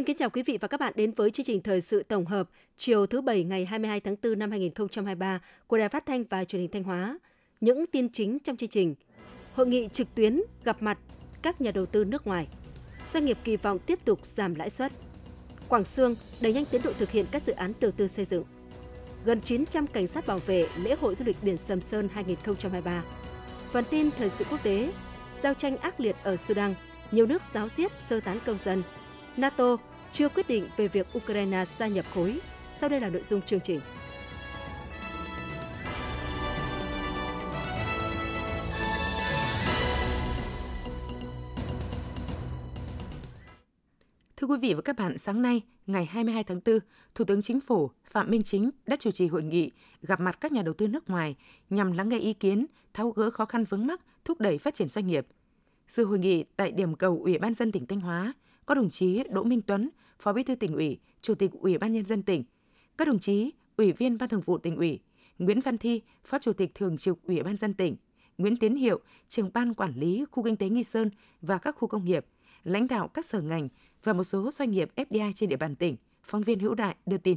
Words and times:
Xin 0.00 0.04
kính 0.04 0.16
chào 0.16 0.30
quý 0.30 0.42
vị 0.42 0.58
và 0.60 0.68
các 0.68 0.80
bạn 0.80 0.92
đến 0.96 1.12
với 1.16 1.30
chương 1.30 1.46
trình 1.46 1.62
thời 1.62 1.80
sự 1.80 2.02
tổng 2.02 2.26
hợp 2.26 2.48
chiều 2.76 3.06
thứ 3.06 3.20
Bảy 3.20 3.44
ngày 3.44 3.64
22 3.64 4.00
tháng 4.00 4.16
4 4.22 4.38
năm 4.38 4.50
2023 4.50 5.40
của 5.66 5.78
Đài 5.78 5.88
Phát 5.88 6.06
thanh 6.06 6.24
và 6.30 6.44
Truyền 6.44 6.62
hình 6.62 6.70
Thanh 6.70 6.82
Hóa. 6.82 7.18
Những 7.60 7.86
tin 7.86 8.08
chính 8.08 8.38
trong 8.38 8.56
chương 8.56 8.68
trình. 8.68 8.94
Hội 9.54 9.66
nghị 9.66 9.88
trực 9.92 10.14
tuyến 10.14 10.42
gặp 10.64 10.82
mặt 10.82 10.98
các 11.42 11.60
nhà 11.60 11.70
đầu 11.70 11.86
tư 11.86 12.04
nước 12.04 12.26
ngoài. 12.26 12.46
Doanh 13.12 13.24
nghiệp 13.24 13.38
kỳ 13.44 13.56
vọng 13.56 13.78
tiếp 13.78 14.04
tục 14.04 14.26
giảm 14.26 14.54
lãi 14.54 14.70
suất. 14.70 14.92
Quảng 15.68 15.84
Sương 15.84 16.16
đẩy 16.40 16.52
nhanh 16.52 16.64
tiến 16.64 16.80
độ 16.84 16.92
thực 16.92 17.10
hiện 17.10 17.26
các 17.30 17.42
dự 17.46 17.52
án 17.52 17.72
đầu 17.80 17.90
tư 17.90 18.08
xây 18.08 18.24
dựng. 18.24 18.44
Gần 19.24 19.40
900 19.40 19.86
cảnh 19.86 20.06
sát 20.06 20.26
bảo 20.26 20.38
vệ 20.38 20.66
lễ 20.82 20.96
hội 21.00 21.14
du 21.14 21.24
lịch 21.24 21.36
biển 21.42 21.56
Sầm 21.56 21.80
Sơn 21.80 22.08
2023. 22.12 23.04
Phần 23.70 23.84
tin 23.90 24.10
thời 24.10 24.30
sự 24.30 24.44
quốc 24.50 24.62
tế, 24.62 24.92
giao 25.40 25.54
tranh 25.54 25.76
ác 25.76 26.00
liệt 26.00 26.16
ở 26.22 26.36
Sudan, 26.36 26.74
nhiều 27.10 27.26
nước 27.26 27.42
giáo 27.52 27.68
diết 27.68 27.98
sơ 27.98 28.20
tán 28.20 28.38
công 28.46 28.58
dân. 28.58 28.82
NATO 29.36 29.76
chưa 30.12 30.28
quyết 30.28 30.48
định 30.48 30.68
về 30.76 30.88
việc 30.88 31.06
Ukraine 31.18 31.64
gia 31.78 31.86
nhập 31.86 32.04
khối. 32.14 32.40
Sau 32.78 32.88
đây 32.88 33.00
là 33.00 33.08
nội 33.08 33.22
dung 33.22 33.42
chương 33.42 33.60
trình. 33.60 33.80
Thưa 44.36 44.46
quý 44.46 44.58
vị 44.62 44.74
và 44.74 44.80
các 44.80 44.96
bạn, 44.96 45.18
sáng 45.18 45.42
nay, 45.42 45.62
ngày 45.86 46.04
22 46.04 46.44
tháng 46.44 46.60
4, 46.64 46.78
Thủ 47.14 47.24
tướng 47.24 47.42
Chính 47.42 47.60
phủ 47.60 47.90
Phạm 48.04 48.30
Minh 48.30 48.42
Chính 48.42 48.70
đã 48.86 48.96
chủ 48.96 49.10
trì 49.10 49.26
hội 49.26 49.42
nghị 49.42 49.70
gặp 50.02 50.20
mặt 50.20 50.38
các 50.40 50.52
nhà 50.52 50.62
đầu 50.62 50.74
tư 50.74 50.88
nước 50.88 51.10
ngoài 51.10 51.36
nhằm 51.70 51.92
lắng 51.92 52.08
nghe 52.08 52.18
ý 52.18 52.32
kiến, 52.32 52.66
tháo 52.94 53.10
gỡ 53.10 53.30
khó 53.30 53.44
khăn 53.44 53.64
vướng 53.64 53.86
mắc, 53.86 54.00
thúc 54.24 54.40
đẩy 54.40 54.58
phát 54.58 54.74
triển 54.74 54.88
doanh 54.88 55.06
nghiệp. 55.06 55.26
Sự 55.88 56.04
hội 56.04 56.18
nghị 56.18 56.44
tại 56.56 56.72
điểm 56.72 56.94
cầu 56.94 57.20
Ủy 57.22 57.38
ban 57.38 57.54
dân 57.54 57.72
tỉnh 57.72 57.86
Thanh 57.86 58.00
Hóa 58.00 58.34
có 58.66 58.74
đồng 58.74 58.90
chí 58.90 59.22
Đỗ 59.30 59.42
Minh 59.42 59.62
Tuấn, 59.62 59.90
Phó 60.18 60.32
Bí 60.32 60.42
thư 60.42 60.54
tỉnh 60.54 60.74
ủy, 60.74 60.98
Chủ 61.22 61.34
tịch 61.34 61.50
Ủy 61.52 61.78
ban 61.78 61.92
nhân 61.92 62.04
dân 62.04 62.22
tỉnh, 62.22 62.44
các 62.98 63.08
đồng 63.08 63.18
chí 63.18 63.52
Ủy 63.76 63.92
viên 63.92 64.18
Ban 64.18 64.28
Thường 64.28 64.40
vụ 64.40 64.58
tỉnh 64.58 64.76
ủy, 64.76 65.00
Nguyễn 65.38 65.60
Văn 65.60 65.78
Thi, 65.78 66.02
Phó 66.24 66.38
Chủ 66.38 66.52
tịch 66.52 66.74
Thường 66.74 66.96
trực 66.96 67.18
Ủy 67.22 67.42
ban 67.42 67.56
dân 67.56 67.74
tỉnh, 67.74 67.96
Nguyễn 68.38 68.56
Tiến 68.56 68.76
Hiệu, 68.76 69.00
trưởng 69.28 69.50
ban 69.54 69.74
quản 69.74 69.94
lý 69.94 70.24
khu 70.30 70.42
kinh 70.42 70.56
tế 70.56 70.68
Nghi 70.68 70.84
Sơn 70.84 71.10
và 71.42 71.58
các 71.58 71.76
khu 71.78 71.88
công 71.88 72.04
nghiệp, 72.04 72.26
lãnh 72.64 72.86
đạo 72.86 73.08
các 73.08 73.24
sở 73.24 73.40
ngành 73.40 73.68
và 74.04 74.12
một 74.12 74.24
số 74.24 74.50
doanh 74.52 74.70
nghiệp 74.70 74.90
FDI 74.96 75.32
trên 75.34 75.48
địa 75.48 75.56
bàn 75.56 75.76
tỉnh, 75.76 75.96
phóng 76.22 76.42
viên 76.42 76.58
Hữu 76.58 76.74
Đại 76.74 76.96
đưa 77.06 77.18
tin. 77.18 77.36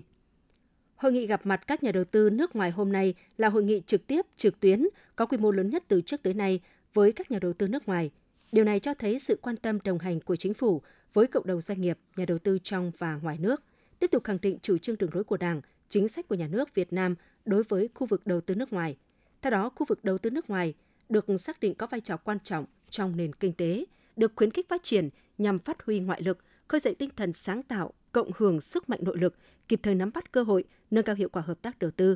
Hội 0.96 1.12
nghị 1.12 1.28
gặp 1.28 1.46
mặt 1.46 1.68
các 1.68 1.84
nhà 1.84 1.92
đầu 1.92 2.04
tư 2.04 2.30
nước 2.30 2.56
ngoài 2.56 2.72
hôm 2.72 2.92
nay 2.92 3.14
là 3.38 3.50
hội 3.50 3.64
nghị 3.64 3.82
trực 3.88 4.08
tiếp, 4.08 4.26
trực 4.38 4.60
tuyến 4.60 4.88
có 5.16 5.26
quy 5.26 5.38
mô 5.38 5.52
lớn 5.52 5.70
nhất 5.70 5.84
từ 5.88 6.02
trước 6.02 6.24
tới 6.24 6.34
nay 6.34 6.60
với 6.94 7.12
các 7.12 7.32
nhà 7.32 7.40
đầu 7.40 7.54
tư 7.54 7.68
nước 7.68 7.88
ngoài. 7.88 8.12
Điều 8.54 8.64
này 8.66 8.80
cho 8.80 8.94
thấy 8.94 9.20
sự 9.20 9.40
quan 9.42 9.58
tâm 9.58 9.80
đồng 9.84 10.00
hành 10.00 10.20
của 10.20 10.36
chính 10.36 10.54
phủ 10.54 10.82
với 11.14 11.28
cộng 11.28 11.48
đồng 11.48 11.62
doanh 11.62 11.82
nghiệp, 11.82 11.98
nhà 12.16 12.26
đầu 12.26 12.40
tư 12.40 12.60
trong 12.64 12.92
và 12.98 13.16
ngoài 13.16 13.38
nước, 13.40 13.64
tiếp 14.00 14.12
tục 14.12 14.24
khẳng 14.24 14.38
định 14.42 14.58
chủ 14.62 14.78
trương 14.78 14.98
đường 14.98 15.10
lối 15.14 15.24
của 15.24 15.38
Đảng, 15.38 15.62
chính 15.90 16.08
sách 16.08 16.28
của 16.28 16.36
nhà 16.36 16.48
nước 16.48 16.76
Việt 16.76 16.94
Nam 16.94 17.16
đối 17.46 17.64
với 17.64 17.90
khu 17.94 18.08
vực 18.08 18.28
đầu 18.28 18.42
tư 18.42 18.56
nước 18.56 18.74
ngoài. 18.74 18.98
Theo 19.42 19.52
đó, 19.52 19.70
khu 19.70 19.86
vực 19.90 20.04
đầu 20.04 20.18
tư 20.18 20.30
nước 20.30 20.50
ngoài 20.50 20.74
được 21.10 21.26
xác 21.40 21.60
định 21.60 21.76
có 21.76 21.88
vai 21.88 22.02
trò 22.02 22.18
quan 22.18 22.38
trọng 22.44 22.66
trong 22.90 23.18
nền 23.18 23.34
kinh 23.34 23.54
tế, 23.54 23.86
được 24.16 24.32
khuyến 24.36 24.52
khích 24.52 24.70
phát 24.70 24.84
triển 24.84 25.10
nhằm 25.38 25.60
phát 25.60 25.86
huy 25.86 26.00
ngoại 26.00 26.22
lực, 26.22 26.38
khơi 26.68 26.82
dậy 26.82 26.96
tinh 26.96 27.10
thần 27.16 27.34
sáng 27.34 27.64
tạo, 27.64 27.94
cộng 28.12 28.32
hưởng 28.38 28.62
sức 28.62 28.90
mạnh 28.90 29.00
nội 29.04 29.18
lực, 29.18 29.36
kịp 29.68 29.80
thời 29.84 29.96
nắm 29.96 30.12
bắt 30.14 30.32
cơ 30.32 30.44
hội, 30.44 30.64
nâng 30.92 31.04
cao 31.04 31.16
hiệu 31.16 31.30
quả 31.30 31.42
hợp 31.42 31.62
tác 31.62 31.80
đầu 31.80 31.92
tư. 31.92 32.16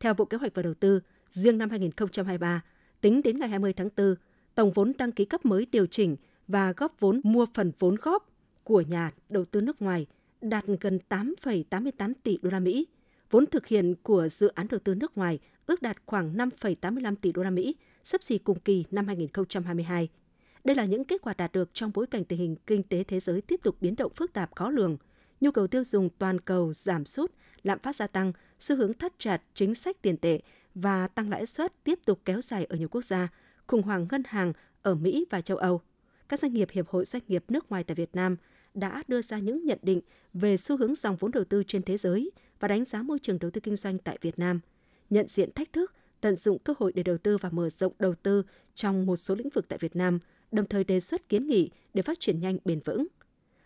Theo 0.00 0.14
Bộ 0.14 0.24
Kế 0.24 0.36
hoạch 0.36 0.54
và 0.54 0.62
Đầu 0.62 0.74
tư, 0.74 1.00
riêng 1.30 1.58
năm 1.58 1.70
2023, 1.70 2.64
tính 3.00 3.20
đến 3.24 3.38
ngày 3.38 3.48
20 3.48 3.72
tháng 3.72 3.88
4, 3.96 4.14
tổng 4.54 4.72
vốn 4.72 4.92
đăng 4.98 5.12
ký 5.12 5.24
cấp 5.24 5.44
mới 5.44 5.66
điều 5.72 5.86
chỉnh 5.86 6.16
và 6.48 6.72
góp 6.72 7.00
vốn 7.00 7.20
mua 7.24 7.46
phần 7.54 7.72
vốn 7.78 7.96
góp 8.02 8.30
của 8.64 8.80
nhà 8.80 9.12
đầu 9.28 9.44
tư 9.44 9.60
nước 9.60 9.82
ngoài 9.82 10.06
đạt 10.40 10.64
gần 10.80 10.98
8,88 11.08 12.12
tỷ 12.22 12.38
đô 12.42 12.50
la 12.50 12.60
Mỹ. 12.60 12.86
Vốn 13.30 13.46
thực 13.46 13.66
hiện 13.66 13.94
của 14.02 14.28
dự 14.28 14.48
án 14.48 14.66
đầu 14.70 14.80
tư 14.84 14.94
nước 14.94 15.18
ngoài 15.18 15.38
ước 15.66 15.82
đạt 15.82 15.96
khoảng 16.06 16.36
5,85 16.36 17.16
tỷ 17.16 17.32
đô 17.32 17.42
la 17.42 17.50
Mỹ, 17.50 17.76
sấp 18.04 18.22
xỉ 18.22 18.38
cùng 18.38 18.60
kỳ 18.60 18.84
năm 18.90 19.06
2022. 19.06 20.08
Đây 20.64 20.76
là 20.76 20.84
những 20.84 21.04
kết 21.04 21.22
quả 21.22 21.34
đạt 21.38 21.52
được 21.52 21.70
trong 21.74 21.90
bối 21.94 22.06
cảnh 22.06 22.24
tình 22.24 22.38
hình 22.38 22.56
kinh 22.66 22.82
tế 22.82 23.04
thế 23.04 23.20
giới 23.20 23.40
tiếp 23.40 23.60
tục 23.62 23.76
biến 23.80 23.96
động 23.96 24.12
phức 24.14 24.32
tạp 24.32 24.56
khó 24.56 24.70
lường, 24.70 24.96
nhu 25.40 25.50
cầu 25.50 25.66
tiêu 25.66 25.84
dùng 25.84 26.08
toàn 26.18 26.40
cầu 26.40 26.72
giảm 26.72 27.04
sút, 27.04 27.32
lạm 27.62 27.78
phát 27.78 27.96
gia 27.96 28.06
tăng, 28.06 28.32
xu 28.60 28.76
hướng 28.76 28.94
thắt 28.94 29.12
chặt 29.18 29.42
chính 29.54 29.74
sách 29.74 30.02
tiền 30.02 30.16
tệ 30.16 30.40
và 30.74 31.08
tăng 31.08 31.30
lãi 31.30 31.46
suất 31.46 31.84
tiếp 31.84 31.98
tục 32.04 32.20
kéo 32.24 32.40
dài 32.40 32.64
ở 32.64 32.76
nhiều 32.76 32.88
quốc 32.88 33.04
gia, 33.04 33.28
khủng 33.66 33.82
hoảng 33.82 34.06
ngân 34.10 34.22
hàng 34.26 34.52
ở 34.82 34.94
Mỹ 34.94 35.24
và 35.30 35.40
châu 35.40 35.56
Âu 35.56 35.80
các 36.28 36.40
doanh 36.40 36.52
nghiệp 36.52 36.68
Hiệp 36.70 36.88
hội 36.88 37.04
Doanh 37.04 37.22
nghiệp 37.28 37.44
nước 37.48 37.70
ngoài 37.70 37.84
tại 37.84 37.94
Việt 37.94 38.10
Nam 38.12 38.36
đã 38.74 39.02
đưa 39.08 39.22
ra 39.22 39.38
những 39.38 39.64
nhận 39.64 39.78
định 39.82 40.00
về 40.32 40.56
xu 40.56 40.76
hướng 40.76 40.94
dòng 40.94 41.16
vốn 41.16 41.30
đầu 41.30 41.44
tư 41.44 41.62
trên 41.66 41.82
thế 41.82 41.96
giới 41.96 42.30
và 42.60 42.68
đánh 42.68 42.84
giá 42.84 43.02
môi 43.02 43.18
trường 43.18 43.38
đầu 43.38 43.50
tư 43.50 43.60
kinh 43.60 43.76
doanh 43.76 43.98
tại 43.98 44.18
Việt 44.20 44.38
Nam, 44.38 44.60
nhận 45.10 45.28
diện 45.28 45.52
thách 45.52 45.72
thức, 45.72 45.92
tận 46.20 46.36
dụng 46.36 46.58
cơ 46.58 46.74
hội 46.78 46.92
để 46.92 47.02
đầu 47.02 47.18
tư 47.18 47.36
và 47.36 47.48
mở 47.50 47.70
rộng 47.70 47.92
đầu 47.98 48.14
tư 48.14 48.42
trong 48.74 49.06
một 49.06 49.16
số 49.16 49.34
lĩnh 49.34 49.48
vực 49.48 49.68
tại 49.68 49.78
Việt 49.78 49.96
Nam, 49.96 50.18
đồng 50.52 50.66
thời 50.66 50.84
đề 50.84 51.00
xuất 51.00 51.28
kiến 51.28 51.46
nghị 51.46 51.70
để 51.94 52.02
phát 52.02 52.20
triển 52.20 52.40
nhanh 52.40 52.58
bền 52.64 52.80
vững. 52.84 53.06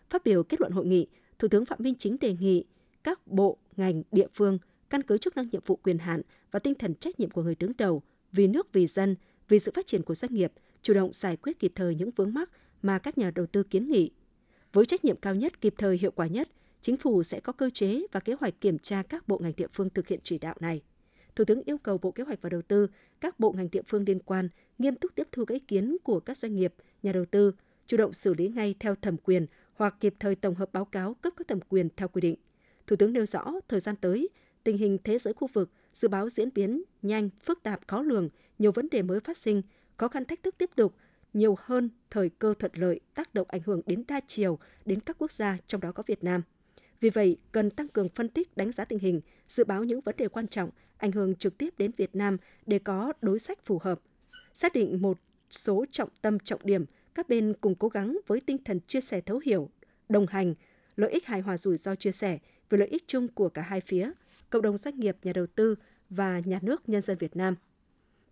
Phát 0.09 0.23
biểu 0.23 0.43
kết 0.43 0.61
luận 0.61 0.71
hội 0.71 0.85
nghị, 0.85 1.07
Thủ 1.39 1.47
tướng 1.47 1.65
Phạm 1.65 1.79
Minh 1.81 1.95
Chính 1.99 2.17
đề 2.19 2.35
nghị 2.39 2.65
các 3.03 3.27
bộ, 3.27 3.57
ngành, 3.77 4.03
địa 4.11 4.27
phương 4.33 4.57
căn 4.89 5.03
cứ 5.03 5.17
chức 5.17 5.37
năng 5.37 5.49
nhiệm 5.49 5.61
vụ 5.65 5.75
quyền 5.75 5.97
hạn 5.97 6.21
và 6.51 6.59
tinh 6.59 6.75
thần 6.75 6.95
trách 6.95 7.19
nhiệm 7.19 7.29
của 7.29 7.43
người 7.43 7.55
đứng 7.55 7.71
đầu 7.77 8.03
vì 8.31 8.47
nước 8.47 8.73
vì 8.73 8.87
dân, 8.87 9.15
vì 9.49 9.59
sự 9.59 9.71
phát 9.75 9.87
triển 9.87 10.03
của 10.03 10.15
doanh 10.15 10.33
nghiệp– 10.33 10.51
chủ 10.81 10.93
động 10.93 11.13
giải 11.13 11.37
quyết 11.37 11.59
kịp 11.59 11.71
thời 11.75 11.95
những 11.95 12.11
vướng 12.11 12.33
mắc 12.33 12.49
mà 12.81 12.99
các 12.99 13.17
nhà 13.17 13.31
đầu 13.35 13.45
tư 13.45 13.63
kiến 13.63 13.89
nghị. 13.89 14.11
Với 14.73 14.85
trách 14.85 15.05
nhiệm 15.05 15.17
cao 15.17 15.35
nhất, 15.35 15.61
kịp 15.61 15.73
thời, 15.77 15.97
hiệu 15.97 16.11
quả 16.11 16.27
nhất, 16.27 16.49
chính 16.81 16.97
phủ 16.97 17.23
sẽ 17.23 17.39
có 17.39 17.53
cơ 17.53 17.69
chế 17.69 18.01
và 18.11 18.19
kế 18.19 18.33
hoạch 18.39 18.61
kiểm 18.61 18.79
tra 18.79 19.03
các 19.03 19.27
bộ 19.27 19.37
ngành 19.37 19.53
địa 19.57 19.67
phương 19.73 19.89
thực 19.89 20.07
hiện 20.07 20.19
chỉ 20.23 20.37
đạo 20.37 20.55
này. 20.59 20.81
Thủ 21.35 21.45
tướng 21.45 21.63
yêu 21.65 21.77
cầu 21.77 21.97
Bộ 21.97 22.11
Kế 22.11 22.23
hoạch 22.23 22.41
và 22.41 22.49
Đầu 22.49 22.61
tư, 22.61 22.87
các 23.21 23.39
bộ 23.39 23.51
ngành 23.51 23.69
địa 23.71 23.81
phương 23.87 24.03
liên 24.07 24.19
quan 24.19 24.49
nghiêm 24.77 24.95
túc 24.95 25.15
tiếp 25.15 25.27
thu 25.31 25.45
các 25.45 25.53
ý 25.53 25.59
kiến 25.59 25.97
của 26.03 26.19
các 26.19 26.37
doanh 26.37 26.55
nghiệp, 26.55 26.73
nhà 27.03 27.11
đầu 27.11 27.25
tư, 27.25 27.51
chủ 27.87 27.97
động 27.97 28.13
xử 28.13 28.33
lý 28.33 28.47
ngay 28.47 28.75
theo 28.79 28.95
thẩm 28.95 29.17
quyền 29.17 29.45
hoặc 29.73 29.95
kịp 29.99 30.13
thời 30.19 30.35
tổng 30.35 30.55
hợp 30.55 30.69
báo 30.73 30.85
cáo 30.85 31.13
cấp 31.13 31.33
có 31.37 31.43
thẩm 31.47 31.59
quyền 31.69 31.89
theo 31.97 32.07
quy 32.07 32.21
định. 32.21 32.35
Thủ 32.87 32.95
tướng 32.95 33.13
nêu 33.13 33.25
rõ 33.25 33.51
thời 33.67 33.79
gian 33.79 33.95
tới, 33.95 34.29
tình 34.63 34.77
hình 34.77 34.97
thế 35.03 35.19
giới 35.19 35.33
khu 35.33 35.47
vực 35.53 35.69
dự 35.93 36.07
báo 36.07 36.29
diễn 36.29 36.49
biến 36.55 36.83
nhanh, 37.01 37.29
phức 37.43 37.63
tạp, 37.63 37.87
khó 37.87 38.01
lường, 38.01 38.29
nhiều 38.59 38.71
vấn 38.71 38.87
đề 38.91 39.01
mới 39.01 39.19
phát 39.19 39.37
sinh, 39.37 39.61
khó 39.97 40.07
khăn 40.07 40.25
thách 40.25 40.43
thức 40.43 40.55
tiếp 40.57 40.69
tục 40.75 40.95
nhiều 41.33 41.55
hơn 41.59 41.89
thời 42.09 42.29
cơ 42.29 42.53
thuận 42.59 42.71
lợi 42.75 42.99
tác 43.13 43.33
động 43.33 43.47
ảnh 43.49 43.61
hưởng 43.65 43.81
đến 43.85 44.03
đa 44.07 44.21
chiều 44.27 44.59
đến 44.85 44.99
các 44.99 45.15
quốc 45.19 45.31
gia 45.31 45.57
trong 45.67 45.81
đó 45.81 45.91
có 45.91 46.03
Việt 46.07 46.23
Nam. 46.23 46.41
Vì 47.01 47.09
vậy, 47.09 47.37
cần 47.51 47.69
tăng 47.69 47.87
cường 47.87 48.09
phân 48.09 48.29
tích, 48.29 48.57
đánh 48.57 48.71
giá 48.71 48.85
tình 48.85 48.99
hình, 48.99 49.21
dự 49.49 49.63
báo 49.63 49.83
những 49.83 50.01
vấn 50.01 50.15
đề 50.17 50.27
quan 50.27 50.47
trọng 50.47 50.69
ảnh 50.97 51.11
hưởng 51.11 51.35
trực 51.35 51.57
tiếp 51.57 51.73
đến 51.77 51.91
Việt 51.97 52.15
Nam 52.15 52.37
để 52.65 52.79
có 52.79 53.13
đối 53.21 53.39
sách 53.39 53.65
phù 53.65 53.79
hợp. 53.79 54.01
Xác 54.53 54.73
định 54.73 55.01
một 55.01 55.17
số 55.49 55.85
trọng 55.91 56.09
tâm 56.21 56.39
trọng 56.39 56.61
điểm, 56.63 56.85
các 57.15 57.29
bên 57.29 57.53
cùng 57.61 57.75
cố 57.75 57.87
gắng 57.87 58.17
với 58.27 58.41
tinh 58.41 58.57
thần 58.65 58.79
chia 58.87 59.01
sẻ 59.01 59.21
thấu 59.21 59.41
hiểu, 59.45 59.69
đồng 60.09 60.27
hành, 60.27 60.53
lợi 60.95 61.11
ích 61.11 61.25
hài 61.25 61.41
hòa 61.41 61.57
rủi 61.57 61.77
ro 61.77 61.95
chia 61.95 62.11
sẻ 62.11 62.39
về 62.69 62.77
lợi 62.77 62.87
ích 62.87 63.03
chung 63.07 63.27
của 63.27 63.49
cả 63.49 63.61
hai 63.61 63.81
phía, 63.81 64.11
cộng 64.49 64.61
đồng 64.61 64.77
doanh 64.77 64.99
nghiệp, 64.99 65.17
nhà 65.23 65.33
đầu 65.33 65.47
tư 65.47 65.75
và 66.09 66.41
nhà 66.45 66.59
nước 66.61 66.89
nhân 66.89 67.01
dân 67.01 67.17
Việt 67.17 67.35
Nam. 67.35 67.55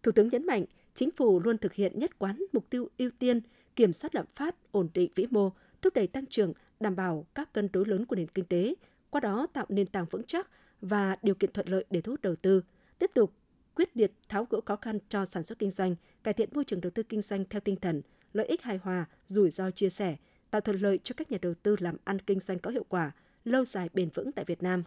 Thủ 0.03 0.11
tướng 0.11 0.29
nhấn 0.29 0.45
mạnh, 0.45 0.65
chính 0.93 1.09
phủ 1.11 1.39
luôn 1.39 1.57
thực 1.57 1.73
hiện 1.73 1.99
nhất 1.99 2.19
quán 2.19 2.45
mục 2.53 2.69
tiêu 2.69 2.89
ưu 2.97 3.09
tiên 3.19 3.41
kiểm 3.75 3.93
soát 3.93 4.15
lạm 4.15 4.25
phát, 4.25 4.55
ổn 4.71 4.89
định 4.93 5.11
vĩ 5.15 5.27
mô, 5.29 5.51
thúc 5.81 5.93
đẩy 5.93 6.07
tăng 6.07 6.25
trưởng, 6.25 6.53
đảm 6.79 6.95
bảo 6.95 7.25
các 7.35 7.53
cân 7.53 7.69
đối 7.73 7.85
lớn 7.85 8.05
của 8.05 8.15
nền 8.15 8.27
kinh 8.27 8.45
tế, 8.45 8.75
qua 9.09 9.21
đó 9.21 9.47
tạo 9.53 9.65
nền 9.69 9.87
tảng 9.87 10.05
vững 10.05 10.23
chắc 10.23 10.49
và 10.81 11.15
điều 11.21 11.35
kiện 11.35 11.51
thuận 11.51 11.67
lợi 11.67 11.85
để 11.89 12.01
thu 12.01 12.11
hút 12.11 12.21
đầu 12.21 12.35
tư, 12.35 12.63
tiếp 12.99 13.11
tục 13.13 13.33
quyết 13.75 13.97
liệt 13.97 14.11
tháo 14.29 14.47
gỡ 14.49 14.61
khó 14.65 14.75
khăn 14.75 14.99
cho 15.09 15.25
sản 15.25 15.43
xuất 15.43 15.59
kinh 15.59 15.71
doanh, 15.71 15.95
cải 16.23 16.33
thiện 16.33 16.49
môi 16.51 16.65
trường 16.65 16.81
đầu 16.81 16.91
tư 16.95 17.03
kinh 17.03 17.21
doanh 17.21 17.45
theo 17.49 17.61
tinh 17.61 17.75
thần 17.75 18.01
lợi 18.33 18.45
ích 18.45 18.61
hài 18.61 18.77
hòa, 18.77 19.05
rủi 19.27 19.51
ro 19.51 19.71
chia 19.71 19.89
sẻ, 19.89 20.15
tạo 20.51 20.61
thuận 20.61 20.79
lợi 20.79 20.99
cho 21.03 21.13
các 21.17 21.31
nhà 21.31 21.37
đầu 21.41 21.53
tư 21.53 21.75
làm 21.79 21.97
ăn 22.03 22.19
kinh 22.19 22.39
doanh 22.39 22.59
có 22.59 22.71
hiệu 22.71 22.85
quả, 22.89 23.11
lâu 23.45 23.65
dài 23.65 23.89
bền 23.93 24.09
vững 24.13 24.31
tại 24.31 24.45
Việt 24.45 24.63
Nam. 24.63 24.83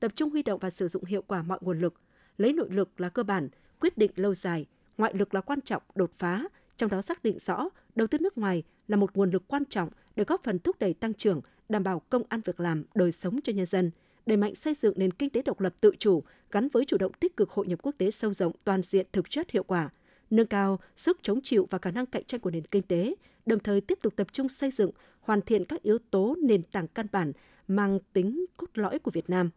Tập 0.00 0.12
trung 0.14 0.30
huy 0.30 0.42
động 0.42 0.60
và 0.60 0.70
sử 0.70 0.88
dụng 0.88 1.04
hiệu 1.04 1.22
quả 1.22 1.42
mọi 1.42 1.58
nguồn 1.62 1.80
lực, 1.80 1.94
lấy 2.38 2.52
nội 2.52 2.68
lực 2.70 3.00
là 3.00 3.08
cơ 3.08 3.22
bản, 3.22 3.48
quyết 3.80 3.98
định 3.98 4.10
lâu 4.16 4.34
dài, 4.34 4.66
ngoại 4.98 5.14
lực 5.14 5.34
là 5.34 5.40
quan 5.40 5.60
trọng, 5.60 5.82
đột 5.94 6.10
phá, 6.18 6.44
trong 6.76 6.90
đó 6.90 7.02
xác 7.02 7.22
định 7.22 7.38
rõ 7.38 7.68
đầu 7.94 8.06
tư 8.06 8.18
nước 8.18 8.38
ngoài 8.38 8.62
là 8.88 8.96
một 8.96 9.16
nguồn 9.16 9.30
lực 9.30 9.48
quan 9.48 9.64
trọng 9.64 9.88
để 10.16 10.24
góp 10.24 10.44
phần 10.44 10.58
thúc 10.58 10.78
đẩy 10.78 10.94
tăng 10.94 11.14
trưởng, 11.14 11.40
đảm 11.68 11.84
bảo 11.84 12.00
công 12.00 12.22
ăn 12.28 12.40
việc 12.44 12.60
làm, 12.60 12.84
đời 12.94 13.12
sống 13.12 13.40
cho 13.44 13.52
nhân 13.52 13.66
dân, 13.66 13.90
đẩy 14.26 14.36
mạnh 14.36 14.54
xây 14.54 14.74
dựng 14.74 14.94
nền 14.96 15.10
kinh 15.10 15.30
tế 15.30 15.42
độc 15.42 15.60
lập 15.60 15.74
tự 15.80 15.92
chủ 15.98 16.22
gắn 16.50 16.68
với 16.68 16.84
chủ 16.84 16.98
động 16.98 17.12
tích 17.12 17.36
cực 17.36 17.50
hội 17.50 17.66
nhập 17.66 17.78
quốc 17.82 17.94
tế 17.98 18.10
sâu 18.10 18.32
rộng, 18.32 18.52
toàn 18.64 18.82
diện, 18.82 19.06
thực 19.12 19.30
chất 19.30 19.50
hiệu 19.50 19.62
quả, 19.62 19.90
nâng 20.30 20.46
cao 20.46 20.80
sức 20.96 21.18
chống 21.22 21.40
chịu 21.42 21.66
và 21.70 21.78
khả 21.78 21.90
năng 21.90 22.06
cạnh 22.06 22.24
tranh 22.24 22.40
của 22.40 22.50
nền 22.50 22.64
kinh 22.64 22.82
tế, 22.82 23.14
đồng 23.46 23.58
thời 23.58 23.80
tiếp 23.80 23.98
tục 24.02 24.16
tập 24.16 24.26
trung 24.32 24.48
xây 24.48 24.70
dựng, 24.70 24.90
hoàn 25.20 25.42
thiện 25.42 25.64
các 25.64 25.82
yếu 25.82 25.98
tố 26.10 26.36
nền 26.42 26.62
tảng 26.62 26.88
căn 26.88 27.06
bản 27.12 27.32
mang 27.68 27.98
tính 28.12 28.44
cốt 28.56 28.66
lõi 28.74 28.98
của 28.98 29.10
Việt 29.10 29.30
Nam. 29.30 29.50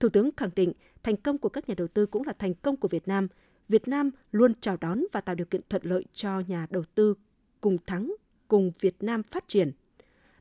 Thủ 0.00 0.08
tướng 0.08 0.30
khẳng 0.36 0.50
định 0.56 0.72
thành 1.02 1.16
công 1.16 1.38
của 1.38 1.48
các 1.48 1.68
nhà 1.68 1.74
đầu 1.78 1.88
tư 1.88 2.06
cũng 2.06 2.26
là 2.26 2.32
thành 2.32 2.54
công 2.54 2.76
của 2.76 2.88
Việt 2.88 3.08
Nam– 3.08 3.28
Việt 3.68 3.88
Nam 3.88 4.10
luôn 4.32 4.52
chào 4.60 4.76
đón 4.80 5.04
và 5.12 5.20
tạo 5.20 5.34
điều 5.34 5.46
kiện 5.46 5.60
thuận 5.68 5.82
lợi 5.84 6.04
cho 6.14 6.40
nhà 6.40 6.66
đầu 6.70 6.84
tư 6.94 7.14
cùng 7.60 7.78
thắng, 7.86 8.14
cùng 8.48 8.72
Việt 8.80 8.96
Nam 9.00 9.22
phát 9.22 9.48
triển. 9.48 9.72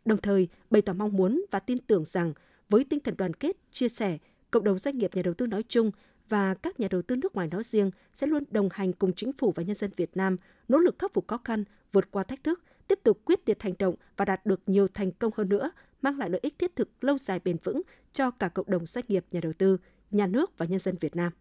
đồng 0.05 0.21
thời 0.21 0.47
bày 0.69 0.81
tỏ 0.81 0.93
mong 0.93 1.17
muốn 1.17 1.45
và 1.51 1.59
tin 1.59 1.77
tưởng 1.77 2.05
rằng 2.05 2.33
với 2.69 2.83
tinh 2.83 2.99
thần 2.99 3.17
đoàn 3.17 3.33
kết, 3.33 3.57
chia 3.71 3.89
sẻ, 3.89 4.17
cộng 4.51 4.63
đồng 4.63 4.77
doanh 4.77 4.97
nghiệp 4.97 5.15
nhà 5.15 5.21
đầu 5.21 5.33
tư 5.33 5.47
nói 5.47 5.63
chung 5.67 5.91
và 6.29 6.53
các 6.53 6.79
nhà 6.79 6.87
đầu 6.91 7.01
tư 7.01 7.15
nước 7.15 7.35
ngoài 7.35 7.47
nói 7.47 7.63
riêng 7.63 7.91
sẽ 8.13 8.27
luôn 8.27 8.43
đồng 8.51 8.69
hành 8.71 8.93
cùng 8.93 9.13
chính 9.13 9.33
phủ 9.33 9.51
và 9.55 9.63
nhân 9.63 9.75
dân 9.75 9.91
Việt 9.95 10.17
Nam 10.17 10.37
nỗ 10.67 10.77
lực 10.77 10.95
khắc 10.99 11.13
phục 11.13 11.27
khó 11.27 11.37
khăn, 11.43 11.63
vượt 11.91 12.11
qua 12.11 12.23
thách 12.23 12.43
thức, 12.43 12.63
tiếp 12.87 12.99
tục 13.03 13.21
quyết 13.25 13.49
liệt 13.49 13.63
hành 13.63 13.73
động 13.79 13.95
và 14.17 14.25
đạt 14.25 14.45
được 14.45 14.61
nhiều 14.65 14.87
thành 14.87 15.11
công 15.11 15.31
hơn 15.35 15.49
nữa, 15.49 15.71
mang 16.01 16.17
lại 16.17 16.29
lợi 16.29 16.39
ích 16.43 16.59
thiết 16.59 16.75
thực 16.75 17.03
lâu 17.03 17.17
dài 17.17 17.39
bền 17.43 17.57
vững 17.63 17.81
cho 18.13 18.31
cả 18.31 18.49
cộng 18.49 18.69
đồng 18.69 18.85
doanh 18.85 19.05
nghiệp, 19.07 19.25
nhà 19.31 19.39
đầu 19.43 19.53
tư, 19.53 19.77
nhà 20.11 20.27
nước 20.27 20.57
và 20.57 20.65
nhân 20.65 20.79
dân 20.79 20.95
Việt 20.99 21.15
Nam. 21.15 21.33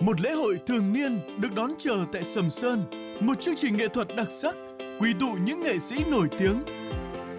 Một 0.00 0.20
lễ 0.20 0.32
hội 0.32 0.60
thường 0.66 0.92
niên 0.92 1.40
được 1.40 1.54
đón 1.54 1.70
chờ 1.78 1.96
tại 2.12 2.24
Sầm 2.24 2.50
Sơn, 2.50 2.84
một 3.20 3.40
chương 3.40 3.56
trình 3.56 3.76
nghệ 3.76 3.88
thuật 3.88 4.08
đặc 4.16 4.26
sắc, 4.42 4.54
quy 5.00 5.12
tụ 5.20 5.32
những 5.44 5.62
nghệ 5.62 5.78
sĩ 5.78 6.04
nổi 6.04 6.28
tiếng. 6.38 6.64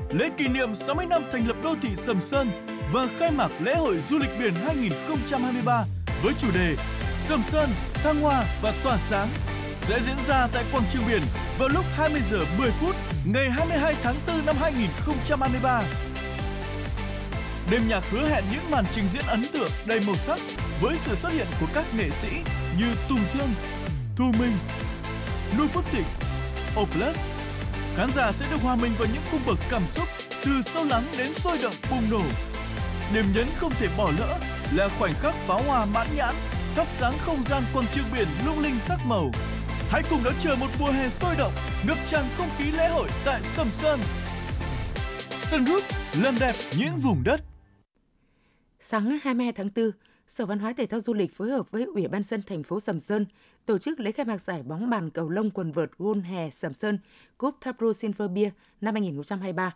Lễ 0.10 0.30
kỷ 0.38 0.48
niệm 0.48 0.76
60 0.76 1.06
năm 1.06 1.24
thành 1.32 1.48
lập 1.48 1.56
đô 1.64 1.76
thị 1.82 1.90
Sầm 1.96 2.22
Sơn 2.22 2.52
và 2.94 3.08
khai 3.20 3.32
mạc 3.32 3.50
lễ 3.62 3.76
hội 3.76 4.02
du 4.10 4.18
lịch 4.18 4.30
biển 4.40 4.54
2023 4.54 5.86
với 6.24 6.34
chủ 6.42 6.48
đề 6.54 6.76
Sầm 7.28 7.42
Sơn, 7.44 7.70
thăng 7.94 8.22
hoa 8.22 8.44
và 8.62 8.74
tỏa 8.84 8.98
sáng 8.98 9.28
sẽ 9.82 10.00
diễn 10.06 10.18
ra 10.28 10.48
tại 10.54 10.64
quảng 10.72 10.86
trường 10.94 11.04
biển 11.08 11.22
vào 11.60 11.70
lúc 11.70 11.86
20 11.96 12.22
giờ 12.32 12.40
10 12.60 12.72
phút 12.72 12.96
ngày 13.26 13.50
22 13.50 13.96
tháng 14.04 14.16
4 14.28 14.46
năm 14.46 14.56
2023. 14.60 15.82
Đêm 17.72 17.82
nhạc 17.90 18.04
hứa 18.12 18.30
hẹn 18.30 18.44
những 18.52 18.72
màn 18.72 18.84
trình 18.96 19.06
diễn 19.14 19.24
ấn 19.28 19.44
tượng 19.54 19.70
đầy 19.88 20.02
màu 20.08 20.16
sắc 20.16 20.40
với 20.82 20.98
sự 21.06 21.16
xuất 21.16 21.30
hiện 21.30 21.48
của 21.60 21.68
các 21.74 21.86
nghệ 21.98 22.10
sĩ 22.10 22.30
như 22.80 22.96
Tùng 23.10 23.20
Dương, 23.34 23.50
Thu 24.16 24.26
Minh, 24.40 24.54
Nu 25.58 25.68
Phước 25.68 25.84
Thịnh, 25.92 26.06
Oplus. 26.82 27.18
Khán 27.96 28.10
giả 28.16 28.32
sẽ 28.32 28.46
được 28.52 28.62
hòa 28.62 28.76
mình 28.76 28.92
vào 28.98 29.08
những 29.14 29.24
cung 29.32 29.42
bậc 29.48 29.60
cảm 29.70 29.82
xúc 29.88 30.08
từ 30.46 30.62
sâu 30.62 30.86
lắng 30.86 31.04
đến 31.18 31.34
sôi 31.34 31.58
động 31.64 31.74
bùng 31.92 32.10
nổ. 32.12 32.22
Điểm 33.14 33.26
nhấn 33.36 33.46
không 33.56 33.72
thể 33.80 33.88
bỏ 33.98 34.12
lỡ 34.20 34.40
là 34.74 34.90
khoảnh 35.00 35.14
khắc 35.14 35.34
pháo 35.34 35.62
hoa 35.64 35.86
mãn 35.86 36.08
nhãn 36.16 36.36
thắp 36.76 36.88
sáng 37.00 37.14
không 37.26 37.44
gian 37.50 37.64
quảng 37.74 37.86
trường 37.96 38.06
biển 38.14 38.28
lung 38.46 38.60
linh 38.60 38.80
sắc 38.88 39.00
màu. 39.06 39.32
Hãy 39.90 40.04
cùng 40.10 40.24
đón 40.24 40.34
chờ 40.44 40.56
một 40.56 40.68
mùa 40.80 40.92
hè 40.92 41.10
sôi 41.10 41.36
động, 41.38 41.54
ngập 41.88 41.98
tràn 42.10 42.26
không 42.38 42.50
khí 42.58 42.72
lễ 42.72 42.88
hội 42.90 43.10
tại 43.26 43.42
Sầm 43.56 43.68
Sơn. 43.72 44.00
Sun 45.52 45.66
Group, 45.66 45.84
làm 46.22 46.40
đẹp 46.40 46.56
những 46.78 47.00
vùng 47.00 47.24
đất. 47.24 47.42
Sáng 48.80 49.20
22 49.24 49.54
tháng 49.54 49.70
4, 49.76 49.92
Sở 50.28 50.46
Văn 50.46 50.60
hóa 50.60 50.74
Thể 50.74 50.86
thao 50.86 51.00
Du 51.00 51.14
lịch 51.14 51.34
phối 51.34 51.50
hợp 51.50 51.72
với 51.72 51.84
Ủy 51.84 52.08
ban 52.08 52.24
dân 52.24 52.44
thành 52.44 52.64
phố 52.64 52.80
Sầm 52.80 53.00
Sơn 53.00 53.26
tổ 53.66 53.78
chức 53.78 54.00
lễ 54.00 54.12
khai 54.12 54.26
mạc 54.26 54.42
giải 54.42 54.64
bóng 54.64 54.90
bàn 54.90 55.10
cầu 55.10 55.30
lông 55.30 55.52
quần 55.52 55.72
vợt 55.72 55.92
Gôn 55.98 56.22
Hè 56.22 56.50
Sầm 56.50 56.74
Sơn 56.74 57.00
Cup 57.38 57.56
Thapro 57.62 57.94
Silver 57.94 58.32
Beer 58.32 58.52
năm 58.82 58.94
2023. 58.94 59.76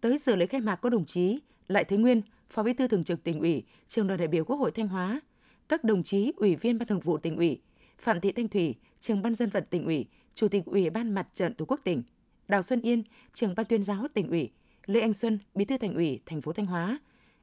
Tới 0.00 0.18
dự 0.18 0.36
lễ 0.36 0.46
khai 0.46 0.60
mạc 0.60 0.76
có 0.76 0.90
đồng 0.90 1.04
chí 1.04 1.38
Lại 1.68 1.84
Thế 1.84 1.96
Nguyên, 1.96 2.22
Phó 2.50 2.62
Bí 2.62 2.72
thư 2.72 2.88
Thường 2.88 3.04
trực 3.04 3.24
Tỉnh 3.24 3.40
ủy, 3.40 3.62
Trường 3.86 4.06
đoàn 4.06 4.18
đại 4.18 4.28
biểu 4.28 4.44
Quốc 4.44 4.56
hội 4.56 4.70
Thanh 4.70 4.88
Hóa, 4.88 5.20
các 5.68 5.84
đồng 5.84 6.02
chí 6.02 6.32
Ủy 6.36 6.56
viên 6.56 6.78
Ban 6.78 6.88
Thường 6.88 7.00
vụ 7.00 7.18
Tỉnh 7.18 7.36
ủy, 7.36 7.60
Phạm 7.98 8.20
Thị 8.20 8.32
Thanh 8.32 8.48
Thủy, 8.48 8.74
Trường 9.00 9.22
ban 9.22 9.34
dân 9.34 9.50
vận 9.50 9.64
Tỉnh 9.70 9.84
ủy, 9.84 10.06
Chủ 10.34 10.48
tịch 10.48 10.64
Ủy 10.64 10.90
ban 10.90 11.14
Mặt 11.14 11.26
trận 11.34 11.54
Tổ 11.54 11.64
quốc 11.64 11.80
tỉnh, 11.84 12.02
Đào 12.48 12.62
Xuân 12.62 12.80
Yên, 12.80 13.02
Trường 13.34 13.54
ban 13.54 13.66
tuyên 13.66 13.84
giáo 13.84 14.06
Tỉnh 14.14 14.30
ủy, 14.30 14.50
Lê 14.86 15.00
Anh 15.00 15.12
Xuân, 15.12 15.38
Bí 15.54 15.64
thư 15.64 15.78
Thành 15.78 15.94
ủy 15.94 16.20
thành 16.26 16.40
phố 16.40 16.52
Thanh 16.52 16.66
Hóa 16.66 16.98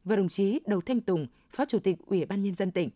và 0.06 0.16
đồng 0.16 0.28
chí 0.28 0.60
Đầu 0.66 0.82
Thanh 0.82 1.02
Tùng, 1.02 1.28
Phó 1.52 1.66
Chủ 1.66 1.80
tịch 1.80 1.98
Ủy 2.06 2.26
ban 2.26 2.44
nhân 2.44 2.54
dân 2.54 2.72
tỉnh. 2.72 2.90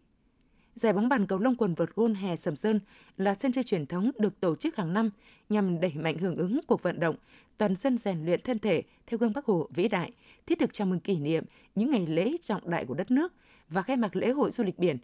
Giải 0.75 0.93
bóng 0.93 1.09
bàn 1.09 1.25
cầu 1.25 1.39
lông 1.39 1.55
quần 1.55 1.73
vợt 1.73 1.95
gôn 1.95 2.13
hè 2.13 2.35
Sầm 2.35 2.55
Sơn 2.55 2.79
là 3.17 3.35
sân 3.35 3.51
chơi 3.51 3.63
truyền 3.63 3.85
thống 3.85 4.11
được 4.19 4.39
tổ 4.39 4.55
chức 4.55 4.75
hàng 4.75 4.93
năm 4.93 5.09
nhằm 5.49 5.79
đẩy 5.79 5.93
mạnh 5.95 6.17
hưởng 6.17 6.37
ứng 6.37 6.59
cuộc 6.67 6.83
vận 6.83 6.99
động 6.99 7.15
toàn 7.57 7.75
dân 7.75 7.97
rèn 7.97 8.25
luyện 8.25 8.41
thân 8.43 8.59
thể 8.59 8.83
theo 9.07 9.17
gương 9.17 9.33
Bắc 9.33 9.45
Hồ 9.45 9.67
vĩ 9.75 9.87
đại, 9.87 10.11
thiết 10.45 10.59
thực 10.59 10.73
chào 10.73 10.87
mừng 10.87 10.99
kỷ 10.99 11.17
niệm 11.17 11.43
những 11.75 11.91
ngày 11.91 12.07
lễ 12.07 12.35
trọng 12.41 12.69
đại 12.69 12.85
của 12.85 12.93
đất 12.93 13.11
nước 13.11 13.33
và 13.69 13.81
khai 13.81 13.97
mạc 13.97 14.15
lễ 14.15 14.29
hội 14.29 14.51
du 14.51 14.63
lịch 14.63 14.79
biển. 14.79 14.97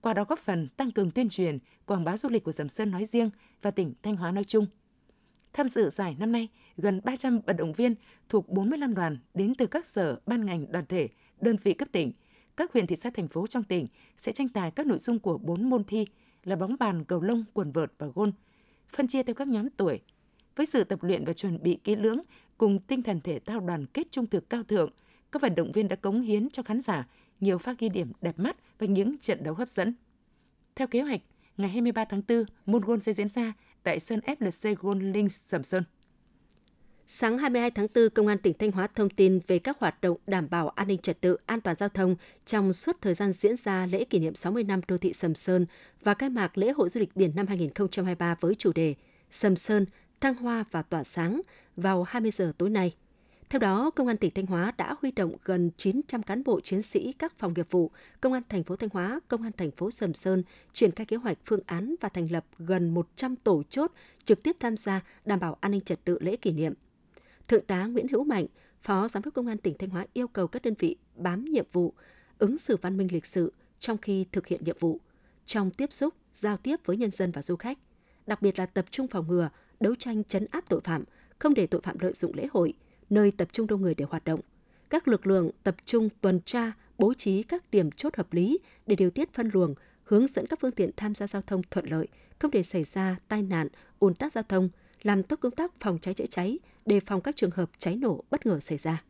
Qua 0.00 0.14
đó 0.14 0.24
góp 0.24 0.38
phần 0.38 0.68
tăng 0.68 0.90
cường 0.90 1.10
tuyên 1.10 1.28
truyền, 1.28 1.58
quảng 1.86 2.04
bá 2.04 2.16
du 2.16 2.28
lịch 2.28 2.44
của 2.44 2.52
Sầm 2.52 2.68
Sơn 2.68 2.90
nói 2.90 3.04
riêng 3.04 3.30
và 3.62 3.70
tỉnh 3.70 3.94
Thanh 4.02 4.16
Hóa 4.16 4.30
nói 4.30 4.44
chung. 4.44 4.66
Tham 5.52 5.68
dự 5.68 5.90
giải 5.90 6.16
năm 6.18 6.32
nay, 6.32 6.48
gần 6.76 7.00
300 7.04 7.40
vận 7.46 7.56
động 7.56 7.72
viên 7.72 7.94
thuộc 8.28 8.48
45 8.48 8.94
đoàn 8.94 9.18
đến 9.34 9.54
từ 9.54 9.66
các 9.66 9.86
sở, 9.86 10.20
ban 10.26 10.46
ngành, 10.46 10.72
đoàn 10.72 10.86
thể, 10.86 11.08
đơn 11.42 11.56
vị 11.62 11.74
cấp 11.74 11.88
tỉnh, 11.92 12.12
các 12.56 12.72
huyện 12.72 12.86
thị 12.86 12.96
xã 12.96 13.10
thành 13.10 13.28
phố 13.28 13.46
trong 13.46 13.64
tỉnh 13.64 13.86
sẽ 14.16 14.32
tranh 14.32 14.48
tài 14.48 14.70
các 14.70 14.86
nội 14.86 14.98
dung 14.98 15.18
của 15.18 15.38
4 15.38 15.70
môn 15.70 15.84
thi 15.84 16.06
là 16.44 16.56
bóng 16.56 16.76
bàn, 16.80 17.04
cầu 17.04 17.20
lông, 17.20 17.44
quần 17.52 17.72
vợt 17.72 17.92
và 17.98 18.06
gôn, 18.14 18.32
phân 18.88 19.06
chia 19.06 19.22
theo 19.22 19.34
các 19.34 19.48
nhóm 19.48 19.70
tuổi. 19.70 20.00
Với 20.56 20.66
sự 20.66 20.84
tập 20.84 21.02
luyện 21.02 21.24
và 21.24 21.32
chuẩn 21.32 21.62
bị 21.62 21.78
kỹ 21.84 21.96
lưỡng 21.96 22.20
cùng 22.58 22.78
tinh 22.78 23.02
thần 23.02 23.20
thể 23.20 23.38
thao 23.38 23.60
đoàn 23.60 23.86
kết 23.86 24.10
trung 24.10 24.26
thực 24.26 24.50
cao 24.50 24.62
thượng, 24.62 24.90
các 25.32 25.42
vận 25.42 25.54
động 25.54 25.72
viên 25.72 25.88
đã 25.88 25.96
cống 25.96 26.20
hiến 26.20 26.50
cho 26.50 26.62
khán 26.62 26.80
giả 26.80 27.08
nhiều 27.40 27.58
pha 27.58 27.74
ghi 27.78 27.88
điểm 27.88 28.12
đẹp 28.20 28.38
mắt 28.38 28.56
và 28.78 28.86
những 28.86 29.18
trận 29.18 29.42
đấu 29.42 29.54
hấp 29.54 29.68
dẫn. 29.68 29.94
Theo 30.74 30.86
kế 30.86 31.02
hoạch, 31.02 31.20
ngày 31.56 31.68
23 31.68 32.04
tháng 32.04 32.22
4, 32.28 32.44
môn 32.66 32.82
gôn 32.82 33.00
sẽ 33.00 33.12
diễn 33.12 33.28
ra 33.28 33.52
tại 33.82 34.00
sân 34.00 34.20
FLC 34.20 34.74
Gold 34.78 35.02
Links 35.02 35.42
Sầm 35.44 35.62
Sơn. 35.62 35.84
Sáng 37.06 37.38
22 37.38 37.70
tháng 37.70 37.86
4, 37.94 38.08
Công 38.10 38.26
an 38.26 38.38
tỉnh 38.38 38.54
Thanh 38.58 38.72
Hóa 38.72 38.86
thông 38.86 39.10
tin 39.10 39.40
về 39.46 39.58
các 39.58 39.78
hoạt 39.78 40.00
động 40.00 40.16
đảm 40.26 40.48
bảo 40.50 40.68
an 40.68 40.88
ninh 40.88 40.98
trật 40.98 41.20
tự, 41.20 41.36
an 41.46 41.60
toàn 41.60 41.76
giao 41.76 41.88
thông 41.88 42.16
trong 42.46 42.72
suốt 42.72 42.96
thời 43.00 43.14
gian 43.14 43.32
diễn 43.32 43.56
ra 43.56 43.86
lễ 43.86 44.04
kỷ 44.04 44.18
niệm 44.18 44.34
60 44.34 44.64
năm 44.64 44.80
đô 44.88 44.98
thị 44.98 45.12
Sầm 45.12 45.34
Sơn 45.34 45.66
và 46.02 46.14
khai 46.14 46.30
mạc 46.30 46.58
lễ 46.58 46.72
hội 46.72 46.88
du 46.88 47.00
lịch 47.00 47.16
biển 47.16 47.32
năm 47.36 47.46
2023 47.46 48.34
với 48.40 48.54
chủ 48.54 48.72
đề 48.72 48.94
Sầm 49.30 49.56
Sơn, 49.56 49.86
thăng 50.20 50.34
hoa 50.34 50.64
và 50.70 50.82
tỏa 50.82 51.04
sáng 51.04 51.40
vào 51.76 52.02
20 52.02 52.30
giờ 52.30 52.52
tối 52.58 52.70
nay. 52.70 52.94
Theo 53.50 53.58
đó, 53.58 53.90
Công 53.90 54.06
an 54.06 54.16
tỉnh 54.16 54.30
Thanh 54.34 54.46
Hóa 54.46 54.72
đã 54.78 54.94
huy 55.00 55.10
động 55.10 55.36
gần 55.44 55.70
900 55.76 56.22
cán 56.22 56.44
bộ 56.44 56.60
chiến 56.60 56.82
sĩ 56.82 57.12
các 57.12 57.38
phòng 57.38 57.54
nghiệp 57.56 57.66
vụ, 57.70 57.90
Công 58.20 58.32
an 58.32 58.42
thành 58.48 58.64
phố 58.64 58.76
Thanh 58.76 58.90
Hóa, 58.92 59.20
Công 59.28 59.42
an 59.42 59.52
thành 59.56 59.70
phố 59.70 59.90
Sầm 59.90 60.14
Sơn 60.14 60.42
triển 60.72 60.90
khai 60.90 61.06
kế 61.06 61.16
hoạch 61.16 61.38
phương 61.44 61.60
án 61.66 61.94
và 62.00 62.08
thành 62.08 62.32
lập 62.32 62.44
gần 62.58 62.94
100 62.94 63.36
tổ 63.36 63.62
chốt 63.70 63.92
trực 64.24 64.42
tiếp 64.42 64.56
tham 64.60 64.76
gia 64.76 65.00
đảm 65.24 65.40
bảo 65.40 65.56
an 65.60 65.72
ninh 65.72 65.80
trật 65.80 66.04
tự 66.04 66.18
lễ 66.20 66.36
kỷ 66.36 66.52
niệm. 66.52 66.74
Thượng 67.48 67.64
tá 67.64 67.86
Nguyễn 67.86 68.08
Hữu 68.08 68.24
Mạnh, 68.24 68.46
Phó 68.82 69.08
Giám 69.08 69.22
đốc 69.22 69.34
Công 69.34 69.46
an 69.46 69.58
tỉnh 69.58 69.74
Thanh 69.78 69.90
Hóa 69.90 70.06
yêu 70.12 70.28
cầu 70.28 70.46
các 70.46 70.62
đơn 70.62 70.74
vị 70.78 70.96
bám 71.16 71.44
nhiệm 71.44 71.66
vụ, 71.72 71.94
ứng 72.38 72.58
xử 72.58 72.76
văn 72.76 72.96
minh 72.96 73.08
lịch 73.12 73.26
sự 73.26 73.52
trong 73.78 73.98
khi 73.98 74.26
thực 74.32 74.46
hiện 74.46 74.64
nhiệm 74.64 74.76
vụ, 74.80 75.00
trong 75.46 75.70
tiếp 75.70 75.92
xúc, 75.92 76.14
giao 76.34 76.56
tiếp 76.56 76.76
với 76.84 76.96
nhân 76.96 77.10
dân 77.10 77.30
và 77.30 77.42
du 77.42 77.56
khách, 77.56 77.78
đặc 78.26 78.42
biệt 78.42 78.58
là 78.58 78.66
tập 78.66 78.84
trung 78.90 79.08
phòng 79.08 79.28
ngừa, 79.28 79.48
đấu 79.80 79.94
tranh 79.94 80.24
chấn 80.24 80.46
áp 80.50 80.64
tội 80.68 80.80
phạm, 80.80 81.04
không 81.38 81.54
để 81.54 81.66
tội 81.66 81.80
phạm 81.80 81.98
lợi 82.00 82.12
dụng 82.12 82.34
lễ 82.34 82.46
hội, 82.52 82.74
nơi 83.10 83.30
tập 83.30 83.48
trung 83.52 83.66
đông 83.66 83.82
người 83.82 83.94
để 83.94 84.04
hoạt 84.10 84.24
động. 84.24 84.40
Các 84.90 85.08
lực 85.08 85.26
lượng 85.26 85.50
tập 85.62 85.76
trung 85.84 86.08
tuần 86.20 86.40
tra, 86.44 86.72
bố 86.98 87.14
trí 87.14 87.42
các 87.42 87.70
điểm 87.70 87.90
chốt 87.90 88.16
hợp 88.16 88.32
lý 88.32 88.58
để 88.86 88.96
điều 88.96 89.10
tiết 89.10 89.32
phân 89.32 89.50
luồng, 89.52 89.74
hướng 90.04 90.26
dẫn 90.26 90.46
các 90.46 90.60
phương 90.60 90.72
tiện 90.72 90.90
tham 90.96 91.14
gia 91.14 91.26
giao 91.26 91.42
thông 91.42 91.62
thuận 91.70 91.86
lợi, 91.86 92.08
không 92.38 92.50
để 92.50 92.62
xảy 92.62 92.84
ra 92.84 93.16
tai 93.28 93.42
nạn, 93.42 93.68
ùn 93.98 94.14
tắc 94.14 94.32
giao 94.32 94.44
thông, 94.48 94.68
làm 95.02 95.22
tốt 95.22 95.36
công 95.40 95.54
tác 95.54 95.72
phòng 95.80 95.98
cháy 95.98 96.14
chữa 96.14 96.26
cháy, 96.26 96.58
đề 96.86 97.00
phòng 97.00 97.20
các 97.20 97.36
trường 97.36 97.50
hợp 97.50 97.70
cháy 97.78 97.96
nổ 97.96 98.24
bất 98.30 98.46
ngờ 98.46 98.60
xảy 98.60 98.78
ra. 98.78 99.02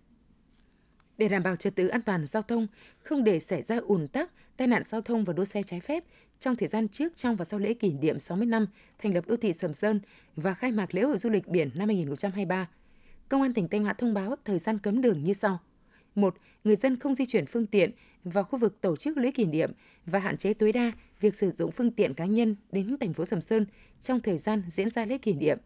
Để 1.19 1.29
đảm 1.29 1.43
bảo 1.43 1.57
trật 1.57 1.75
tự 1.75 1.89
an 1.89 2.03
toàn 2.03 2.27
giao 2.27 2.43
thông, 2.43 2.67
không 2.99 3.25
để 3.25 3.41
xảy 3.41 3.63
ra 3.63 3.77
ùn 3.77 4.09
tắc, 4.09 4.31
tai 4.57 4.69
nạn 4.69 4.83
giao 4.85 5.01
thông 5.01 5.25
và 5.25 5.33
đua 5.33 5.45
xe 5.45 5.63
trái 5.63 5.81
phép 5.81 6.05
trong 6.39 6.57
thời 6.57 6.69
gian 6.69 6.89
trước, 6.89 7.17
trong 7.17 7.37
và 7.37 7.45
sau 7.45 7.61
lễ 7.61 7.75
kỷ 7.75 7.93
niệm 7.93 8.19
60 8.19 8.47
năm 8.47 8.67
thành 8.99 9.15
lập 9.15 9.25
đô 9.27 9.37
thị 9.37 9.53
Sầm 9.53 9.75
Sơn 9.75 10.01
và 10.37 10.55
khai 10.55 10.73
mạc 10.73 10.95
lễ 10.95 11.03
hội 11.03 11.19
du 11.19 11.31
lịch 11.31 11.49
biển 11.49 11.71
năm 11.75 11.89
2023, 11.89 12.69
Công 13.29 13.43
an 13.43 13.55
tỉnh 13.55 13.69
Thanh 13.69 13.83
Hóa 13.83 13.93
thông 13.93 14.15
báo 14.15 14.37
thời 14.45 14.59
gian 14.59 14.79
cấm 14.79 15.01
đường 15.01 15.25
như 15.25 15.33
sau. 15.33 15.61
1. 16.15 16.35
Người 16.65 16.77
dân 16.77 16.99
không 16.99 17.15
di 17.15 17.27
chuyển 17.27 17.47
phương 17.47 17.67
tiện 17.67 17.91
vào 18.25 18.45
khu 18.45 18.59
vực 18.59 18.81
tổ 18.81 18.97
chức 18.97 19.17
lễ 19.17 19.31
kỷ 19.31 19.45
niệm 19.45 19.73
và 20.07 20.19
hạn 20.19 20.37
chế 20.37 20.55
tối 20.55 20.73
đa 20.73 20.93
việc 21.21 21.35
sử 21.35 21.51
dụng 21.51 21.71
phương 21.71 21.91
tiện 21.91 22.15
cá 22.15 22.25
nhân 22.25 22.57
đến 22.73 22.97
thành 23.01 23.13
phố 23.13 23.25
Sầm 23.25 23.41
Sơn 23.41 23.67
trong 24.01 24.21
thời 24.21 24.39
gian 24.39 24.63
diễn 24.69 24.89
ra 24.89 25.05
lễ 25.05 25.19
kỷ 25.19 25.35
niệm. 25.35 25.59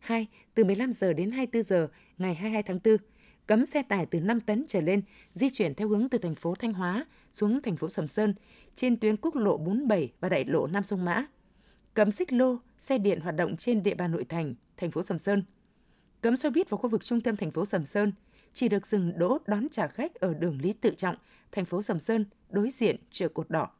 2. 0.00 0.26
Từ 0.54 0.64
15 0.64 0.92
giờ 0.92 1.12
đến 1.12 1.30
24 1.30 1.62
giờ 1.62 1.88
ngày 2.18 2.34
22 2.34 2.62
tháng 2.62 2.78
4, 2.84 2.96
cấm 3.46 3.66
xe 3.66 3.82
tải 3.82 4.06
từ 4.06 4.20
5 4.20 4.40
tấn 4.40 4.64
trở 4.68 4.80
lên 4.80 5.02
di 5.34 5.50
chuyển 5.50 5.74
theo 5.74 5.88
hướng 5.88 6.08
từ 6.08 6.18
thành 6.18 6.34
phố 6.34 6.54
Thanh 6.54 6.72
Hóa 6.72 7.06
xuống 7.32 7.62
thành 7.62 7.76
phố 7.76 7.88
Sầm 7.88 8.08
Sơn 8.08 8.34
trên 8.74 8.96
tuyến 8.96 9.16
quốc 9.16 9.36
lộ 9.36 9.58
47 9.58 10.12
và 10.20 10.28
đại 10.28 10.44
lộ 10.44 10.66
Nam 10.66 10.84
Sông 10.84 11.04
Mã. 11.04 11.26
Cấm 11.94 12.12
xích 12.12 12.32
lô, 12.32 12.56
xe 12.78 12.98
điện 12.98 13.20
hoạt 13.20 13.36
động 13.36 13.56
trên 13.56 13.82
địa 13.82 13.94
bàn 13.94 14.12
nội 14.12 14.24
thành, 14.24 14.54
thành 14.76 14.90
phố 14.90 15.02
Sầm 15.02 15.18
Sơn. 15.18 15.42
Cấm 16.20 16.36
xe 16.36 16.50
buýt 16.50 16.70
vào 16.70 16.78
khu 16.78 16.88
vực 16.88 17.04
trung 17.04 17.20
tâm 17.20 17.36
thành 17.36 17.50
phố 17.50 17.64
Sầm 17.64 17.86
Sơn, 17.86 18.12
chỉ 18.52 18.68
được 18.68 18.86
dừng 18.86 19.18
đỗ 19.18 19.38
đón 19.46 19.68
trả 19.68 19.88
khách 19.88 20.14
ở 20.14 20.34
đường 20.34 20.58
Lý 20.62 20.72
Tự 20.72 20.94
Trọng, 20.96 21.16
thành 21.52 21.64
phố 21.64 21.82
Sầm 21.82 22.00
Sơn, 22.00 22.24
đối 22.50 22.70
diện 22.70 22.96
chợ 23.10 23.28
Cột 23.28 23.50
Đỏ. 23.50 23.70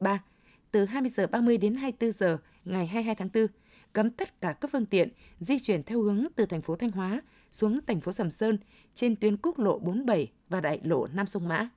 3. 0.00 0.22
Từ 0.70 0.84
20 0.84 1.10
giờ 1.10 1.26
30 1.26 1.58
đến 1.58 1.74
24 1.74 2.12
giờ 2.12 2.38
ngày 2.64 2.86
22 2.86 3.14
tháng 3.14 3.28
4, 3.34 3.46
cấm 3.94 4.10
tất 4.10 4.40
cả 4.40 4.52
các 4.52 4.70
phương 4.70 4.86
tiện 4.86 5.08
di 5.40 5.58
chuyển 5.58 5.82
theo 5.82 6.02
hướng 6.02 6.26
từ 6.36 6.46
thành 6.46 6.62
phố 6.62 6.76
Thanh 6.76 6.90
Hóa 6.90 7.22
xuống 7.50 7.80
thành 7.86 8.00
phố 8.00 8.12
Sầm 8.12 8.30
Sơn 8.30 8.58
trên 8.94 9.16
tuyến 9.16 9.36
quốc 9.36 9.58
lộ 9.58 9.78
47 9.78 10.32
và 10.48 10.60
đại 10.60 10.80
lộ 10.84 11.06
Nam 11.06 11.26
Sông 11.26 11.48
Mã. 11.48 11.68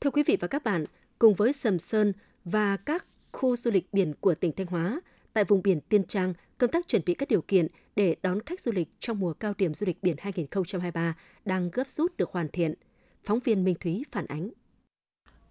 Thưa 0.00 0.10
quý 0.10 0.22
vị 0.26 0.36
và 0.40 0.48
các 0.48 0.64
bạn, 0.64 0.84
cùng 1.18 1.34
với 1.34 1.52
Sầm 1.52 1.78
Sơn 1.78 2.12
và 2.44 2.76
các 2.76 3.06
khu 3.32 3.56
du 3.56 3.70
lịch 3.70 3.92
biển 3.92 4.14
của 4.20 4.34
tỉnh 4.34 4.52
Thanh 4.52 4.66
Hóa, 4.66 5.00
Tại 5.36 5.44
vùng 5.44 5.62
biển 5.62 5.80
Tiên 5.80 6.04
Trang, 6.04 6.34
công 6.58 6.70
tác 6.70 6.88
chuẩn 6.88 7.02
bị 7.06 7.14
các 7.14 7.28
điều 7.28 7.42
kiện 7.42 7.66
để 7.96 8.16
đón 8.22 8.40
khách 8.46 8.60
du 8.60 8.72
lịch 8.72 8.88
trong 9.00 9.18
mùa 9.18 9.32
cao 9.32 9.54
điểm 9.58 9.74
du 9.74 9.86
lịch 9.86 10.02
biển 10.02 10.16
2023 10.18 11.16
đang 11.44 11.70
gấp 11.70 11.90
rút 11.90 12.16
được 12.16 12.30
hoàn 12.30 12.48
thiện. 12.48 12.74
Phóng 13.24 13.40
viên 13.40 13.64
Minh 13.64 13.74
Thúy 13.80 14.04
phản 14.12 14.26
ánh. 14.26 14.50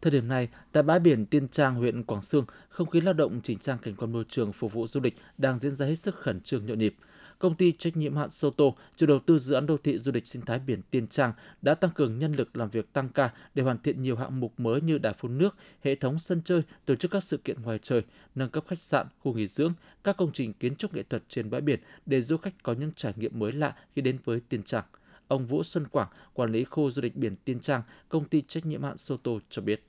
Thời 0.06 0.12
điểm 0.12 0.28
này, 0.28 0.48
tại 0.72 0.84
bãi 0.84 1.00
biển 1.00 1.26
Tiên 1.26 1.48
Trang, 1.48 1.76
huyện 1.76 2.04
Quảng 2.04 2.22
Sương, 2.22 2.46
không 2.70 2.90
khí 2.90 3.02
lao 3.02 3.14
động 3.14 3.42
chỉnh 3.44 3.60
trang 3.60 3.78
cảnh 3.78 3.96
quan 3.96 4.12
môi 4.12 4.24
trường 4.30 4.54
phục 4.54 4.74
vụ 4.74 4.88
du 4.88 5.00
lịch 5.00 5.16
đang 5.38 5.60
diễn 5.60 5.72
ra 5.72 5.86
hết 5.86 5.96
sức 5.96 6.16
khẩn 6.16 6.42
trương 6.42 6.66
nhộn 6.66 6.80
nhịp 6.80 6.96
công 7.40 7.56
ty 7.56 7.72
trách 7.72 7.98
nhiệm 7.98 8.16
hạn 8.16 8.30
Soto, 8.30 8.64
chủ 8.96 9.06
đầu 9.06 9.20
tư 9.20 9.40
dự 9.40 9.56
án 9.56 9.66
đô 9.66 9.78
thị 9.78 9.98
du 9.98 10.12
lịch 10.12 10.28
sinh 10.28 10.42
thái 10.42 10.60
biển 10.60 10.82
Tiên 10.92 11.08
Trang 11.08 11.34
đã 11.62 11.74
tăng 11.74 11.92
cường 11.92 12.20
nhân 12.20 12.32
lực 12.32 12.58
làm 12.58 12.70
việc 12.70 12.94
tăng 12.94 13.10
ca 13.10 13.30
để 13.56 13.64
hoàn 13.64 13.78
thiện 13.78 14.02
nhiều 14.02 14.16
hạng 14.16 14.40
mục 14.40 14.60
mới 14.60 14.82
như 14.82 14.98
đài 14.98 15.14
phun 15.14 15.38
nước, 15.38 15.58
hệ 15.84 15.96
thống 15.96 16.20
sân 16.20 16.42
chơi, 16.46 16.62
tổ 16.86 16.96
chức 16.96 17.12
các 17.12 17.24
sự 17.24 17.38
kiện 17.38 17.62
ngoài 17.62 17.80
trời, 17.84 18.02
nâng 18.36 18.50
cấp 18.50 18.64
khách 18.68 18.82
sạn, 18.82 19.08
khu 19.20 19.34
nghỉ 19.34 19.48
dưỡng, 19.48 19.74
các 20.04 20.18
công 20.18 20.32
trình 20.34 20.54
kiến 20.54 20.76
trúc 20.76 20.96
nghệ 20.96 21.04
thuật 21.04 21.24
trên 21.30 21.50
bãi 21.50 21.62
biển 21.62 21.80
để 22.06 22.22
du 22.22 22.38
khách 22.38 22.64
có 22.64 22.74
những 22.74 22.92
trải 22.96 23.14
nghiệm 23.16 23.40
mới 23.40 23.52
lạ 23.52 23.76
khi 23.96 24.02
đến 24.02 24.18
với 24.24 24.40
Tiên 24.50 24.64
Trang. 24.64 24.84
Ông 25.28 25.46
Vũ 25.46 25.64
Xuân 25.64 25.88
Quảng, 25.88 26.08
quản 26.34 26.52
lý 26.52 26.64
khu 26.64 26.92
du 26.92 27.02
lịch 27.02 27.16
biển 27.16 27.36
Tiên 27.36 27.60
Trang, 27.60 27.82
công 28.10 28.26
ty 28.26 28.42
trách 28.48 28.66
nhiệm 28.66 28.84
hạn 28.84 28.98
Soto 28.98 29.32
cho 29.50 29.62
biết. 29.62 29.84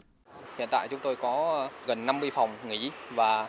Hiện 0.59 0.69
tại 0.71 0.89
chúng 0.91 1.01
tôi 1.01 1.17
có 1.17 1.69
gần 1.87 2.07
50 2.07 2.31
phòng 2.31 2.51
nghỉ 2.69 2.91
và 3.11 3.47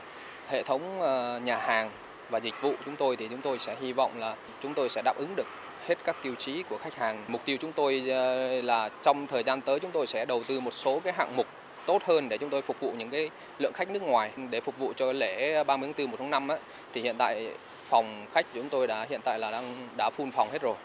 hệ 0.49 0.63
thống 0.63 1.01
ờ, 1.01 1.39
nhà 1.43 1.57
hàng 1.57 1.89
và 2.29 2.39
dịch 2.39 2.61
vụ 2.61 2.73
chúng 2.85 2.95
tôi 2.95 3.15
thì 3.15 3.27
chúng 3.29 3.41
tôi 3.41 3.59
sẽ 3.59 3.75
hy 3.81 3.93
vọng 3.93 4.11
là 4.19 4.35
chúng 4.63 4.73
tôi 4.73 4.89
sẽ 4.89 5.01
đáp 5.05 5.17
ứng 5.17 5.35
được 5.35 5.47
hết 5.87 5.95
các 6.05 6.15
tiêu 6.23 6.35
chí 6.39 6.63
của 6.69 6.77
khách 6.77 6.95
hàng. 6.95 7.23
Mục 7.27 7.41
tiêu 7.45 7.57
chúng 7.61 7.71
tôi 7.71 8.03
ờ, 8.09 8.61
là 8.61 8.89
trong 9.03 9.27
thời 9.27 9.43
gian 9.43 9.61
tới 9.61 9.79
chúng 9.79 9.91
tôi 9.91 10.07
sẽ 10.07 10.25
đầu 10.25 10.43
tư 10.47 10.59
một 10.59 10.73
số 10.73 10.99
cái 11.03 11.13
hạng 11.17 11.35
mục 11.35 11.47
tốt 11.85 12.01
hơn 12.05 12.29
để 12.29 12.37
chúng 12.37 12.49
tôi 12.49 12.61
phục 12.61 12.79
vụ 12.79 12.91
những 12.97 13.09
cái 13.09 13.29
lượng 13.59 13.73
khách 13.73 13.89
nước 13.89 14.03
ngoài 14.03 14.31
để 14.49 14.59
phục 14.59 14.77
vụ 14.77 14.93
cho 14.97 15.11
lễ 15.11 15.63
30 15.63 15.93
tháng 15.97 16.05
4 16.05 16.11
1 16.11 16.17
tháng 16.19 16.29
5 16.29 16.47
á, 16.47 16.57
thì 16.93 17.01
hiện 17.01 17.15
tại 17.17 17.49
phòng 17.89 18.25
khách 18.33 18.45
chúng 18.53 18.69
tôi 18.69 18.87
đã, 18.87 19.05
hiện 19.09 19.21
tại 19.23 19.39
là 19.39 19.51
đang, 19.51 19.87
đã 19.97 20.09
full 20.17 20.31
phòng 20.31 20.49
hết 20.51 20.61
rồi. 20.61 20.75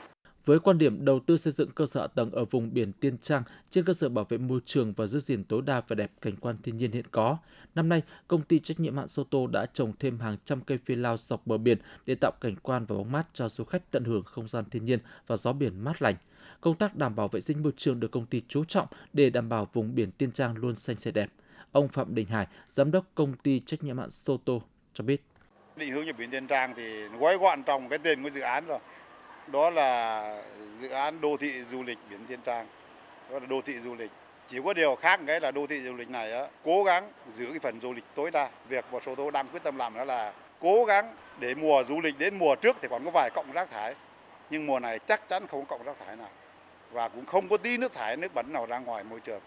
Với 0.44 0.58
quan 0.58 0.78
điểm 0.78 1.04
đầu 1.04 1.20
tư 1.20 1.36
xây 1.36 1.52
dựng 1.52 1.70
cơ 1.70 1.86
sở 1.86 2.00
hạ 2.00 2.06
tầng 2.06 2.30
ở 2.30 2.44
vùng 2.44 2.74
biển 2.74 2.92
Tiên 2.92 3.18
Trang 3.18 3.42
trên 3.70 3.84
cơ 3.84 3.92
sở 3.92 4.08
bảo 4.08 4.24
vệ 4.28 4.38
môi 4.38 4.60
trường 4.64 4.92
và 4.92 5.06
giữ 5.06 5.20
gìn 5.20 5.44
tối 5.44 5.62
đa 5.62 5.82
vẻ 5.88 5.94
đẹp 5.94 6.12
cảnh 6.20 6.36
quan 6.36 6.56
thiên 6.62 6.76
nhiên 6.76 6.92
hiện 6.92 7.04
có, 7.10 7.38
năm 7.74 7.88
nay 7.88 8.02
công 8.28 8.42
ty 8.42 8.58
trách 8.58 8.80
nhiệm 8.80 8.96
hạn 8.96 9.08
Soto 9.08 9.38
đã 9.52 9.66
trồng 9.66 9.92
thêm 9.98 10.20
hàng 10.20 10.36
trăm 10.44 10.60
cây 10.60 10.78
phi 10.84 10.94
lao 10.94 11.16
dọc 11.16 11.46
bờ 11.46 11.58
biển 11.58 11.78
để 12.06 12.14
tạo 12.14 12.32
cảnh 12.40 12.56
quan 12.62 12.84
và 12.84 12.96
bóng 12.96 13.12
mát 13.12 13.26
cho 13.32 13.48
du 13.48 13.64
khách 13.64 13.90
tận 13.90 14.04
hưởng 14.04 14.22
không 14.24 14.48
gian 14.48 14.64
thiên 14.70 14.84
nhiên 14.84 14.98
và 15.26 15.36
gió 15.36 15.52
biển 15.52 15.84
mát 15.84 16.02
lành. 16.02 16.14
Công 16.60 16.76
tác 16.76 16.96
đảm 16.96 17.16
bảo 17.16 17.28
vệ 17.28 17.40
sinh 17.40 17.62
môi 17.62 17.72
trường 17.76 18.00
được 18.00 18.10
công 18.10 18.26
ty 18.26 18.42
chú 18.48 18.64
trọng 18.64 18.86
để 19.12 19.30
đảm 19.30 19.48
bảo 19.48 19.68
vùng 19.72 19.94
biển 19.94 20.10
Tiên 20.10 20.32
Trang 20.32 20.56
luôn 20.56 20.74
xanh 20.74 20.98
sạch 20.98 21.14
đẹp. 21.14 21.30
Ông 21.72 21.88
Phạm 21.88 22.14
Đình 22.14 22.26
Hải, 22.26 22.46
giám 22.68 22.90
đốc 22.90 23.04
công 23.14 23.34
ty 23.42 23.60
trách 23.60 23.82
nhiệm 23.82 23.98
hạn 23.98 24.10
Soto 24.10 24.52
cho 24.94 25.04
biết. 25.04 25.22
Định 25.76 25.92
hướng 25.92 26.06
cho 26.06 26.12
biển 26.12 26.30
Tiên 26.30 26.46
Trang 26.46 26.74
thì 26.76 27.08
gói 27.20 27.38
gọn 27.38 27.62
trong 27.62 27.88
cái 27.88 27.98
tên 27.98 28.22
của 28.22 28.30
dự 28.30 28.40
án 28.40 28.66
rồi 28.66 28.78
đó 29.46 29.70
là 29.70 30.42
dự 30.80 30.88
án 30.88 31.20
đô 31.20 31.36
thị 31.36 31.64
du 31.70 31.82
lịch 31.82 31.98
biển 32.10 32.20
Tiên 32.28 32.40
Trang. 32.44 32.66
Đó 33.30 33.38
là 33.38 33.46
đô 33.46 33.60
thị 33.62 33.80
du 33.80 33.94
lịch. 33.94 34.10
Chỉ 34.48 34.58
có 34.64 34.72
điều 34.72 34.96
khác 34.96 35.20
cái 35.26 35.40
là 35.40 35.50
đô 35.50 35.66
thị 35.66 35.82
du 35.82 35.94
lịch 35.94 36.10
này 36.10 36.32
á, 36.32 36.46
cố 36.64 36.84
gắng 36.84 37.12
giữ 37.34 37.46
cái 37.46 37.58
phần 37.58 37.80
du 37.80 37.92
lịch 37.92 38.04
tối 38.14 38.30
đa. 38.30 38.50
Việc 38.68 38.84
mà 38.92 38.98
số 39.06 39.14
tôi 39.14 39.30
đang 39.32 39.48
quyết 39.48 39.62
tâm 39.62 39.76
làm 39.76 39.94
đó 39.94 40.04
là 40.04 40.32
cố 40.60 40.84
gắng 40.84 41.14
để 41.40 41.54
mùa 41.54 41.84
du 41.88 42.00
lịch 42.00 42.18
đến 42.18 42.38
mùa 42.38 42.56
trước 42.56 42.76
thì 42.82 42.88
còn 42.90 43.04
có 43.04 43.10
vài 43.10 43.30
cộng 43.34 43.52
rác 43.52 43.70
thải. 43.70 43.94
Nhưng 44.50 44.66
mùa 44.66 44.78
này 44.78 44.98
chắc 44.98 45.28
chắn 45.28 45.46
không 45.46 45.64
có 45.66 45.76
cộng 45.76 45.86
rác 45.86 45.96
thải 46.06 46.16
nào. 46.16 46.30
Và 46.92 47.08
cũng 47.08 47.26
không 47.26 47.48
có 47.48 47.56
tí 47.56 47.76
nước 47.76 47.92
thải 47.92 48.16
nước 48.16 48.34
bẩn 48.34 48.52
nào 48.52 48.66
ra 48.66 48.78
ngoài 48.78 49.04
môi 49.04 49.20
trường. 49.20 49.40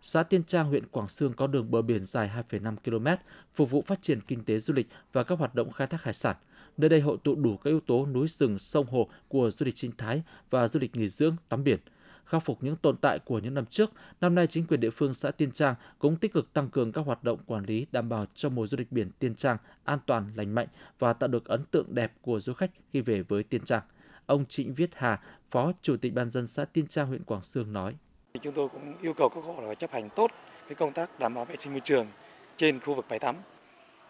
Xã 0.00 0.22
Tiên 0.22 0.44
Trang, 0.44 0.66
huyện 0.66 0.86
Quảng 0.86 1.08
Sương 1.08 1.32
có 1.36 1.46
đường 1.46 1.70
bờ 1.70 1.82
biển 1.82 2.04
dài 2.04 2.30
2,5 2.50 2.76
km, 2.76 3.22
phục 3.54 3.70
vụ 3.70 3.84
phát 3.86 4.02
triển 4.02 4.20
kinh 4.20 4.44
tế 4.44 4.58
du 4.58 4.74
lịch 4.74 4.86
và 5.12 5.24
các 5.24 5.38
hoạt 5.38 5.54
động 5.54 5.72
khai 5.72 5.86
thác 5.86 6.02
hải 6.02 6.14
sản. 6.14 6.36
Nơi 6.76 6.88
đây 6.88 7.00
hội 7.00 7.16
tụ 7.24 7.34
đủ 7.34 7.56
các 7.56 7.70
yếu 7.70 7.80
tố 7.80 8.06
núi 8.06 8.28
rừng, 8.28 8.58
sông 8.58 8.86
hồ 8.86 9.08
của 9.28 9.50
du 9.50 9.66
lịch 9.66 9.78
sinh 9.78 9.92
thái 9.98 10.22
và 10.50 10.68
du 10.68 10.80
lịch 10.80 10.96
nghỉ 10.96 11.08
dưỡng, 11.08 11.36
tắm 11.48 11.64
biển. 11.64 11.78
Khắc 12.24 12.42
phục 12.44 12.62
những 12.62 12.76
tồn 12.76 12.96
tại 12.96 13.18
của 13.18 13.38
những 13.38 13.54
năm 13.54 13.66
trước, 13.66 13.92
năm 14.20 14.34
nay 14.34 14.46
chính 14.46 14.66
quyền 14.66 14.80
địa 14.80 14.90
phương 14.90 15.14
xã 15.14 15.30
Tiên 15.30 15.50
Trang 15.50 15.74
cũng 15.98 16.16
tích 16.16 16.32
cực 16.32 16.52
tăng 16.52 16.70
cường 16.70 16.92
các 16.92 17.06
hoạt 17.06 17.24
động 17.24 17.38
quản 17.46 17.64
lý 17.64 17.86
đảm 17.92 18.08
bảo 18.08 18.26
cho 18.34 18.48
mùa 18.48 18.66
du 18.66 18.78
lịch 18.78 18.92
biển 18.92 19.10
Tiên 19.18 19.34
Trang 19.34 19.56
an 19.84 19.98
toàn, 20.06 20.30
lành 20.36 20.54
mạnh 20.54 20.66
và 20.98 21.12
tạo 21.12 21.28
được 21.28 21.44
ấn 21.44 21.64
tượng 21.64 21.94
đẹp 21.94 22.12
của 22.22 22.40
du 22.40 22.52
khách 22.52 22.70
khi 22.92 23.00
về 23.00 23.22
với 23.22 23.42
Tiên 23.42 23.64
Trang. 23.64 23.82
Ông 24.26 24.44
Trịnh 24.46 24.74
Viết 24.74 24.90
Hà, 24.94 25.20
Phó 25.50 25.72
Chủ 25.82 25.96
tịch 25.96 26.14
Ban 26.14 26.30
dân 26.30 26.46
xã 26.46 26.64
Tiên 26.64 26.86
Trang, 26.86 27.06
huyện 27.06 27.24
Quảng 27.24 27.42
Sương 27.42 27.72
nói. 27.72 27.96
Chúng 28.42 28.54
tôi 28.54 28.68
cũng 28.68 28.94
yêu 29.02 29.14
cầu 29.14 29.28
các 29.28 29.44
hộ 29.44 29.60
là 29.60 29.74
chấp 29.74 29.92
hành 29.92 30.08
tốt 30.16 30.30
cái 30.68 30.74
công 30.74 30.92
tác 30.92 31.18
đảm 31.18 31.34
bảo 31.34 31.44
vệ 31.44 31.56
sinh 31.56 31.72
môi 31.72 31.80
trường 31.80 32.06
trên 32.56 32.80
khu 32.80 32.94
vực 32.94 33.06
bãi 33.08 33.18
tắm 33.18 33.36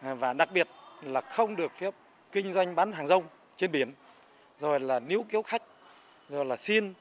và 0.02 0.32
đặc 0.32 0.48
biệt 0.52 0.68
là 1.02 1.20
không 1.20 1.56
được 1.56 1.72
phép 1.78 1.94
kinh 2.34 2.52
doanh 2.52 2.74
bán 2.74 2.92
hàng 2.92 3.06
rong 3.06 3.24
trên 3.56 3.72
biển, 3.72 3.92
rồi 4.58 4.80
là 4.80 5.00
níu 5.00 5.24
kéo 5.28 5.42
khách, 5.42 5.62
rồi 6.28 6.44
là 6.44 6.56
xin, 6.56 6.92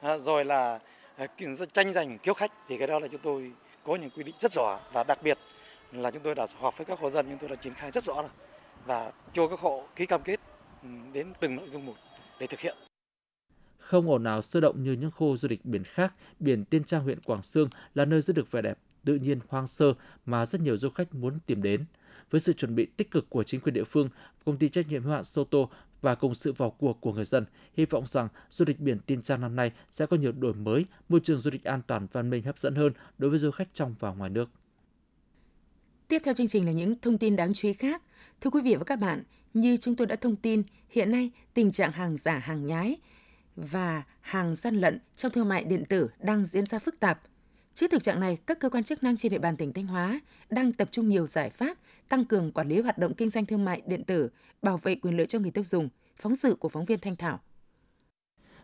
à, 0.00 0.18
rồi 0.18 0.44
là 0.44 0.80
à, 1.16 1.26
tranh 1.72 1.92
giành 1.92 2.18
kéo 2.18 2.34
khách 2.34 2.52
thì 2.68 2.78
cái 2.78 2.86
đó 2.86 2.98
là 2.98 3.08
chúng 3.08 3.20
tôi 3.20 3.52
có 3.84 3.96
những 3.96 4.10
quy 4.10 4.22
định 4.22 4.34
rất 4.38 4.52
rõ 4.52 4.80
và 4.92 5.04
đặc 5.04 5.22
biệt 5.22 5.38
là 5.92 6.10
chúng 6.10 6.22
tôi 6.22 6.34
đã 6.34 6.46
họp 6.58 6.78
với 6.78 6.84
các 6.84 6.98
hộ 6.98 7.10
dân 7.10 7.26
chúng 7.28 7.38
tôi 7.38 7.48
đã 7.48 7.56
triển 7.56 7.74
khai 7.74 7.90
rất 7.90 8.04
rõ 8.04 8.14
rồi 8.14 8.30
và 8.86 9.12
cho 9.32 9.48
các 9.48 9.60
hộ 9.60 9.84
ký 9.96 10.06
cam 10.06 10.22
kết 10.22 10.40
ừ, 10.82 10.88
đến 11.12 11.32
từng 11.40 11.56
nội 11.56 11.68
dung 11.68 11.86
một 11.86 11.94
để 12.38 12.46
thực 12.46 12.60
hiện. 12.60 12.76
Không 13.78 14.10
ồn 14.10 14.24
ào 14.24 14.42
sôi 14.42 14.62
động 14.62 14.82
như 14.82 14.92
những 14.92 15.10
khu 15.10 15.36
du 15.36 15.48
lịch 15.48 15.64
biển 15.64 15.84
khác, 15.84 16.12
biển 16.38 16.64
Tiên 16.64 16.84
Trang 16.84 17.02
huyện 17.02 17.20
Quảng 17.20 17.42
Sương 17.42 17.68
là 17.94 18.04
nơi 18.04 18.20
rất 18.20 18.36
được 18.36 18.50
vẻ 18.50 18.62
đẹp, 18.62 18.78
tự 19.04 19.14
nhiên 19.14 19.40
hoang 19.48 19.66
sơ 19.66 19.94
mà 20.26 20.46
rất 20.46 20.60
nhiều 20.60 20.76
du 20.76 20.90
khách 20.90 21.14
muốn 21.14 21.38
tìm 21.46 21.62
đến. 21.62 21.84
Với 22.30 22.40
sự 22.40 22.52
chuẩn 22.52 22.74
bị 22.74 22.86
tích 22.86 23.10
cực 23.10 23.30
của 23.30 23.42
chính 23.42 23.60
quyền 23.60 23.74
địa 23.74 23.84
phương, 23.84 24.08
công 24.44 24.58
ty 24.58 24.68
trách 24.68 24.88
nhiệm 24.88 25.02
hữu 25.02 25.12
hạn 25.12 25.24
Soto 25.24 25.58
và 26.00 26.14
cùng 26.14 26.34
sự 26.34 26.52
vào 26.52 26.70
cuộc 26.70 27.00
của 27.00 27.12
người 27.12 27.24
dân, 27.24 27.44
hy 27.76 27.84
vọng 27.84 28.06
rằng 28.06 28.28
du 28.50 28.64
lịch 28.64 28.80
biển 28.80 28.98
Tiên 28.98 29.22
Trang 29.22 29.40
năm 29.40 29.56
nay 29.56 29.72
sẽ 29.90 30.06
có 30.06 30.16
nhiều 30.16 30.32
đổi 30.32 30.54
mới, 30.54 30.86
môi 31.08 31.20
trường 31.24 31.38
du 31.38 31.50
lịch 31.50 31.64
an 31.64 31.80
toàn 31.86 32.06
văn 32.12 32.30
minh 32.30 32.44
hấp 32.44 32.58
dẫn 32.58 32.74
hơn 32.74 32.92
đối 33.18 33.30
với 33.30 33.38
du 33.38 33.50
khách 33.50 33.68
trong 33.74 33.94
và 33.98 34.10
ngoài 34.10 34.30
nước. 34.30 34.50
Tiếp 36.08 36.22
theo 36.24 36.34
chương 36.34 36.48
trình 36.48 36.66
là 36.66 36.72
những 36.72 36.94
thông 37.02 37.18
tin 37.18 37.36
đáng 37.36 37.52
chú 37.54 37.68
ý 37.68 37.74
khác. 37.74 38.02
Thưa 38.40 38.50
quý 38.50 38.60
vị 38.60 38.74
và 38.74 38.84
các 38.84 38.96
bạn, 38.96 39.22
như 39.54 39.76
chúng 39.76 39.96
tôi 39.96 40.06
đã 40.06 40.16
thông 40.16 40.36
tin, 40.36 40.62
hiện 40.88 41.10
nay 41.10 41.30
tình 41.54 41.72
trạng 41.72 41.92
hàng 41.92 42.16
giả 42.16 42.38
hàng 42.38 42.66
nhái 42.66 42.96
và 43.56 44.02
hàng 44.20 44.54
gian 44.54 44.80
lận 44.80 44.98
trong 45.16 45.32
thương 45.32 45.48
mại 45.48 45.64
điện 45.64 45.84
tử 45.88 46.08
đang 46.18 46.44
diễn 46.44 46.66
ra 46.66 46.78
phức 46.78 47.00
tạp. 47.00 47.20
Trước 47.74 47.90
thực 47.90 48.02
trạng 48.02 48.20
này, 48.20 48.38
các 48.46 48.60
cơ 48.60 48.70
quan 48.70 48.84
chức 48.84 49.02
năng 49.02 49.16
trên 49.16 49.32
địa 49.32 49.38
bàn 49.38 49.56
tỉnh 49.56 49.72
Thanh 49.72 49.86
Hóa 49.86 50.20
đang 50.50 50.72
tập 50.72 50.88
trung 50.90 51.08
nhiều 51.08 51.26
giải 51.26 51.50
pháp 51.50 51.78
tăng 52.10 52.24
cường 52.24 52.52
quản 52.52 52.68
lý 52.68 52.80
hoạt 52.80 52.98
động 52.98 53.14
kinh 53.14 53.28
doanh 53.28 53.46
thương 53.46 53.64
mại 53.64 53.82
điện 53.86 54.04
tử, 54.04 54.30
bảo 54.62 54.78
vệ 54.82 54.94
quyền 54.94 55.16
lợi 55.16 55.26
cho 55.26 55.38
người 55.38 55.50
tiêu 55.50 55.64
dùng. 55.64 55.88
Phóng 56.16 56.36
sự 56.36 56.54
của 56.54 56.68
phóng 56.68 56.84
viên 56.84 57.00
Thanh 57.00 57.16
Thảo. 57.16 57.40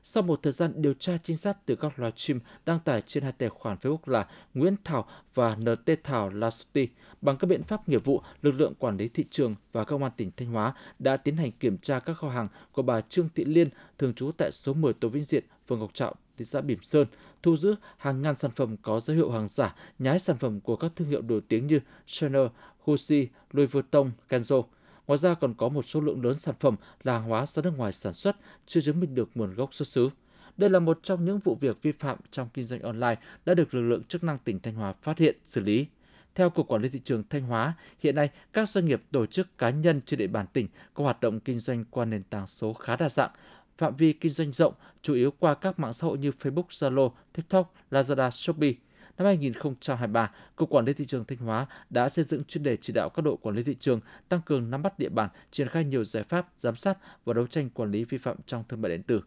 Sau 0.02 0.22
một 0.22 0.40
thời 0.42 0.52
gian 0.52 0.72
điều 0.76 0.94
tra 0.94 1.18
trinh 1.24 1.36
sát 1.36 1.66
từ 1.66 1.76
các 1.76 1.98
livestream 1.98 2.40
đăng 2.66 2.78
tải 2.78 3.02
trên 3.06 3.22
hai 3.22 3.32
tài 3.32 3.48
khoản 3.48 3.76
Facebook 3.76 3.98
là 4.06 4.28
Nguyễn 4.54 4.76
Thảo 4.84 5.08
và 5.34 5.56
NT 5.56 5.90
Thảo 6.04 6.28
Lasuti, 6.28 6.88
bằng 7.20 7.36
các 7.36 7.46
biện 7.46 7.62
pháp 7.62 7.88
nghiệp 7.88 8.04
vụ, 8.04 8.20
lực 8.42 8.52
lượng 8.52 8.74
quản 8.78 8.96
lý 8.96 9.08
thị 9.08 9.24
trường 9.30 9.54
và 9.72 9.84
công 9.84 10.02
an 10.02 10.12
tỉnh 10.16 10.30
Thanh 10.36 10.48
Hóa 10.48 10.74
đã 10.98 11.16
tiến 11.16 11.36
hành 11.36 11.52
kiểm 11.52 11.78
tra 11.78 12.00
các 12.00 12.14
kho 12.14 12.28
hàng 12.28 12.48
của 12.72 12.82
bà 12.82 13.00
Trương 13.00 13.28
Thị 13.34 13.44
Liên, 13.44 13.68
thường 13.98 14.14
trú 14.14 14.32
tại 14.32 14.52
số 14.52 14.74
10 14.74 14.92
Tô 14.92 15.08
Vĩnh 15.08 15.24
Diện, 15.24 15.44
phường 15.68 15.78
Ngọc 15.80 15.94
Trạo, 15.94 16.14
thị 16.38 16.44
xã 16.44 16.60
Bỉm 16.60 16.82
Sơn, 16.82 17.06
thu 17.42 17.56
giữ 17.56 17.74
hàng 17.96 18.22
ngàn 18.22 18.34
sản 18.34 18.50
phẩm 18.50 18.76
có 18.82 19.00
dấu 19.00 19.16
hiệu 19.16 19.30
hàng 19.30 19.48
giả, 19.48 19.74
nhái 19.98 20.18
sản 20.18 20.36
phẩm 20.38 20.60
của 20.60 20.76
các 20.76 20.92
thương 20.96 21.08
hiệu 21.08 21.22
nổi 21.22 21.40
tiếng 21.48 21.66
như 21.66 21.80
Chanel, 22.06 22.46
Gucci, 22.86 23.28
Louis 23.52 23.72
Vuitton, 23.72 24.10
Kenzo. 24.28 24.62
Ngoài 25.06 25.18
ra 25.18 25.34
còn 25.34 25.54
có 25.54 25.68
một 25.68 25.84
số 25.88 26.00
lượng 26.00 26.24
lớn 26.24 26.38
sản 26.38 26.54
phẩm 26.60 26.76
là 27.04 27.12
hàng 27.12 27.28
hóa 27.28 27.46
do 27.46 27.62
nước 27.62 27.72
ngoài 27.76 27.92
sản 27.92 28.12
xuất, 28.12 28.36
chưa 28.66 28.80
chứng 28.80 29.00
minh 29.00 29.14
được 29.14 29.28
nguồn 29.34 29.54
gốc 29.54 29.74
xuất 29.74 29.88
xứ. 29.88 30.08
Đây 30.56 30.70
là 30.70 30.78
một 30.78 30.98
trong 31.02 31.24
những 31.24 31.38
vụ 31.38 31.54
việc 31.54 31.82
vi 31.82 31.92
phạm 31.92 32.18
trong 32.30 32.48
kinh 32.54 32.64
doanh 32.64 32.80
online 32.80 33.16
đã 33.44 33.54
được 33.54 33.74
lực 33.74 33.82
lượng 33.82 34.04
chức 34.04 34.24
năng 34.24 34.38
tỉnh 34.38 34.60
Thanh 34.60 34.74
Hóa 34.74 34.94
phát 35.02 35.18
hiện, 35.18 35.36
xử 35.44 35.60
lý. 35.60 35.86
Theo 36.34 36.50
Cục 36.50 36.68
Quản 36.68 36.82
lý 36.82 36.88
Thị 36.88 37.00
trường 37.04 37.22
Thanh 37.30 37.42
Hóa, 37.42 37.74
hiện 37.98 38.14
nay 38.14 38.30
các 38.52 38.68
doanh 38.68 38.86
nghiệp 38.86 39.02
tổ 39.10 39.26
chức 39.26 39.58
cá 39.58 39.70
nhân 39.70 40.00
trên 40.06 40.18
địa 40.18 40.26
bàn 40.26 40.46
tỉnh 40.52 40.68
có 40.94 41.04
hoạt 41.04 41.20
động 41.20 41.40
kinh 41.40 41.58
doanh 41.58 41.84
qua 41.90 42.04
nền 42.04 42.22
tảng 42.22 42.46
số 42.46 42.72
khá 42.72 42.96
đa 42.96 43.08
dạng, 43.08 43.30
phạm 43.78 43.96
vi 43.96 44.12
kinh 44.12 44.32
doanh 44.32 44.52
rộng, 44.52 44.74
chủ 45.02 45.14
yếu 45.14 45.30
qua 45.38 45.54
các 45.54 45.78
mạng 45.78 45.92
xã 45.92 46.06
hội 46.06 46.18
như 46.18 46.30
Facebook, 46.30 46.68
Zalo, 46.68 47.10
TikTok, 47.32 47.74
Lazada, 47.90 48.30
Shopee. 48.30 48.72
Năm 49.18 49.26
2023, 49.26 50.30
Cục 50.56 50.70
Quản 50.70 50.84
lý 50.84 50.92
Thị 50.92 51.06
trường 51.06 51.24
Thanh 51.24 51.38
Hóa 51.38 51.66
đã 51.90 52.08
xây 52.08 52.24
dựng 52.24 52.44
chuyên 52.44 52.64
đề 52.64 52.76
chỉ 52.76 52.92
đạo 52.92 53.08
các 53.08 53.22
đội 53.22 53.36
quản 53.42 53.56
lý 53.56 53.62
thị 53.62 53.76
trường 53.80 54.00
tăng 54.28 54.40
cường 54.46 54.70
nắm 54.70 54.82
bắt 54.82 54.98
địa 54.98 55.08
bàn, 55.08 55.28
triển 55.50 55.68
khai 55.68 55.84
nhiều 55.84 56.04
giải 56.04 56.22
pháp 56.22 56.46
giám 56.56 56.76
sát 56.76 56.98
và 57.24 57.34
đấu 57.34 57.46
tranh 57.46 57.70
quản 57.70 57.90
lý 57.90 58.04
vi 58.04 58.18
phạm 58.18 58.36
trong 58.46 58.64
thương 58.68 58.82
mại 58.82 58.90
điện 58.90 59.02
tử. 59.02 59.20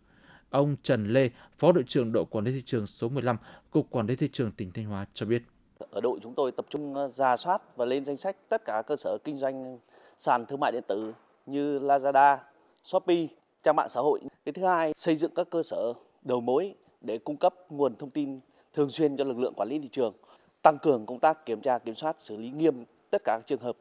Ông 0.49 0.75
Trần 0.83 1.13
Lê, 1.13 1.29
Phó 1.57 1.71
đội 1.71 1.83
trưởng 1.87 2.11
đội 2.11 2.25
quản 2.25 2.45
lý 2.45 2.51
thị 2.51 2.61
trường 2.65 2.87
số 2.87 3.09
15, 3.09 3.37
Cục 3.71 3.89
Quản 3.89 4.07
lý 4.07 4.15
Thị 4.15 4.29
trường 4.31 4.51
tỉnh 4.51 4.71
Thanh 4.71 4.85
Hóa 4.85 5.05
cho 5.13 5.25
biết. 5.25 5.43
Ở 5.91 6.01
đội 6.01 6.19
chúng 6.23 6.35
tôi 6.35 6.51
tập 6.51 6.65
trung 6.69 6.95
ờ, 6.95 7.07
ra 7.07 7.37
soát 7.37 7.61
và 7.75 7.85
lên 7.85 8.05
danh 8.05 8.17
sách 8.17 8.35
tất 8.49 8.65
cả 8.65 8.81
cơ 8.87 8.95
sở 8.95 9.17
kinh 9.23 9.37
doanh 9.37 9.79
sàn 10.17 10.45
thương 10.45 10.59
mại 10.59 10.71
điện 10.71 10.83
tử 10.87 11.13
như 11.45 11.79
Lazada, 11.79 12.37
Shopee, 12.83 13.27
trang 13.63 13.75
mạng 13.75 13.89
xã 13.89 14.01
hội. 14.01 14.19
Cái 14.45 14.53
thứ 14.53 14.65
hai, 14.65 14.93
xây 14.95 15.15
dựng 15.15 15.33
các 15.35 15.47
cơ 15.51 15.63
sở 15.63 15.93
đầu 16.23 16.41
mối 16.41 16.75
để 17.01 17.17
cung 17.17 17.37
cấp 17.37 17.53
nguồn 17.69 17.95
thông 17.95 18.09
tin 18.09 18.39
thường 18.73 18.89
xuyên 18.89 19.17
cho 19.17 19.23
lực 19.23 19.37
lượng 19.37 19.53
quản 19.53 19.69
lý 19.69 19.79
thị 19.79 19.89
trường, 19.91 20.13
tăng 20.61 20.77
cường 20.77 21.05
công 21.05 21.19
tác 21.19 21.45
kiểm 21.45 21.61
tra 21.61 21.79
kiểm 21.79 21.95
soát 21.95 22.15
xử 22.21 22.37
lý 22.37 22.49
nghiêm 22.49 22.83
tất 23.09 23.21
cả 23.23 23.37
các 23.37 23.47
trường 23.47 23.61
hợp 23.61 23.77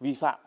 vi 0.00 0.14
phạm. 0.14 0.40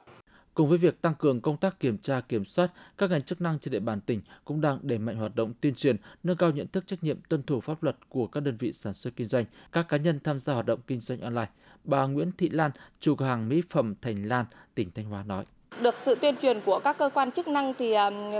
Cùng 0.53 0.69
với 0.69 0.77
việc 0.77 1.01
tăng 1.01 1.13
cường 1.19 1.41
công 1.41 1.57
tác 1.57 1.79
kiểm 1.79 1.97
tra 1.97 2.21
kiểm 2.21 2.45
soát, 2.45 2.71
các 2.97 3.09
ngành 3.09 3.21
chức 3.21 3.41
năng 3.41 3.59
trên 3.59 3.71
địa 3.71 3.79
bàn 3.79 4.01
tỉnh 4.01 4.21
cũng 4.45 4.61
đang 4.61 4.79
đẩy 4.81 4.97
mạnh 4.97 5.15
hoạt 5.15 5.35
động 5.35 5.53
tuyên 5.61 5.75
truyền, 5.75 5.97
nâng 6.23 6.37
cao 6.37 6.51
nhận 6.51 6.67
thức 6.67 6.87
trách 6.87 7.03
nhiệm 7.03 7.17
tuân 7.29 7.43
thủ 7.43 7.59
pháp 7.59 7.83
luật 7.83 8.09
của 8.09 8.27
các 8.27 8.39
đơn 8.39 8.57
vị 8.59 8.71
sản 8.71 8.93
xuất 8.93 9.15
kinh 9.15 9.27
doanh, 9.27 9.45
các 9.71 9.85
cá 9.89 9.97
nhân 9.97 10.19
tham 10.23 10.39
gia 10.39 10.53
hoạt 10.53 10.65
động 10.65 10.79
kinh 10.87 10.99
doanh 10.99 11.21
online. 11.21 11.49
Bà 11.83 12.05
Nguyễn 12.05 12.31
Thị 12.37 12.49
Lan, 12.49 12.71
chủ 12.99 13.15
cửa 13.15 13.25
hàng 13.25 13.49
mỹ 13.49 13.61
phẩm 13.69 13.95
Thành 14.01 14.25
Lan, 14.25 14.45
tỉnh 14.75 14.91
Thanh 14.91 15.05
Hóa 15.05 15.23
nói. 15.23 15.45
Được 15.81 15.95
sự 16.01 16.15
tuyên 16.15 16.35
truyền 16.41 16.61
của 16.65 16.79
các 16.79 16.97
cơ 16.97 17.09
quan 17.13 17.31
chức 17.31 17.47
năng 17.47 17.73
thì 17.73 17.95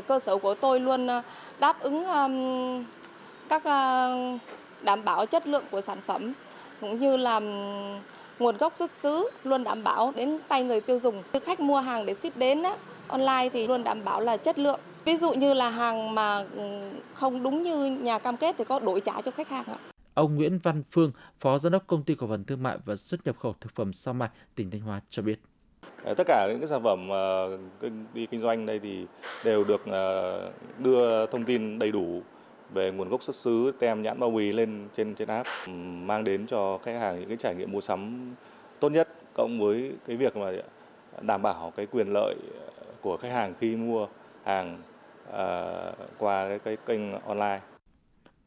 cơ 0.08 0.20
sở 0.20 0.38
của 0.38 0.56
tôi 0.56 0.80
luôn 0.80 1.08
ờ, 1.08 1.22
đáp 1.60 1.80
ứng 1.80 2.06
các 3.50 3.64
ờ, 3.64 4.16
đảm 4.82 5.06
bảo 5.06 5.26
chất 5.26 5.48
lượng 5.48 5.64
của 5.72 5.82
sản 5.82 5.98
phẩm 6.06 6.34
cũng 6.82 7.00
như 7.00 7.18
là 7.18 7.40
nguồn 8.40 8.58
gốc 8.58 8.74
xuất 8.78 8.92
xứ 8.92 9.30
luôn 9.44 9.64
đảm 9.64 9.84
bảo 9.84 10.14
đến 10.16 10.40
tay 10.48 10.64
người 10.64 10.82
tiêu 10.82 11.00
dùng. 11.00 11.24
Khi 11.34 11.40
khách 11.40 11.60
mua 11.60 11.80
hàng 11.80 12.06
để 12.06 12.14
ship 12.14 12.38
đến 12.38 12.64
á, 12.64 12.78
online 13.08 13.50
thì 13.54 13.68
luôn 13.68 13.84
đảm 13.84 14.06
bảo 14.06 14.22
là 14.22 14.38
chất 14.38 14.60
lượng. 14.60 14.80
Ví 15.06 15.18
dụ 15.18 15.34
như 15.34 15.54
là 15.54 15.70
hàng 15.70 16.16
mà 16.16 16.46
không 17.14 17.44
đúng 17.44 17.64
như 17.64 17.86
nhà 17.86 18.20
cam 18.20 18.38
kết 18.38 18.56
thì 18.58 18.64
có 18.64 18.80
đổi 18.80 19.02
trả 19.02 19.22
cho 19.22 19.32
khách 19.32 19.50
hàng 19.50 19.66
ạ. 19.66 19.78
Ông 20.14 20.36
Nguyễn 20.36 20.60
Văn 20.64 20.84
Phương, 20.92 21.12
Phó 21.40 21.58
Giám 21.58 21.72
đốc 21.72 21.88
Công 21.88 22.04
ty 22.04 22.16
Cổ 22.16 22.28
phần 22.28 22.44
Thương 22.44 22.64
mại 22.64 22.78
và 22.86 22.96
Xuất 22.96 23.26
nhập 23.26 23.36
khẩu 23.40 23.56
thực 23.62 23.76
phẩm 23.76 23.94
Sao 23.94 24.14
Mai, 24.14 24.30
tỉnh 24.56 24.72
Thanh 24.72 24.82
Hóa 24.82 25.02
cho 25.10 25.22
biết. 25.22 25.40
Ờ, 26.06 26.14
tất 26.14 26.24
cả 26.28 26.48
những 26.50 26.60
cái 26.60 26.68
sản 26.68 26.84
phẩm 26.84 27.10
ờ, 27.10 27.58
đi 28.14 28.26
kinh 28.26 28.42
doanh 28.42 28.66
đây 28.66 28.80
thì 28.80 29.06
đều 29.44 29.64
được 29.64 29.82
ờ, 29.86 30.52
đưa 30.80 31.26
thông 31.26 31.46
tin 31.46 31.80
đầy 31.80 31.92
đủ 31.92 32.22
về 32.74 32.92
nguồn 32.92 33.10
gốc 33.10 33.24
xuất 33.24 33.36
xứ, 33.36 33.72
tem 33.80 34.02
nhãn 34.02 34.20
bao 34.20 34.32
bì 34.32 34.52
lên 34.52 34.88
trên 34.98 35.16
trên 35.16 35.28
app 35.28 35.48
ừ, 35.66 35.72
mang 36.06 36.24
đến 36.24 36.48
cho 36.48 36.80
khách 36.84 37.00
hàng 37.00 37.20
những 37.20 37.28
cái 37.28 37.38
trải 37.38 37.56
nghiệm 37.56 37.72
mua 37.72 37.82
sắm 37.82 38.32
tốt 38.80 38.90
nhất 38.90 39.10
cộng 39.34 39.60
với 39.60 39.92
cái 40.08 40.18
việc 40.18 40.38
mà 40.38 40.52
đảm 41.22 41.42
bảo 41.42 41.74
cái 41.76 41.86
quyền 41.86 42.08
lợi 42.14 42.36
của 43.02 43.18
khách 43.18 43.32
hàng 43.32 43.54
khi 43.60 43.76
mua 43.76 44.08
hàng 44.44 44.82
uh, 45.30 45.36
qua 46.18 46.48
cái, 46.48 46.60
cái 46.60 46.78
kênh 46.86 47.22
online. 47.22 47.62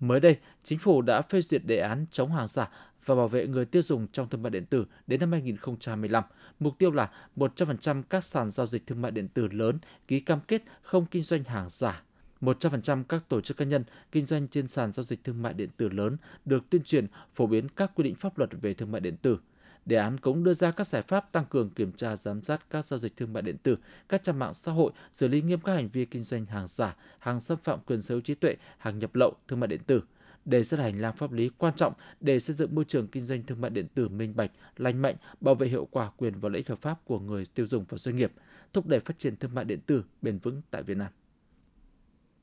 Mới 0.00 0.20
đây, 0.20 0.36
chính 0.62 0.78
phủ 0.78 1.02
đã 1.02 1.22
phê 1.22 1.40
duyệt 1.40 1.62
đề 1.64 1.78
án 1.78 2.06
chống 2.10 2.32
hàng 2.32 2.48
giả 2.48 2.70
và 3.04 3.14
bảo 3.14 3.28
vệ 3.28 3.46
người 3.46 3.64
tiêu 3.64 3.82
dùng 3.82 4.06
trong 4.12 4.28
thương 4.28 4.42
mại 4.42 4.50
điện 4.50 4.66
tử 4.66 4.86
đến 5.06 5.20
năm 5.20 5.32
2025. 5.32 6.24
Mục 6.60 6.78
tiêu 6.78 6.90
là 6.90 7.10
100% 7.36 8.02
các 8.02 8.24
sàn 8.24 8.50
giao 8.50 8.66
dịch 8.66 8.86
thương 8.86 9.02
mại 9.02 9.10
điện 9.10 9.28
tử 9.28 9.48
lớn 9.48 9.78
ký 10.08 10.20
cam 10.20 10.40
kết 10.48 10.62
không 10.82 11.06
kinh 11.06 11.22
doanh 11.22 11.44
hàng 11.44 11.66
giả 11.70 12.02
100% 12.40 13.04
các 13.04 13.28
tổ 13.28 13.40
chức 13.40 13.56
cá 13.56 13.64
nhân 13.64 13.84
kinh 14.12 14.26
doanh 14.26 14.48
trên 14.48 14.68
sàn 14.68 14.92
giao 14.92 15.04
dịch 15.04 15.24
thương 15.24 15.42
mại 15.42 15.54
điện 15.54 15.68
tử 15.76 15.88
lớn 15.88 16.16
được 16.44 16.70
tuyên 16.70 16.82
truyền 16.82 17.06
phổ 17.34 17.46
biến 17.46 17.68
các 17.68 17.90
quy 17.94 18.04
định 18.04 18.14
pháp 18.14 18.38
luật 18.38 18.50
về 18.60 18.74
thương 18.74 18.92
mại 18.92 19.00
điện 19.00 19.16
tử. 19.16 19.38
Đề 19.86 19.96
án 19.96 20.18
cũng 20.20 20.44
đưa 20.44 20.54
ra 20.54 20.70
các 20.70 20.86
giải 20.86 21.02
pháp 21.02 21.32
tăng 21.32 21.44
cường 21.44 21.70
kiểm 21.70 21.92
tra 21.92 22.16
giám 22.16 22.42
sát 22.42 22.70
các 22.70 22.84
giao 22.84 22.98
dịch 22.98 23.16
thương 23.16 23.32
mại 23.32 23.42
điện 23.42 23.56
tử, 23.62 23.76
các 24.08 24.22
trang 24.22 24.38
mạng 24.38 24.54
xã 24.54 24.72
hội, 24.72 24.92
xử 25.12 25.28
lý 25.28 25.42
nghiêm 25.42 25.60
các 25.60 25.74
hành 25.74 25.88
vi 25.88 26.04
kinh 26.04 26.22
doanh 26.22 26.44
hàng 26.44 26.68
giả, 26.68 26.96
hàng 27.18 27.40
xâm 27.40 27.58
phạm 27.58 27.78
quyền 27.86 28.02
sở 28.02 28.14
hữu 28.14 28.20
trí 28.20 28.34
tuệ, 28.34 28.56
hàng 28.78 28.98
nhập 28.98 29.14
lậu 29.14 29.34
thương 29.48 29.60
mại 29.60 29.68
điện 29.68 29.80
tử. 29.86 30.02
Đề 30.48 30.64
xuất 30.64 30.80
hành 30.80 31.00
lang 31.00 31.16
pháp 31.16 31.32
lý 31.32 31.50
quan 31.58 31.74
trọng 31.76 31.92
để 32.20 32.40
xây 32.40 32.56
dựng 32.56 32.74
môi 32.74 32.84
trường 32.84 33.08
kinh 33.08 33.22
doanh 33.22 33.42
thương 33.42 33.60
mại 33.60 33.70
điện 33.70 33.86
tử 33.94 34.08
minh 34.08 34.36
bạch, 34.36 34.50
lành 34.76 35.02
mạnh, 35.02 35.16
bảo 35.40 35.54
vệ 35.54 35.68
hiệu 35.68 35.88
quả 35.90 36.10
quyền 36.16 36.40
và 36.40 36.48
lợi 36.48 36.56
ích 36.56 36.68
hợp 36.68 36.80
pháp 36.80 37.04
của 37.04 37.18
người 37.18 37.44
tiêu 37.54 37.66
dùng 37.66 37.84
và 37.88 37.98
doanh 37.98 38.16
nghiệp, 38.16 38.32
thúc 38.72 38.86
đẩy 38.86 39.00
phát 39.00 39.18
triển 39.18 39.36
thương 39.36 39.54
mại 39.54 39.64
điện 39.64 39.80
tử 39.86 40.04
bền 40.22 40.38
vững 40.38 40.62
tại 40.70 40.82
Việt 40.82 40.96
Nam. 40.96 41.12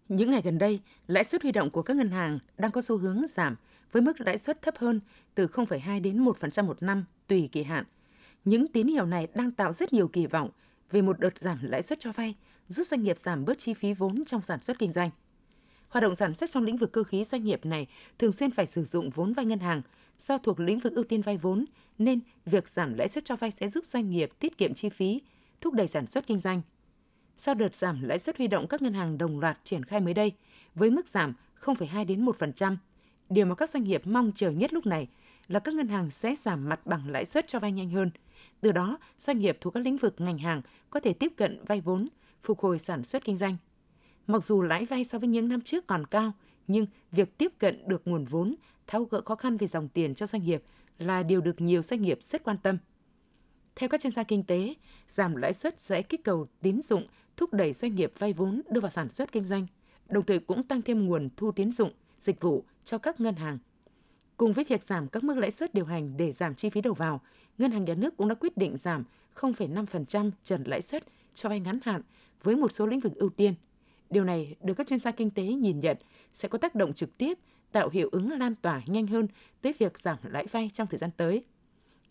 Những 0.09 0.29
ngày 0.29 0.41
gần 0.41 0.57
đây, 0.57 0.79
lãi 1.07 1.23
suất 1.23 1.41
huy 1.41 1.51
động 1.51 1.69
của 1.69 1.81
các 1.81 1.97
ngân 1.97 2.09
hàng 2.09 2.39
đang 2.57 2.71
có 2.71 2.81
xu 2.81 2.97
hướng 2.97 3.27
giảm 3.27 3.55
với 3.91 4.01
mức 4.01 4.21
lãi 4.21 4.37
suất 4.37 4.61
thấp 4.61 4.77
hơn 4.77 4.99
từ 5.35 5.47
0,2 5.47 6.01
đến 6.01 6.25
1% 6.25 6.65
một 6.65 6.83
năm 6.83 7.05
tùy 7.27 7.49
kỳ 7.51 7.63
hạn. 7.63 7.85
Những 8.45 8.67
tín 8.67 8.87
hiệu 8.87 9.05
này 9.05 9.27
đang 9.35 9.51
tạo 9.51 9.71
rất 9.71 9.93
nhiều 9.93 10.07
kỳ 10.07 10.27
vọng 10.27 10.49
về 10.91 11.01
một 11.01 11.19
đợt 11.19 11.37
giảm 11.37 11.57
lãi 11.61 11.81
suất 11.81 11.99
cho 11.99 12.11
vay, 12.11 12.35
giúp 12.67 12.83
doanh 12.83 13.03
nghiệp 13.03 13.17
giảm 13.17 13.45
bớt 13.45 13.57
chi 13.57 13.73
phí 13.73 13.93
vốn 13.93 14.25
trong 14.25 14.41
sản 14.41 14.61
xuất 14.61 14.79
kinh 14.79 14.91
doanh. 14.91 15.09
Hoạt 15.95 16.03
động 16.03 16.15
sản 16.15 16.33
xuất 16.33 16.49
trong 16.49 16.63
lĩnh 16.63 16.77
vực 16.77 16.91
cơ 16.91 17.03
khí 17.03 17.23
doanh 17.23 17.43
nghiệp 17.43 17.65
này 17.65 17.87
thường 18.19 18.31
xuyên 18.31 18.51
phải 18.51 18.67
sử 18.67 18.83
dụng 18.83 19.09
vốn 19.09 19.33
vay 19.33 19.45
ngân 19.45 19.59
hàng, 19.59 19.81
do 20.17 20.37
thuộc 20.37 20.59
lĩnh 20.59 20.79
vực 20.79 20.93
ưu 20.93 21.03
tiên 21.03 21.21
vay 21.21 21.37
vốn, 21.37 21.65
nên 21.97 22.19
việc 22.45 22.67
giảm 22.67 22.93
lãi 22.93 23.07
suất 23.07 23.25
cho 23.25 23.35
vay 23.35 23.51
sẽ 23.51 23.67
giúp 23.67 23.85
doanh 23.85 24.09
nghiệp 24.09 24.29
tiết 24.39 24.57
kiệm 24.57 24.73
chi 24.73 24.89
phí, 24.89 25.21
thúc 25.61 25.73
đẩy 25.73 25.87
sản 25.87 26.07
xuất 26.07 26.27
kinh 26.27 26.37
doanh– 26.37 26.61
sau 27.37 27.55
đợt 27.55 27.75
giảm 27.75 28.03
lãi 28.03 28.19
suất 28.19 28.37
huy 28.37 28.47
động 28.47 28.67
các 28.67 28.81
ngân 28.81 28.93
hàng 28.93 29.17
đồng 29.17 29.39
loạt 29.39 29.59
triển 29.63 29.83
khai 29.83 29.99
mới 29.99 30.13
đây 30.13 30.31
với 30.75 30.91
mức 30.91 31.07
giảm 31.07 31.33
0,2 31.61 32.05
đến 32.05 32.25
1%. 32.25 32.75
Điều 33.29 33.45
mà 33.45 33.55
các 33.55 33.69
doanh 33.69 33.83
nghiệp 33.83 34.01
mong 34.05 34.31
chờ 34.35 34.49
nhất 34.49 34.73
lúc 34.73 34.85
này 34.85 35.07
là 35.47 35.59
các 35.59 35.73
ngân 35.73 35.87
hàng 35.87 36.11
sẽ 36.11 36.35
giảm 36.35 36.69
mặt 36.69 36.85
bằng 36.85 37.09
lãi 37.09 37.25
suất 37.25 37.47
cho 37.47 37.59
vay 37.59 37.71
nhanh 37.71 37.89
hơn. 37.89 38.11
Từ 38.61 38.71
đó, 38.71 38.97
doanh 39.17 39.39
nghiệp 39.39 39.57
thuộc 39.61 39.73
các 39.73 39.79
lĩnh 39.79 39.97
vực 39.97 40.15
ngành 40.17 40.37
hàng 40.37 40.61
có 40.89 40.99
thể 40.99 41.13
tiếp 41.13 41.33
cận 41.37 41.65
vay 41.65 41.81
vốn, 41.81 42.07
phục 42.43 42.59
hồi 42.59 42.79
sản 42.79 43.03
xuất 43.03 43.25
kinh 43.25 43.37
doanh. 43.37 43.57
Mặc 44.27 44.43
dù 44.43 44.61
lãi 44.61 44.85
vay 44.85 45.03
so 45.03 45.19
với 45.19 45.29
những 45.29 45.49
năm 45.49 45.61
trước 45.61 45.87
còn 45.87 46.05
cao, 46.05 46.33
nhưng 46.67 46.85
việc 47.11 47.37
tiếp 47.37 47.51
cận 47.57 47.87
được 47.87 48.01
nguồn 48.05 48.25
vốn, 48.25 48.55
tháo 48.87 49.03
gỡ 49.03 49.21
khó 49.25 49.35
khăn 49.35 49.57
về 49.57 49.67
dòng 49.67 49.87
tiền 49.87 50.13
cho 50.13 50.25
doanh 50.25 50.43
nghiệp 50.43 50.63
là 50.97 51.23
điều 51.23 51.41
được 51.41 51.61
nhiều 51.61 51.81
doanh 51.81 52.01
nghiệp 52.01 52.17
rất 52.21 52.43
quan 52.43 52.57
tâm. 52.57 52.77
Theo 53.75 53.89
các 53.89 54.01
chuyên 54.01 54.13
gia 54.13 54.23
kinh 54.23 54.43
tế, 54.43 54.73
giảm 55.07 55.35
lãi 55.35 55.53
suất 55.53 55.79
sẽ 55.79 56.01
kích 56.01 56.23
cầu 56.23 56.47
tín 56.61 56.81
dụng 56.81 57.07
thúc 57.37 57.53
đẩy 57.53 57.73
doanh 57.73 57.95
nghiệp 57.95 58.13
vay 58.17 58.33
vốn 58.33 58.61
đưa 58.69 58.81
vào 58.81 58.91
sản 58.91 59.09
xuất 59.09 59.31
kinh 59.31 59.43
doanh, 59.43 59.67
đồng 60.09 60.25
thời 60.25 60.39
cũng 60.39 60.63
tăng 60.63 60.81
thêm 60.81 61.05
nguồn 61.05 61.29
thu 61.37 61.51
tín 61.51 61.71
dụng, 61.71 61.91
dịch 62.19 62.41
vụ 62.41 62.63
cho 62.83 62.97
các 62.97 63.19
ngân 63.19 63.35
hàng. 63.35 63.59
Cùng 64.37 64.53
với 64.53 64.65
việc 64.65 64.83
giảm 64.83 65.07
các 65.07 65.23
mức 65.23 65.37
lãi 65.37 65.51
suất 65.51 65.73
điều 65.73 65.85
hành 65.85 66.17
để 66.17 66.31
giảm 66.31 66.55
chi 66.55 66.69
phí 66.69 66.81
đầu 66.81 66.93
vào, 66.93 67.21
Ngân 67.57 67.71
hàng 67.71 67.85
Nhà 67.85 67.93
nước 67.93 68.17
cũng 68.17 68.27
đã 68.27 68.35
quyết 68.35 68.57
định 68.57 68.77
giảm 68.77 69.03
0,5% 69.35 70.31
trần 70.43 70.63
lãi 70.63 70.81
suất 70.81 71.03
cho 71.33 71.49
vay 71.49 71.59
ngắn 71.59 71.79
hạn 71.83 72.01
với 72.43 72.55
một 72.55 72.71
số 72.71 72.85
lĩnh 72.85 72.99
vực 72.99 73.15
ưu 73.15 73.29
tiên. 73.29 73.53
Điều 74.09 74.23
này 74.23 74.55
được 74.63 74.73
các 74.73 74.87
chuyên 74.87 74.99
gia 74.99 75.11
kinh 75.11 75.29
tế 75.29 75.43
nhìn 75.43 75.79
nhận 75.79 75.97
sẽ 76.29 76.47
có 76.47 76.57
tác 76.57 76.75
động 76.75 76.93
trực 76.93 77.17
tiếp 77.17 77.37
tạo 77.71 77.89
hiệu 77.89 78.09
ứng 78.11 78.31
lan 78.31 78.55
tỏa 78.55 78.81
nhanh 78.85 79.07
hơn 79.07 79.27
tới 79.61 79.73
việc 79.79 79.99
giảm 79.99 80.17
lãi 80.23 80.45
vay 80.45 80.69
trong 80.73 80.87
thời 80.87 80.97
gian 80.97 81.09
tới. 81.17 81.43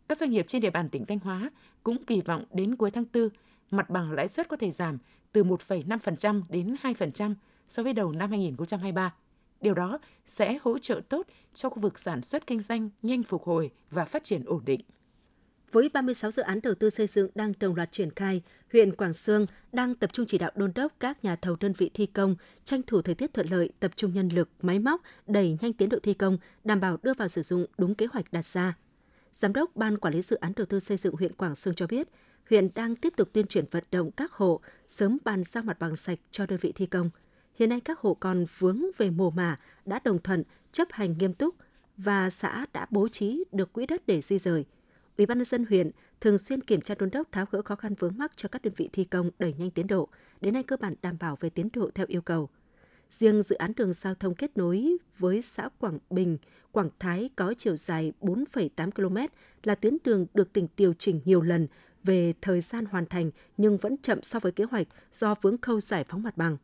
Các 0.08 0.18
doanh 0.18 0.30
nghiệp 0.30 0.44
trên 0.46 0.62
địa 0.62 0.70
bàn 0.70 0.88
tỉnh 0.88 1.06
Thanh 1.06 1.18
Hóa 1.18 1.50
cũng 1.82 2.04
kỳ 2.04 2.20
vọng 2.20 2.44
đến 2.52 2.76
cuối 2.76 2.90
tháng 2.90 3.04
4, 3.14 3.28
mặt 3.70 3.90
bằng 3.90 4.12
lãi 4.12 4.28
suất 4.28 4.48
có 4.48 4.56
thể 4.56 4.70
giảm 4.70 4.98
từ 5.32 5.44
1,5% 5.44 6.42
đến 6.48 6.76
2% 6.82 7.34
so 7.66 7.82
với 7.82 7.92
đầu 7.92 8.12
năm 8.12 8.30
2023. 8.30 9.14
Điều 9.60 9.74
đó 9.74 9.98
sẽ 10.26 10.58
hỗ 10.62 10.78
trợ 10.78 11.00
tốt 11.08 11.26
cho 11.54 11.68
khu 11.68 11.80
vực 11.80 11.98
sản 11.98 12.22
xuất 12.22 12.46
kinh 12.46 12.60
doanh 12.60 12.90
nhanh 13.02 13.22
phục 13.22 13.42
hồi 13.44 13.70
và 13.90 14.04
phát 14.04 14.24
triển 14.24 14.44
ổn 14.44 14.64
định. 14.64 14.80
Với 15.74 15.88
36 15.88 16.30
dự 16.30 16.42
án 16.42 16.60
đầu 16.62 16.74
tư 16.74 16.90
xây 16.90 17.06
dựng 17.06 17.28
đang 17.34 17.52
đồng 17.60 17.74
loạt 17.74 17.92
triển 17.92 18.10
khai, 18.10 18.42
huyện 18.72 18.96
Quảng 18.96 19.14
Sương 19.14 19.46
đang 19.72 19.94
tập 19.94 20.12
trung 20.12 20.26
chỉ 20.26 20.38
đạo 20.38 20.50
đôn 20.54 20.72
đốc 20.74 20.92
các 21.00 21.24
nhà 21.24 21.36
thầu 21.36 21.56
đơn 21.60 21.72
vị 21.72 21.90
thi 21.94 22.06
công, 22.06 22.36
tranh 22.64 22.82
thủ 22.82 23.02
thời 23.02 23.14
tiết 23.14 23.34
thuận 23.34 23.48
lợi, 23.50 23.70
tập 23.80 23.90
trung 23.96 24.12
nhân 24.14 24.28
lực, 24.28 24.48
máy 24.62 24.78
móc, 24.78 25.02
đẩy 25.26 25.58
nhanh 25.60 25.72
tiến 25.72 25.88
độ 25.88 25.98
thi 26.02 26.14
công, 26.14 26.38
đảm 26.64 26.80
bảo 26.80 26.98
đưa 27.02 27.14
vào 27.14 27.28
sử 27.28 27.42
dụng 27.42 27.66
đúng 27.78 27.94
kế 27.94 28.06
hoạch 28.12 28.32
đặt 28.32 28.46
ra. 28.46 28.76
Giám 29.32 29.52
đốc 29.52 29.76
Ban 29.76 29.98
Quản 29.98 30.14
lý 30.14 30.22
Dự 30.22 30.36
án 30.36 30.52
Đầu 30.56 30.66
tư 30.66 30.80
xây 30.80 30.96
dựng 30.96 31.14
huyện 31.14 31.32
Quảng 31.32 31.56
Sương 31.56 31.74
cho 31.74 31.86
biết, 31.86 32.08
huyện 32.50 32.68
đang 32.74 32.96
tiếp 32.96 33.12
tục 33.16 33.28
tuyên 33.32 33.46
truyền 33.46 33.64
vận 33.70 33.84
động 33.90 34.10
các 34.10 34.32
hộ 34.32 34.60
sớm 34.88 35.18
bàn 35.24 35.44
giao 35.44 35.62
mặt 35.62 35.78
bằng 35.78 35.96
sạch 35.96 36.18
cho 36.30 36.46
đơn 36.46 36.58
vị 36.62 36.72
thi 36.74 36.86
công. 36.86 37.10
Hiện 37.58 37.68
nay 37.68 37.80
các 37.80 37.98
hộ 37.98 38.14
còn 38.14 38.46
vướng 38.58 38.82
về 38.98 39.10
mồ 39.10 39.30
mả 39.30 39.58
đã 39.84 40.00
đồng 40.04 40.22
thuận 40.22 40.42
chấp 40.72 40.88
hành 40.90 41.18
nghiêm 41.18 41.34
túc 41.34 41.54
và 41.96 42.30
xã 42.30 42.66
đã 42.72 42.86
bố 42.90 43.08
trí 43.08 43.44
được 43.52 43.72
quỹ 43.72 43.86
đất 43.86 44.06
để 44.06 44.20
di 44.20 44.38
rời. 44.38 44.64
Ủy 45.18 45.26
ban 45.26 45.38
nhân 45.38 45.44
dân 45.44 45.64
huyện 45.68 45.90
thường 46.20 46.38
xuyên 46.38 46.60
kiểm 46.60 46.80
tra 46.80 46.94
đôn 46.98 47.10
đốc 47.10 47.32
tháo 47.32 47.46
gỡ 47.50 47.62
khó 47.62 47.76
khăn 47.76 47.94
vướng 47.94 48.18
mắc 48.18 48.32
cho 48.36 48.48
các 48.48 48.62
đơn 48.62 48.74
vị 48.76 48.88
thi 48.92 49.04
công 49.04 49.30
đẩy 49.38 49.54
nhanh 49.58 49.70
tiến 49.70 49.86
độ, 49.86 50.08
đến 50.40 50.54
nay 50.54 50.62
cơ 50.62 50.76
bản 50.80 50.94
đảm 51.02 51.16
bảo 51.20 51.36
về 51.40 51.50
tiến 51.50 51.68
độ 51.72 51.90
theo 51.94 52.06
yêu 52.08 52.22
cầu. 52.22 52.48
Riêng 53.10 53.42
dự 53.42 53.56
án 53.56 53.72
đường 53.76 53.92
giao 53.92 54.14
thông 54.14 54.34
kết 54.34 54.56
nối 54.56 54.96
với 55.18 55.42
xã 55.42 55.68
Quảng 55.78 55.98
Bình, 56.10 56.38
Quảng 56.72 56.90
Thái 56.98 57.30
có 57.36 57.54
chiều 57.58 57.76
dài 57.76 58.12
4,8 58.20 58.90
km 58.90 59.16
là 59.62 59.74
tuyến 59.74 59.96
đường 60.04 60.26
được 60.34 60.52
tỉnh 60.52 60.68
điều 60.76 60.94
chỉnh 60.94 61.20
nhiều 61.24 61.42
lần 61.42 61.66
về 62.04 62.34
thời 62.40 62.60
gian 62.60 62.84
hoàn 62.84 63.06
thành 63.06 63.30
nhưng 63.56 63.76
vẫn 63.76 63.96
chậm 64.02 64.22
so 64.22 64.38
với 64.38 64.52
kế 64.52 64.64
hoạch 64.64 64.86
do 65.12 65.34
vướng 65.42 65.58
khâu 65.58 65.80
giải 65.80 66.04
phóng 66.08 66.22
mặt 66.22 66.36
bằng. 66.36 66.56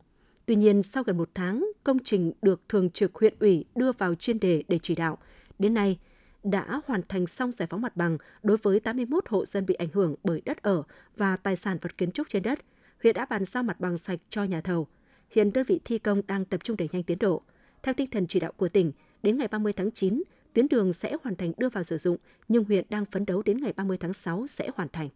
Tuy 0.46 0.56
nhiên, 0.56 0.82
sau 0.82 1.02
gần 1.02 1.16
một 1.16 1.30
tháng, 1.34 1.66
công 1.84 1.98
trình 1.98 2.32
được 2.42 2.60
Thường 2.68 2.90
trực 2.90 3.14
huyện 3.14 3.34
ủy 3.40 3.64
đưa 3.74 3.92
vào 3.92 4.14
chuyên 4.14 4.40
đề 4.40 4.62
để 4.68 4.78
chỉ 4.82 4.94
đạo. 4.94 5.18
Đến 5.58 5.74
nay, 5.74 5.98
đã 6.42 6.80
hoàn 6.86 7.00
thành 7.08 7.26
xong 7.26 7.52
giải 7.52 7.68
phóng 7.70 7.80
mặt 7.80 7.96
bằng 7.96 8.18
đối 8.42 8.56
với 8.56 8.80
81 8.80 9.28
hộ 9.28 9.44
dân 9.44 9.66
bị 9.66 9.74
ảnh 9.74 9.88
hưởng 9.92 10.14
bởi 10.24 10.42
đất 10.44 10.62
ở 10.62 10.82
và 11.16 11.36
tài 11.36 11.56
sản 11.56 11.78
vật 11.80 11.98
kiến 11.98 12.12
trúc 12.12 12.28
trên 12.28 12.42
đất. 12.42 12.58
Huyện 13.02 13.14
đã 13.14 13.26
bàn 13.30 13.44
giao 13.44 13.62
mặt 13.62 13.80
bằng 13.80 13.98
sạch 13.98 14.20
cho 14.30 14.44
nhà 14.44 14.60
thầu. 14.60 14.86
Hiện 15.30 15.52
đơn 15.52 15.64
vị 15.68 15.80
thi 15.84 15.98
công 15.98 16.22
đang 16.26 16.44
tập 16.44 16.60
trung 16.64 16.76
đẩy 16.76 16.88
nhanh 16.92 17.02
tiến 17.02 17.18
độ. 17.20 17.42
Theo 17.82 17.94
tinh 17.94 18.10
thần 18.10 18.26
chỉ 18.26 18.40
đạo 18.40 18.52
của 18.56 18.68
tỉnh, 18.68 18.92
đến 19.22 19.38
ngày 19.38 19.48
30 19.48 19.72
tháng 19.72 19.90
9, 19.90 20.22
tuyến 20.52 20.68
đường 20.68 20.92
sẽ 20.92 21.16
hoàn 21.24 21.36
thành 21.36 21.52
đưa 21.56 21.68
vào 21.68 21.84
sử 21.84 21.98
dụng, 21.98 22.16
nhưng 22.48 22.64
huyện 22.64 22.84
đang 22.90 23.04
phấn 23.04 23.26
đấu 23.26 23.42
đến 23.42 23.60
ngày 23.60 23.72
30 23.72 23.96
tháng 24.00 24.12
6 24.12 24.46
sẽ 24.46 24.68
hoàn 24.74 24.88
thành. 24.88 25.08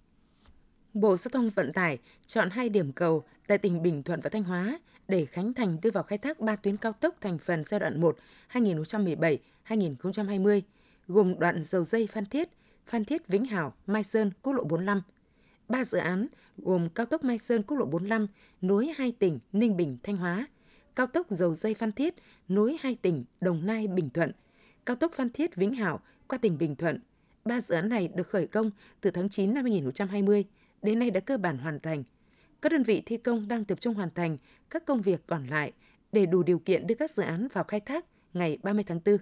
Bộ 0.95 1.17
Giao 1.17 1.31
thông 1.31 1.51
Vận 1.51 1.73
tải 1.73 1.99
chọn 2.27 2.51
hai 2.51 2.69
điểm 2.69 2.93
cầu 2.93 3.25
tại 3.47 3.59
tỉnh 3.59 3.83
Bình 3.83 4.03
Thuận 4.03 4.21
và 4.21 4.31
Thanh 4.31 4.43
Hóa 4.43 4.79
để 5.09 5.25
khánh 5.25 5.55
thành 5.55 5.79
đưa 5.83 5.91
vào 5.91 6.03
khai 6.03 6.19
thác 6.19 6.41
ba 6.41 6.57
tuyến 6.57 6.77
cao 6.77 6.93
tốc 6.93 7.15
thành 7.21 7.39
phần 7.39 7.65
giai 7.65 7.81
đoạn 7.81 8.01
1 8.01 8.17
2017-2020, 8.53 10.61
gồm 11.09 11.39
đoạn 11.39 11.63
dầu 11.63 11.85
dây 11.85 12.07
Phan 12.07 12.27
Thiết, 12.27 12.49
Phan 12.87 13.05
Thiết 13.05 13.29
Vĩnh 13.29 13.45
Hảo, 13.45 13.75
Mai 13.87 14.05
Sơn, 14.05 14.31
quốc 14.43 14.53
lộ 14.53 14.65
45. 14.65 15.03
ba 15.69 15.85
dự 15.85 15.99
án 15.99 16.27
gồm 16.59 16.89
cao 16.89 17.07
tốc 17.07 17.25
Mai 17.25 17.39
Sơn 17.39 17.63
quốc 17.63 17.77
lộ 17.77 17.87
45 17.87 18.27
nối 18.61 18.93
hai 18.97 19.13
tỉnh 19.13 19.39
Ninh 19.53 19.77
Bình 19.77 19.99
Thanh 20.03 20.17
Hóa, 20.17 20.47
cao 20.95 21.07
tốc 21.07 21.27
dầu 21.31 21.55
dây 21.55 21.75
Phan 21.75 21.93
Thiết 21.93 22.15
nối 22.49 22.77
hai 22.81 22.97
tỉnh 23.03 23.25
Đồng 23.41 23.67
Nai 23.67 23.87
Bình 23.87 24.11
Thuận, 24.11 24.33
cao 24.87 24.97
tốc 24.97 25.13
Phan 25.13 25.31
Thiết 25.31 25.57
Vĩnh 25.57 25.75
Hảo 25.75 26.01
qua 26.29 26.39
tỉnh 26.39 26.59
Bình 26.59 26.77
Thuận. 26.77 27.01
Ba 27.45 27.61
dự 27.61 27.75
án 27.75 27.89
này 27.89 28.09
được 28.09 28.29
khởi 28.29 28.47
công 28.47 28.71
từ 29.01 29.11
tháng 29.11 29.29
9 29.29 29.55
năm 29.55 29.65
2020 29.65 30.45
đến 30.83 30.99
nay 30.99 31.11
đã 31.11 31.21
cơ 31.21 31.39
bản 31.39 31.59
hoàn 31.59 31.81
thành. 31.81 32.05
Các 32.63 32.73
đơn 32.73 32.83
vị 32.83 33.03
thi 33.07 33.17
công 33.17 33.49
đang 33.49 33.65
tập 33.65 33.81
trung 33.81 33.95
hoàn 33.95 34.11
thành 34.15 34.37
các 34.71 34.85
công 34.87 35.03
việc 35.03 35.27
còn 35.27 35.47
lại 35.47 35.73
để 36.13 36.27
đủ 36.27 36.43
điều 36.43 36.59
kiện 36.59 36.87
đưa 36.87 36.95
các 36.95 37.11
dự 37.11 37.23
án 37.23 37.49
vào 37.53 37.65
khai 37.65 37.81
thác 37.81 38.07
ngày 38.35 38.59
30 38.63 38.85
tháng 38.85 39.01
4. 39.05 39.17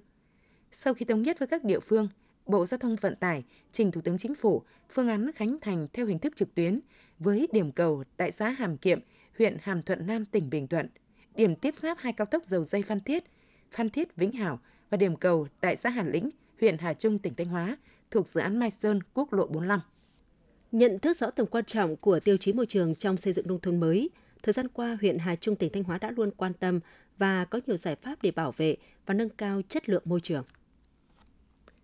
Sau 0.75 0.95
khi 0.95 1.05
thống 1.05 1.23
nhất 1.23 1.39
với 1.39 1.49
các 1.49 1.65
địa 1.65 1.81
phương, 1.81 2.09
Bộ 2.47 2.67
Giao 2.67 2.79
thông 2.79 2.97
Vận 2.97 3.17
tải 3.17 3.45
trình 3.73 3.91
Thủ 3.91 4.01
tướng 4.01 4.19
Chính 4.19 4.35
phủ 4.35 4.63
phương 4.91 5.09
án 5.09 5.33
khánh 5.33 5.57
thành 5.61 5.87
theo 5.93 6.07
hình 6.07 6.19
thức 6.19 6.37
trực 6.37 6.55
tuyến 6.55 6.81
với 7.19 7.49
điểm 7.53 7.73
cầu 7.73 8.05
tại 8.17 8.31
xã 8.31 8.49
Hàm 8.49 8.77
Kiệm, 8.77 9.01
huyện 9.39 9.57
Hàm 9.63 9.83
Thuận 9.83 10.07
Nam, 10.07 10.25
tỉnh 10.25 10.51
Bình 10.51 10.67
Thuận, 10.67 10.89
điểm 11.35 11.57
tiếp 11.57 11.77
giáp 11.77 11.99
hai 11.99 12.13
cao 12.13 12.27
tốc 12.27 12.45
dầu 12.45 12.65
dây 12.65 12.83
Phan 12.83 13.01
Thiết, 13.01 13.25
Phan 13.71 13.91
Thiết 13.91 14.17
Vĩnh 14.17 14.33
Hảo 14.33 14.61
và 14.91 14.97
điểm 14.97 15.17
cầu 15.17 15.47
tại 15.61 15.77
xã 15.77 15.91
Hàn 15.91 16.13
Lĩnh, 16.13 16.31
huyện 16.61 16.79
Hà 16.79 16.95
Trung, 16.95 17.19
tỉnh 17.19 17.35
Thanh 17.35 17.49
Hóa 17.49 17.77
thuộc 18.11 18.29
dự 18.29 18.41
án 18.41 18.59
Mai 18.59 18.71
Sơn, 18.71 19.01
quốc 19.15 19.33
lộ 19.33 19.47
45. 19.47 19.81
Nhận 20.73 20.99
thức 20.99 21.17
rõ 21.17 21.31
tầm 21.31 21.47
quan 21.47 21.65
trọng 21.65 21.97
của 21.97 22.21
tiêu 22.21 22.37
chí 22.37 22.53
môi 22.53 22.67
trường 22.67 22.95
trong 22.95 23.17
xây 23.17 23.33
dựng 23.33 23.47
nông 23.47 23.61
thôn 23.61 23.81
mới, 23.81 24.11
thời 24.43 24.53
gian 24.53 24.69
qua 24.69 24.99
huyện 25.01 25.19
Hà 25.19 25.37
Trung 25.37 25.57
tỉnh 25.57 25.73
Thanh 25.73 25.85
Hóa 25.85 25.99
đã 25.99 26.11
luôn 26.11 26.31
quan 26.37 26.55
tâm 26.55 26.81
và 27.19 27.45
có 27.45 27.61
nhiều 27.67 27.77
giải 27.77 27.97
pháp 27.97 28.23
để 28.23 28.31
bảo 28.31 28.53
vệ 28.57 28.77
và 29.07 29.15
nâng 29.15 29.29
cao 29.29 29.63
chất 29.69 29.89
lượng 29.89 30.03
môi 30.05 30.21
trường. 30.21 30.45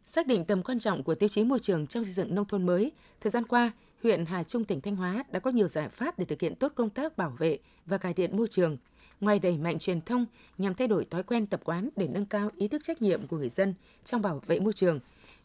Xác 0.09 0.27
định 0.27 0.45
tầm 0.45 0.63
quan 0.63 0.79
trọng 0.79 1.03
của 1.03 1.15
tiêu 1.15 1.29
chí 1.29 1.45
môi 1.45 1.59
trường 1.59 1.87
trong 1.87 2.05
xây 2.05 2.13
dựng 2.13 2.35
nông 2.35 2.45
thôn 2.45 2.67
mới, 2.67 2.93
thời 3.21 3.31
gian 3.31 3.47
qua, 3.47 3.73
huyện 4.03 4.27
Hà 4.27 4.43
Trung 4.43 4.65
tỉnh 4.65 4.81
Thanh 4.81 4.97
Hóa 4.97 5.25
đã 5.31 5.41
có 5.41 5.51
nhiều 5.51 5.69
giải 5.69 5.89
pháp 5.89 6.19
để 6.19 6.25
thực 6.25 6.41
hiện 6.41 6.55
tốt 6.55 6.73
công 6.75 6.91
tác 6.91 7.17
bảo 7.17 7.31
vệ 7.39 7.59
và 7.87 7.99
cải 7.99 8.15
thiện 8.15 8.37
môi 8.37 8.49
trường. 8.49 8.77
Ngoài 9.21 9.39
đẩy 9.39 9.59
mạnh 9.59 9.79
truyền 9.79 10.01
thông 10.01 10.27
nhằm 10.59 10.75
thay 10.75 10.89
đổi 10.89 11.05
thói 11.05 11.23
quen 11.23 11.47
tập 11.47 11.61
quán 11.65 11.89
để 11.97 12.09
nâng 12.09 12.27
cao 12.27 12.51
ý 12.57 12.69
thức 12.69 12.85
trách 12.85 13.03
nhiệm 13.03 13.27
của 13.27 13.37
người 13.37 13.49
dân 13.49 13.75
trong 14.05 14.23
bảo 14.23 14.43
vệ 14.47 14.61
môi 14.61 14.73
trường, 14.73 15.01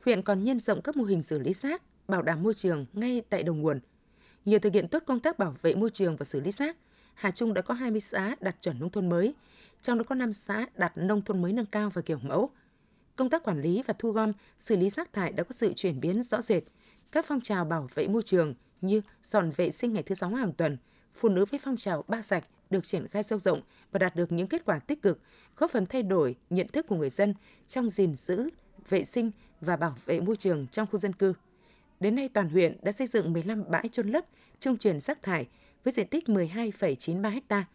huyện 0.06 0.22
còn 0.22 0.44
nhân 0.44 0.60
rộng 0.60 0.82
các 0.82 0.98
mô 0.98 1.04
hình 1.04 1.22
xử 1.22 1.40
lý 1.40 1.54
rác, 1.54 1.82
bảo 2.08 2.22
đảm 2.22 2.44
môi 2.44 2.54
trường 2.54 2.86
ngay 2.94 3.22
tại 3.30 3.44
đầu 3.44 3.56
nguồn. 3.56 3.80
Nhờ 4.46 4.60
thực 4.60 4.74
hiện 4.74 4.88
tốt 4.88 5.04
công 5.06 5.20
tác 5.20 5.40
bảo 5.40 5.56
vệ 5.62 5.76
môi 5.76 5.90
trường 5.90 6.16
và 6.16 6.26
xử 6.26 6.42
lý 6.42 6.52
rác, 6.52 6.78
Hà 7.14 7.32
Trung 7.32 7.54
đã 7.54 7.62
có 7.62 7.74
20 7.74 8.00
xã 8.00 8.36
đạt 8.40 8.56
chuẩn 8.62 8.80
nông 8.80 8.90
thôn 8.90 9.10
mới, 9.10 9.34
trong 9.82 9.98
đó 9.98 10.04
có 10.08 10.16
5 10.16 10.34
xã 10.34 10.66
đạt 10.76 10.98
nông 10.98 11.22
thôn 11.22 11.42
mới 11.42 11.54
nâng 11.54 11.66
cao 11.66 11.90
và 11.94 12.02
kiểu 12.02 12.20
mẫu. 12.24 12.50
Công 13.16 13.30
tác 13.30 13.44
quản 13.44 13.62
lý 13.62 13.82
và 13.88 13.94
thu 14.00 14.12
gom, 14.12 14.32
xử 14.58 14.76
lý 14.76 14.90
rác 14.90 15.14
thải 15.14 15.32
đã 15.32 15.44
có 15.44 15.52
sự 15.52 15.74
chuyển 15.74 16.00
biến 16.00 16.24
rõ 16.24 16.42
rệt. 16.42 16.64
Các 17.12 17.26
phong 17.28 17.42
trào 17.42 17.66
bảo 17.66 17.88
vệ 17.96 18.08
môi 18.08 18.24
trường 18.24 18.54
như 18.82 19.02
dọn 19.24 19.52
vệ 19.56 19.72
sinh 19.72 19.94
ngày 19.94 20.04
thứ 20.04 20.16
sáu 20.16 20.30
hàng 20.30 20.54
tuần, 20.54 20.78
phụ 21.16 21.30
nữ 21.30 21.46
với 21.46 21.60
phong 21.64 21.78
trào 21.78 22.04
ba 22.08 22.22
sạch 22.22 22.44
được 22.70 22.84
triển 22.84 23.08
khai 23.08 23.24
sâu 23.24 23.40
rộng 23.40 23.62
và 23.92 24.00
đạt 24.00 24.16
được 24.16 24.32
những 24.32 24.48
kết 24.48 24.66
quả 24.66 24.80
tích 24.80 25.02
cực, 25.02 25.20
góp 25.58 25.72
phần 25.72 25.86
thay 25.86 26.04
đổi 26.04 26.36
nhận 26.50 26.68
thức 26.68 26.88
của 26.88 26.96
người 26.96 27.10
dân 27.10 27.34
trong 27.68 27.90
gìn 27.90 28.16
giữ, 28.16 28.50
vệ 28.90 29.04
sinh 29.04 29.32
và 29.62 29.76
bảo 29.78 29.96
vệ 30.06 30.20
môi 30.20 30.36
trường 30.36 30.68
trong 30.68 30.88
khu 30.88 30.98
dân 30.98 31.14
cư. 31.14 31.34
Đến 32.00 32.16
nay 32.16 32.30
toàn 32.30 32.50
huyện 32.50 32.78
đã 32.82 32.92
xây 32.92 33.08
dựng 33.08 33.34
15 33.34 33.64
bãi 33.70 33.88
chôn 33.92 34.08
lấp, 34.08 34.26
trung 34.60 34.78
chuyển 34.78 35.00
rác 35.00 35.24
thải 35.24 35.48
với 35.84 35.94
diện 35.94 36.08
tích 36.08 36.24
12,93 36.28 37.42
ha. 37.50 37.66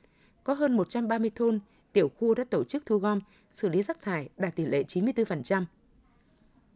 Có 0.44 0.54
hơn 0.54 0.76
130 0.76 1.30
thôn, 1.34 1.60
tiểu 1.92 2.08
khu 2.18 2.34
đã 2.34 2.44
tổ 2.44 2.64
chức 2.64 2.86
thu 2.86 2.98
gom, 2.98 3.20
xử 3.58 3.68
lý 3.68 3.82
rác 3.82 4.02
thải 4.02 4.28
đạt 4.36 4.56
tỷ 4.56 4.64
lệ 4.64 4.82
94%. 4.82 5.64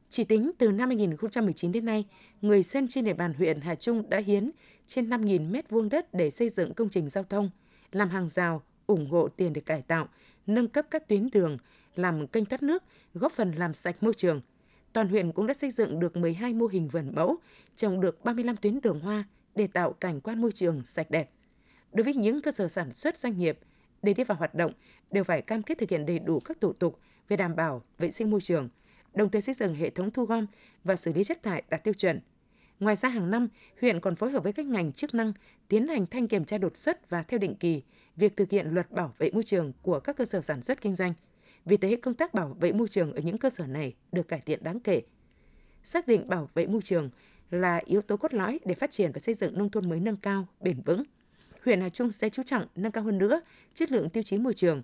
Chỉ 0.09 0.25
tính 0.25 0.51
từ 0.59 0.73
năm 0.73 0.89
2019 0.89 1.73
đến 1.73 1.85
nay, 1.85 2.05
người 2.41 2.63
dân 2.63 2.89
trên 2.89 3.05
địa 3.05 3.15
bàn 3.15 3.35
huyện 3.35 3.61
Hà 3.61 3.75
Trung 3.75 4.11
đã 4.11 4.19
hiến 4.19 4.51
trên 4.87 5.11
5.000 5.11 5.51
mét 5.51 5.71
vuông 5.71 5.89
đất 5.89 6.15
để 6.15 6.31
xây 6.31 6.49
dựng 6.49 6.75
công 6.75 6.89
trình 6.89 7.11
giao 7.11 7.25
thông, 7.25 7.51
làm 7.93 8.11
hàng 8.11 8.29
rào, 8.29 8.63
ủng 8.87 9.11
hộ 9.11 9.29
tiền 9.29 9.53
để 9.53 9.61
cải 9.61 9.83
tạo, 9.83 10.09
nâng 10.47 10.69
cấp 10.69 10.87
các 10.91 11.09
tuyến 11.09 11.29
đường, 11.33 11.59
làm 11.97 12.27
kênh 12.27 12.45
thoát 12.45 12.63
nước, 12.63 12.83
góp 13.15 13.33
phần 13.33 13.53
làm 13.53 13.75
sạch 13.75 14.03
môi 14.03 14.15
trường. 14.15 14.41
Toàn 14.93 15.09
huyện 15.09 15.33
cũng 15.33 15.47
đã 15.47 15.55
xây 15.55 15.71
dựng 15.71 16.01
được 16.01 16.17
12 16.17 16.53
mô 16.53 16.67
hình 16.67 16.89
vườn 16.89 17.13
mẫu, 17.15 17.37
trồng 17.77 18.01
được 18.01 18.25
35 18.25 18.57
tuyến 18.57 18.81
đường 18.81 19.01
hoa 19.01 19.25
để 19.55 19.67
tạo 19.67 19.93
cảnh 19.93 20.21
quan 20.21 20.41
môi 20.41 20.53
trường 20.53 20.85
sạch 20.85 21.11
đẹp. 21.11 21.31
Đối 21.93 22.05
với 22.05 22.15
những 22.15 22.43
cơ 22.43 22.51
sở 22.51 22.69
sản 22.69 22.93
xuất 22.93 23.17
doanh 23.17 23.39
nghiệp, 23.39 23.59
để 24.03 24.15
đi 24.15 24.25
vào 24.25 24.39
hoạt 24.39 24.55
động 24.55 24.73
đều 25.11 25.25
phải 25.25 25.43
cam 25.43 25.63
kết 25.63 25.79
thực 25.79 25.91
hiện 25.91 26.07
đầy 26.07 26.19
đủ 26.19 26.41
các 26.41 26.61
thủ 26.61 26.73
tục 26.73 26.99
về 27.29 27.37
đảm 27.37 27.57
bảo 27.57 27.83
vệ 27.99 28.11
sinh 28.11 28.31
môi 28.31 28.41
trường, 28.41 28.69
đồng 29.15 29.31
thời 29.31 29.43
xây 29.43 29.55
dựng 29.55 29.75
hệ 29.75 29.91
thống 29.91 30.11
thu 30.11 30.25
gom 30.25 30.47
và 30.85 30.97
xử 30.97 31.13
lý 31.13 31.25
chất 31.25 31.43
thải 31.43 31.63
đạt 31.69 31.85
tiêu 31.85 31.95
chuẩn. 31.95 32.21
Ngoài 32.81 32.97
ra 32.97 33.09
hàng 33.09 33.31
năm, 33.31 33.49
huyện 33.81 34.01
còn 34.01 34.17
phối 34.17 34.31
hợp 34.31 34.45
với 34.45 34.53
các 34.53 34.67
ngành 34.67 34.93
chức 34.93 35.15
năng 35.15 35.33
tiến 35.69 35.89
hành 35.89 36.07
thanh 36.07 36.29
kiểm 36.29 36.45
tra 36.45 36.59
đột 36.59 36.77
xuất 36.77 37.11
và 37.11 37.23
theo 37.23 37.39
định 37.39 37.55
kỳ 37.55 37.83
việc 38.17 38.37
thực 38.37 38.51
hiện 38.51 38.69
luật 38.71 38.91
bảo 38.91 39.15
vệ 39.19 39.31
môi 39.31 39.43
trường 39.43 39.73
của 39.83 40.01
các 40.01 40.17
cơ 40.17 40.25
sở 40.25 40.41
sản 40.41 40.63
xuất 40.63 40.81
kinh 40.81 40.95
doanh. 40.95 41.15
Vì 41.65 41.77
thế, 41.77 41.97
công 41.97 42.15
tác 42.15 42.35
bảo 42.35 42.57
vệ 42.61 42.73
môi 42.73 42.89
trường 42.89 43.13
ở 43.13 43.21
những 43.21 43.39
cơ 43.39 43.51
sở 43.51 43.67
này 43.67 43.95
được 44.13 44.29
cải 44.29 44.41
thiện 44.41 44.65
đáng 44.65 44.81
kể. 44.81 45.03
Xác 45.83 46.07
định 46.07 46.29
bảo 46.29 46.49
vệ 46.55 46.67
môi 46.67 46.83
trường 46.83 47.11
là 47.51 47.81
yếu 47.85 48.03
tố 48.03 48.17
cốt 48.17 48.35
lõi 48.35 48.61
để 48.65 48.75
phát 48.75 48.91
triển 48.91 49.13
và 49.13 49.21
xây 49.21 49.35
dựng 49.35 49.59
nông 49.59 49.71
thôn 49.71 49.89
mới 49.89 50.01
nâng 50.01 50.17
cao, 50.17 50.47
bền 50.61 50.81
vững 50.81 51.03
huyện 51.65 51.81
Hà 51.81 51.89
Trung 51.89 52.13
sẽ 52.13 52.29
chú 52.29 52.43
trọng 52.43 52.67
nâng 52.77 52.93
cao 52.93 53.05
hơn 53.05 53.19
nữa 53.19 53.41
chất 53.75 53.93
lượng 53.93 54.11
tiêu 54.11 54.23
chí 54.23 54.39
môi 54.39 54.55
trường. 54.55 54.83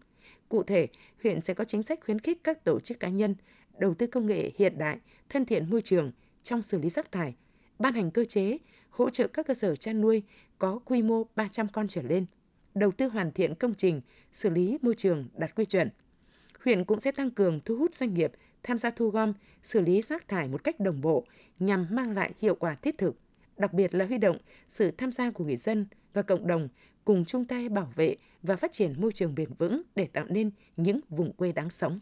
Cụ 0.49 0.63
thể, 0.63 0.89
huyện 1.23 1.41
sẽ 1.41 1.55
có 1.55 1.65
chính 1.65 1.83
sách 1.83 2.01
khuyến 2.05 2.19
khích 2.19 2.45
các 2.45 2.65
tổ 2.65 2.81
chức 2.81 3.01
cá 3.01 3.09
nhân 3.09 3.35
đầu 3.79 3.95
tư 3.95 4.07
công 4.07 4.27
nghệ 4.27 4.51
hiện 4.57 4.79
đại, 4.79 4.99
thân 5.29 5.45
thiện 5.45 5.71
môi 5.71 5.83
trường 5.83 6.13
trong 6.43 6.63
xử 6.63 6.79
lý 6.79 6.89
rác 6.89 7.13
thải, 7.13 7.35
ban 7.79 7.95
hành 7.95 8.11
cơ 8.11 8.25
chế 8.25 8.59
hỗ 8.91 9.11
trợ 9.11 9.29
các 9.29 9.47
cơ 9.47 9.55
sở 9.55 9.77
chăn 9.77 10.01
nuôi 10.01 10.23
có 10.59 10.81
quy 10.85 11.03
mô 11.03 11.25
300 11.37 11.69
con 11.69 11.89
trở 11.89 12.03
lên, 12.03 12.27
đầu 12.75 12.91
tư 12.93 13.09
hoàn 13.09 13.33
thiện 13.33 13.55
công 13.55 13.75
trình 13.75 14.01
xử 14.33 14.51
lý 14.51 14.79
môi 14.83 14.95
trường 14.95 15.29
đạt 15.37 15.55
quy 15.55 15.65
chuẩn. 15.65 15.91
Huyện 16.65 16.85
cũng 16.85 17.01
sẽ 17.01 17.13
tăng 17.13 17.31
cường 17.31 17.61
thu 17.65 17.77
hút 17.77 17.95
doanh 17.95 18.15
nghiệp 18.15 18.33
tham 18.63 18.79
gia 18.79 18.91
thu 18.91 19.09
gom, 19.11 19.33
xử 19.63 19.81
lý 19.81 20.03
rác 20.03 20.29
thải 20.29 20.49
một 20.49 20.65
cách 20.65 20.81
đồng 20.81 21.01
bộ 21.01 21.27
nhằm 21.59 21.87
mang 21.91 22.11
lại 22.11 22.33
hiệu 22.39 22.55
quả 22.55 22.75
thiết 22.75 22.99
thực, 22.99 23.17
đặc 23.57 23.73
biệt 23.73 23.95
là 23.95 24.05
huy 24.05 24.19
động 24.19 24.39
sự 24.67 24.91
tham 24.91 25.13
gia 25.13 25.31
của 25.31 25.45
người 25.45 25.57
dân 25.57 25.87
và 26.15 26.23
cộng 26.23 26.47
đồng 26.47 26.69
cùng 27.05 27.25
chung 27.25 27.45
tay 27.45 27.69
bảo 27.69 27.93
vệ 27.95 28.17
và 28.43 28.57
phát 28.57 28.73
triển 28.73 29.01
môi 29.01 29.13
trường 29.13 29.35
bền 29.35 29.49
vững 29.59 29.83
để 29.95 30.07
tạo 30.07 30.25
nên 30.29 30.51
những 30.77 31.01
vùng 31.09 31.33
quê 31.33 31.53
đáng 31.53 31.71
sống. 31.71 32.01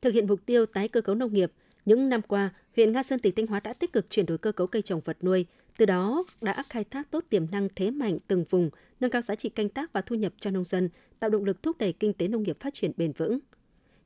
Thực 0.00 0.14
hiện 0.14 0.26
mục 0.26 0.40
tiêu 0.46 0.66
tái 0.66 0.88
cơ 0.88 1.00
cấu 1.00 1.14
nông 1.14 1.32
nghiệp, 1.32 1.52
những 1.84 2.08
năm 2.08 2.22
qua, 2.22 2.54
huyện 2.76 2.92
Nga 2.92 3.02
Sơn 3.02 3.18
tỉnh 3.18 3.34
Thanh 3.34 3.46
Hóa 3.46 3.60
đã 3.60 3.72
tích 3.72 3.92
cực 3.92 4.10
chuyển 4.10 4.26
đổi 4.26 4.38
cơ 4.38 4.52
cấu 4.52 4.66
cây 4.66 4.82
trồng 4.82 5.00
vật 5.00 5.24
nuôi, 5.24 5.46
từ 5.76 5.86
đó 5.86 6.24
đã 6.40 6.62
khai 6.68 6.84
thác 6.84 7.10
tốt 7.10 7.24
tiềm 7.30 7.50
năng 7.50 7.68
thế 7.76 7.90
mạnh 7.90 8.18
từng 8.26 8.44
vùng, 8.50 8.70
nâng 9.00 9.10
cao 9.10 9.22
giá 9.22 9.34
trị 9.34 9.48
canh 9.48 9.68
tác 9.68 9.92
và 9.92 10.00
thu 10.00 10.16
nhập 10.16 10.32
cho 10.40 10.50
nông 10.50 10.64
dân, 10.64 10.88
tạo 11.20 11.30
động 11.30 11.44
lực 11.44 11.62
thúc 11.62 11.78
đẩy 11.78 11.92
kinh 11.92 12.12
tế 12.12 12.28
nông 12.28 12.42
nghiệp 12.42 12.60
phát 12.60 12.74
triển 12.74 12.92
bền 12.96 13.12
vững. 13.12 13.38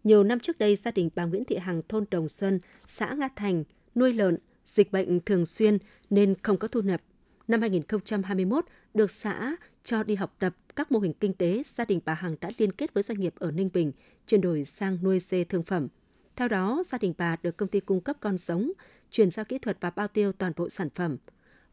Nhiều 0.04 0.24
năm 0.24 0.40
trước 0.40 0.58
đây, 0.58 0.76
gia 0.76 0.90
đình 0.90 1.10
bà 1.14 1.24
Nguyễn 1.24 1.44
Thị 1.44 1.56
Hằng 1.56 1.82
thôn 1.88 2.04
Đồng 2.10 2.28
Xuân, 2.28 2.58
xã 2.86 3.14
Nga 3.14 3.28
Thành 3.36 3.64
nuôi 3.94 4.12
lợn, 4.12 4.36
dịch 4.66 4.92
bệnh 4.92 5.20
thường 5.20 5.46
xuyên 5.46 5.78
nên 6.10 6.34
không 6.42 6.58
có 6.58 6.68
thu 6.68 6.80
nhập. 6.80 7.02
Năm 7.48 7.60
2021, 7.60 8.64
được 8.94 9.10
xã 9.10 9.56
cho 9.84 10.02
đi 10.02 10.14
học 10.14 10.36
tập 10.38 10.54
các 10.76 10.92
mô 10.92 10.98
hình 10.98 11.12
kinh 11.12 11.34
tế, 11.34 11.62
gia 11.74 11.84
đình 11.84 12.00
bà 12.04 12.14
Hằng 12.14 12.36
đã 12.40 12.50
liên 12.58 12.72
kết 12.72 12.94
với 12.94 13.02
doanh 13.02 13.20
nghiệp 13.20 13.34
ở 13.36 13.50
Ninh 13.50 13.70
Bình, 13.72 13.92
chuyển 14.26 14.40
đổi 14.40 14.64
sang 14.64 14.98
nuôi 15.02 15.20
dê 15.20 15.44
thương 15.44 15.62
phẩm. 15.62 15.88
Theo 16.36 16.48
đó, 16.48 16.82
gia 16.88 16.98
đình 16.98 17.14
bà 17.18 17.36
được 17.42 17.56
công 17.56 17.68
ty 17.68 17.80
cung 17.80 18.00
cấp 18.00 18.16
con 18.20 18.38
giống, 18.38 18.72
chuyển 19.10 19.30
giao 19.30 19.44
kỹ 19.44 19.58
thuật 19.58 19.76
và 19.80 19.90
bao 19.90 20.08
tiêu 20.08 20.32
toàn 20.32 20.52
bộ 20.56 20.68
sản 20.68 20.90
phẩm. 20.90 21.16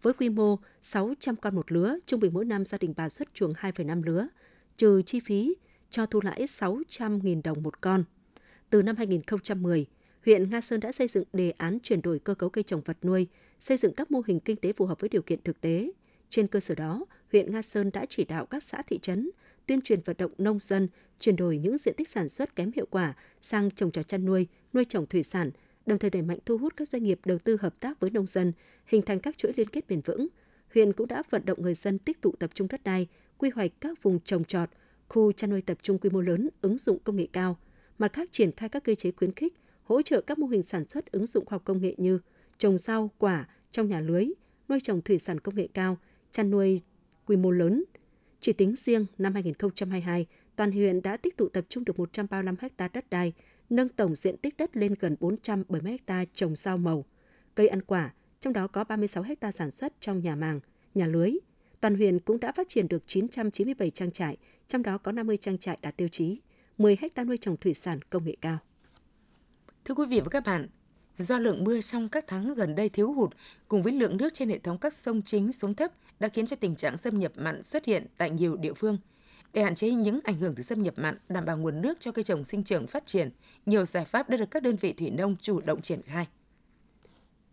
Với 0.01 0.13
quy 0.13 0.29
mô 0.29 0.59
600 0.81 1.35
con 1.35 1.55
một 1.55 1.71
lứa, 1.71 1.97
trung 2.05 2.19
bình 2.19 2.33
mỗi 2.33 2.45
năm 2.45 2.65
gia 2.65 2.77
đình 2.77 2.93
bà 2.97 3.09
xuất 3.09 3.33
chuồng 3.33 3.53
2,5 3.53 4.03
lứa, 4.03 4.27
trừ 4.77 5.01
chi 5.05 5.19
phí 5.19 5.55
cho 5.89 6.05
thu 6.05 6.19
lãi 6.23 6.45
600.000 6.45 7.41
đồng 7.43 7.63
một 7.63 7.81
con. 7.81 8.03
Từ 8.69 8.81
năm 8.81 8.95
2010, 8.95 9.85
huyện 10.25 10.49
Nga 10.49 10.61
Sơn 10.61 10.79
đã 10.79 10.91
xây 10.91 11.07
dựng 11.07 11.23
đề 11.33 11.51
án 11.51 11.77
chuyển 11.83 12.01
đổi 12.01 12.19
cơ 12.19 12.33
cấu 12.33 12.49
cây 12.49 12.63
trồng 12.63 12.81
vật 12.81 12.97
nuôi, 13.03 13.27
xây 13.59 13.77
dựng 13.77 13.93
các 13.93 14.11
mô 14.11 14.21
hình 14.27 14.39
kinh 14.39 14.57
tế 14.57 14.73
phù 14.73 14.85
hợp 14.85 14.99
với 14.99 15.09
điều 15.09 15.21
kiện 15.21 15.41
thực 15.43 15.61
tế, 15.61 15.91
trên 16.29 16.47
cơ 16.47 16.59
sở 16.59 16.75
đó, 16.75 17.05
huyện 17.31 17.51
Nga 17.51 17.61
Sơn 17.61 17.89
đã 17.93 18.05
chỉ 18.09 18.23
đạo 18.25 18.45
các 18.45 18.63
xã 18.63 18.81
thị 18.81 18.99
trấn 19.01 19.29
tuyên 19.65 19.81
truyền 19.81 20.01
vận 20.05 20.15
động 20.19 20.31
nông 20.37 20.59
dân 20.59 20.87
chuyển 21.19 21.35
đổi 21.35 21.57
những 21.57 21.77
diện 21.77 21.95
tích 21.97 22.09
sản 22.09 22.29
xuất 22.29 22.55
kém 22.55 22.71
hiệu 22.75 22.85
quả 22.89 23.13
sang 23.41 23.71
trồng 23.71 23.91
trọt 23.91 24.07
chăn 24.07 24.25
nuôi, 24.25 24.47
nuôi 24.73 24.85
trồng 24.85 25.05
thủy 25.05 25.23
sản, 25.23 25.51
đồng 25.85 25.99
thời 25.99 26.09
đẩy 26.09 26.21
mạnh 26.21 26.39
thu 26.45 26.57
hút 26.57 26.73
các 26.77 26.87
doanh 26.87 27.03
nghiệp 27.03 27.19
đầu 27.25 27.37
tư 27.39 27.57
hợp 27.61 27.79
tác 27.79 27.99
với 27.99 28.09
nông 28.09 28.25
dân, 28.25 28.53
hình 28.85 29.01
thành 29.01 29.19
các 29.19 29.37
chuỗi 29.37 29.53
liên 29.55 29.69
kết 29.69 29.87
bền 29.87 30.01
vững. 30.01 30.27
Huyện 30.73 30.93
cũng 30.93 31.07
đã 31.07 31.23
vận 31.29 31.45
động 31.45 31.61
người 31.61 31.73
dân 31.73 31.99
tích 31.99 32.21
tụ 32.21 32.31
tập 32.39 32.49
trung 32.53 32.67
đất 32.67 32.83
đai, 32.83 33.07
quy 33.37 33.49
hoạch 33.49 33.71
các 33.81 34.03
vùng 34.03 34.19
trồng 34.19 34.43
trọt, 34.43 34.69
khu 35.07 35.31
chăn 35.31 35.49
nuôi 35.49 35.61
tập 35.61 35.77
trung 35.81 35.99
quy 35.99 36.09
mô 36.09 36.21
lớn, 36.21 36.49
ứng 36.61 36.77
dụng 36.77 36.99
công 36.99 37.15
nghệ 37.15 37.27
cao. 37.33 37.57
Mặt 37.97 38.13
khác 38.13 38.29
triển 38.31 38.51
khai 38.51 38.69
các 38.69 38.83
cơ 38.83 38.95
chế 38.95 39.11
khuyến 39.11 39.31
khích, 39.31 39.53
hỗ 39.83 40.01
trợ 40.01 40.21
các 40.21 40.39
mô 40.39 40.47
hình 40.47 40.63
sản 40.63 40.85
xuất 40.85 41.11
ứng 41.11 41.25
dụng 41.25 41.45
khoa 41.45 41.55
học 41.55 41.61
công 41.65 41.81
nghệ 41.81 41.95
như 41.97 42.19
trồng 42.57 42.77
rau, 42.77 43.11
quả 43.17 43.47
trong 43.71 43.87
nhà 43.87 43.99
lưới, 43.99 44.25
nuôi 44.69 44.79
trồng 44.83 45.01
thủy 45.01 45.19
sản 45.19 45.39
công 45.39 45.55
nghệ 45.55 45.67
cao, 45.73 45.97
chăn 46.31 46.51
nuôi 46.51 46.81
quy 47.25 47.37
mô 47.37 47.51
lớn. 47.51 47.83
Chỉ 48.39 48.53
tính 48.53 48.75
riêng 48.75 49.05
năm 49.17 49.33
2022, 49.33 50.25
toàn 50.55 50.71
huyện 50.71 51.01
đã 51.01 51.17
tích 51.17 51.37
tụ 51.37 51.49
tập 51.49 51.65
trung 51.69 51.85
được 51.85 51.99
135 51.99 52.55
ha 52.59 52.87
đất 52.93 53.09
đai, 53.09 53.33
nâng 53.69 53.89
tổng 53.89 54.15
diện 54.15 54.37
tích 54.37 54.57
đất 54.57 54.77
lên 54.77 54.95
gần 54.99 55.15
470 55.19 55.97
ha 56.07 56.25
trồng 56.33 56.55
rau 56.55 56.77
màu, 56.77 57.05
cây 57.55 57.67
ăn 57.67 57.81
quả, 57.81 58.13
trong 58.39 58.53
đó 58.53 58.67
có 58.67 58.83
36 58.83 59.23
ha 59.23 59.51
sản 59.51 59.71
xuất 59.71 59.93
trong 59.99 60.19
nhà 60.21 60.35
màng, 60.35 60.59
nhà 60.95 61.07
lưới. 61.07 61.31
Toàn 61.81 61.95
huyện 61.95 62.19
cũng 62.19 62.39
đã 62.39 62.51
phát 62.51 62.69
triển 62.69 62.87
được 62.87 63.03
997 63.07 63.89
trang 63.89 64.11
trại, 64.11 64.37
trong 64.67 64.83
đó 64.83 64.97
có 64.97 65.11
50 65.11 65.37
trang 65.37 65.57
trại 65.57 65.77
đạt 65.81 65.97
tiêu 65.97 66.07
chí, 66.07 66.41
10 66.77 66.97
ha 67.15 67.23
nuôi 67.23 67.37
trồng 67.37 67.57
thủy 67.57 67.73
sản 67.73 67.99
công 68.09 68.25
nghệ 68.25 68.35
cao. 68.41 68.57
Thưa 69.85 69.95
quý 69.95 70.05
vị 70.05 70.19
và 70.19 70.29
các 70.29 70.43
bạn, 70.45 70.67
do 71.17 71.39
lượng 71.39 71.63
mưa 71.63 71.81
trong 71.81 72.09
các 72.09 72.25
tháng 72.27 72.53
gần 72.53 72.75
đây 72.75 72.89
thiếu 72.89 73.13
hụt 73.13 73.31
cùng 73.67 73.83
với 73.83 73.93
lượng 73.93 74.17
nước 74.17 74.33
trên 74.33 74.49
hệ 74.49 74.59
thống 74.59 74.77
các 74.77 74.93
sông 74.93 75.21
chính 75.21 75.51
xuống 75.51 75.73
thấp 75.73 75.91
đã 76.19 76.27
khiến 76.27 76.45
cho 76.45 76.55
tình 76.55 76.75
trạng 76.75 76.97
xâm 76.97 77.19
nhập 77.19 77.31
mặn 77.35 77.63
xuất 77.63 77.85
hiện 77.85 78.05
tại 78.17 78.29
nhiều 78.29 78.55
địa 78.55 78.73
phương. 78.73 78.97
Để 79.53 79.63
hạn 79.63 79.75
chế 79.75 79.89
những 79.89 80.19
ảnh 80.23 80.39
hưởng 80.39 80.55
từ 80.55 80.63
xâm 80.63 80.81
nhập 80.81 80.93
mặn, 80.97 81.17
đảm 81.29 81.45
bảo 81.45 81.57
nguồn 81.57 81.81
nước 81.81 81.99
cho 81.99 82.11
cây 82.11 82.23
trồng 82.23 82.43
sinh 82.43 82.63
trưởng 82.63 82.87
phát 82.87 83.05
triển, 83.05 83.29
nhiều 83.65 83.85
giải 83.85 84.05
pháp 84.05 84.29
đã 84.29 84.37
được 84.37 84.51
các 84.51 84.63
đơn 84.63 84.75
vị 84.75 84.93
thủy 84.93 85.09
nông 85.09 85.35
chủ 85.41 85.61
động 85.61 85.81
triển 85.81 86.01
khai. 86.01 86.27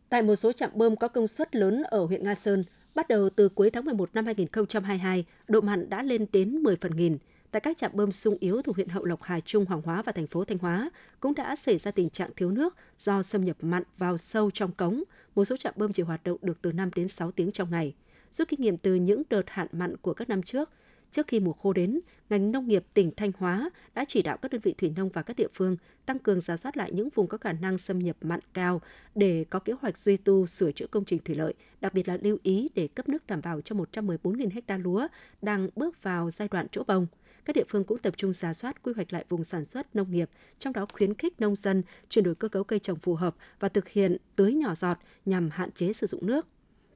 Tại 0.08 0.22
một 0.22 0.36
số 0.36 0.52
trạm 0.52 0.70
bơm 0.74 0.96
có 0.96 1.08
công 1.08 1.26
suất 1.26 1.56
lớn 1.56 1.82
ở 1.82 2.04
huyện 2.04 2.24
Nga 2.24 2.34
Sơn, 2.34 2.64
bắt 2.94 3.08
đầu 3.08 3.30
từ 3.30 3.48
cuối 3.48 3.70
tháng 3.70 3.84
11 3.84 4.14
năm 4.14 4.24
2022, 4.26 5.24
độ 5.48 5.60
mặn 5.60 5.88
đã 5.88 6.02
lên 6.02 6.26
đến 6.32 6.56
10 6.56 6.76
phần 6.80 6.96
nghìn. 6.96 7.18
Tại 7.50 7.60
các 7.60 7.76
trạm 7.76 7.90
bơm 7.94 8.12
sung 8.12 8.36
yếu 8.40 8.62
thuộc 8.62 8.76
huyện 8.76 8.88
Hậu 8.88 9.04
Lộc, 9.04 9.22
Hà 9.22 9.40
Trung, 9.40 9.64
Hoàng 9.64 9.82
Hóa 9.82 10.02
và 10.02 10.12
thành 10.12 10.26
phố 10.26 10.44
Thanh 10.44 10.58
Hóa 10.58 10.90
cũng 11.20 11.34
đã 11.34 11.56
xảy 11.56 11.78
ra 11.78 11.90
tình 11.90 12.10
trạng 12.10 12.30
thiếu 12.36 12.50
nước 12.50 12.76
do 12.98 13.22
xâm 13.22 13.44
nhập 13.44 13.56
mặn 13.60 13.82
vào 13.98 14.16
sâu 14.16 14.50
trong 14.50 14.72
cống. 14.72 15.02
Một 15.34 15.44
số 15.44 15.56
trạm 15.56 15.74
bơm 15.76 15.92
chỉ 15.92 16.02
hoạt 16.02 16.24
động 16.24 16.38
được 16.42 16.62
từ 16.62 16.72
5 16.72 16.90
đến 16.94 17.08
6 17.08 17.30
tiếng 17.30 17.52
trong 17.52 17.70
ngày. 17.70 17.94
Rút 18.36 18.48
kinh 18.48 18.60
nghiệm 18.60 18.76
từ 18.76 18.94
những 18.94 19.22
đợt 19.30 19.50
hạn 19.50 19.68
mặn 19.72 19.96
của 19.96 20.14
các 20.14 20.28
năm 20.28 20.42
trước, 20.42 20.70
Trước 21.10 21.26
khi 21.26 21.40
mùa 21.40 21.52
khô 21.52 21.72
đến, 21.72 22.00
ngành 22.30 22.52
nông 22.52 22.68
nghiệp 22.68 22.84
tỉnh 22.94 23.10
Thanh 23.16 23.32
Hóa 23.38 23.70
đã 23.94 24.04
chỉ 24.08 24.22
đạo 24.22 24.36
các 24.36 24.52
đơn 24.52 24.60
vị 24.64 24.74
thủy 24.78 24.92
nông 24.96 25.08
và 25.08 25.22
các 25.22 25.36
địa 25.36 25.48
phương 25.54 25.76
tăng 26.06 26.18
cường 26.18 26.40
giả 26.40 26.56
soát 26.56 26.76
lại 26.76 26.92
những 26.92 27.08
vùng 27.14 27.26
có 27.26 27.38
khả 27.38 27.52
năng 27.52 27.78
xâm 27.78 27.98
nhập 27.98 28.16
mặn 28.20 28.40
cao 28.54 28.80
để 29.14 29.44
có 29.50 29.58
kế 29.58 29.72
hoạch 29.80 29.98
duy 29.98 30.16
tu 30.16 30.46
sửa 30.46 30.72
chữa 30.72 30.86
công 30.86 31.04
trình 31.04 31.20
thủy 31.24 31.34
lợi, 31.34 31.54
đặc 31.80 31.94
biệt 31.94 32.08
là 32.08 32.18
lưu 32.22 32.38
ý 32.42 32.68
để 32.74 32.88
cấp 32.88 33.08
nước 33.08 33.26
đảm 33.26 33.40
bảo 33.42 33.60
cho 33.60 33.76
114.000 33.76 34.60
ha 34.68 34.78
lúa 34.78 35.08
đang 35.42 35.68
bước 35.76 36.02
vào 36.02 36.30
giai 36.30 36.48
đoạn 36.48 36.66
chỗ 36.72 36.82
bông. 36.86 37.06
Các 37.44 37.56
địa 37.56 37.64
phương 37.68 37.84
cũng 37.84 37.98
tập 37.98 38.14
trung 38.16 38.32
giả 38.32 38.54
soát 38.54 38.82
quy 38.82 38.92
hoạch 38.96 39.12
lại 39.12 39.24
vùng 39.28 39.44
sản 39.44 39.64
xuất 39.64 39.96
nông 39.96 40.10
nghiệp, 40.10 40.30
trong 40.58 40.72
đó 40.72 40.86
khuyến 40.92 41.14
khích 41.14 41.40
nông 41.40 41.56
dân 41.56 41.82
chuyển 42.08 42.24
đổi 42.24 42.34
cơ 42.34 42.48
cấu 42.48 42.64
cây 42.64 42.78
trồng 42.78 42.98
phù 42.98 43.14
hợp 43.14 43.36
và 43.60 43.68
thực 43.68 43.88
hiện 43.88 44.16
tưới 44.36 44.54
nhỏ 44.54 44.74
giọt 44.74 44.98
nhằm 45.24 45.50
hạn 45.52 45.72
chế 45.72 45.92
sử 45.92 46.06
dụng 46.06 46.26
nước. 46.26 46.46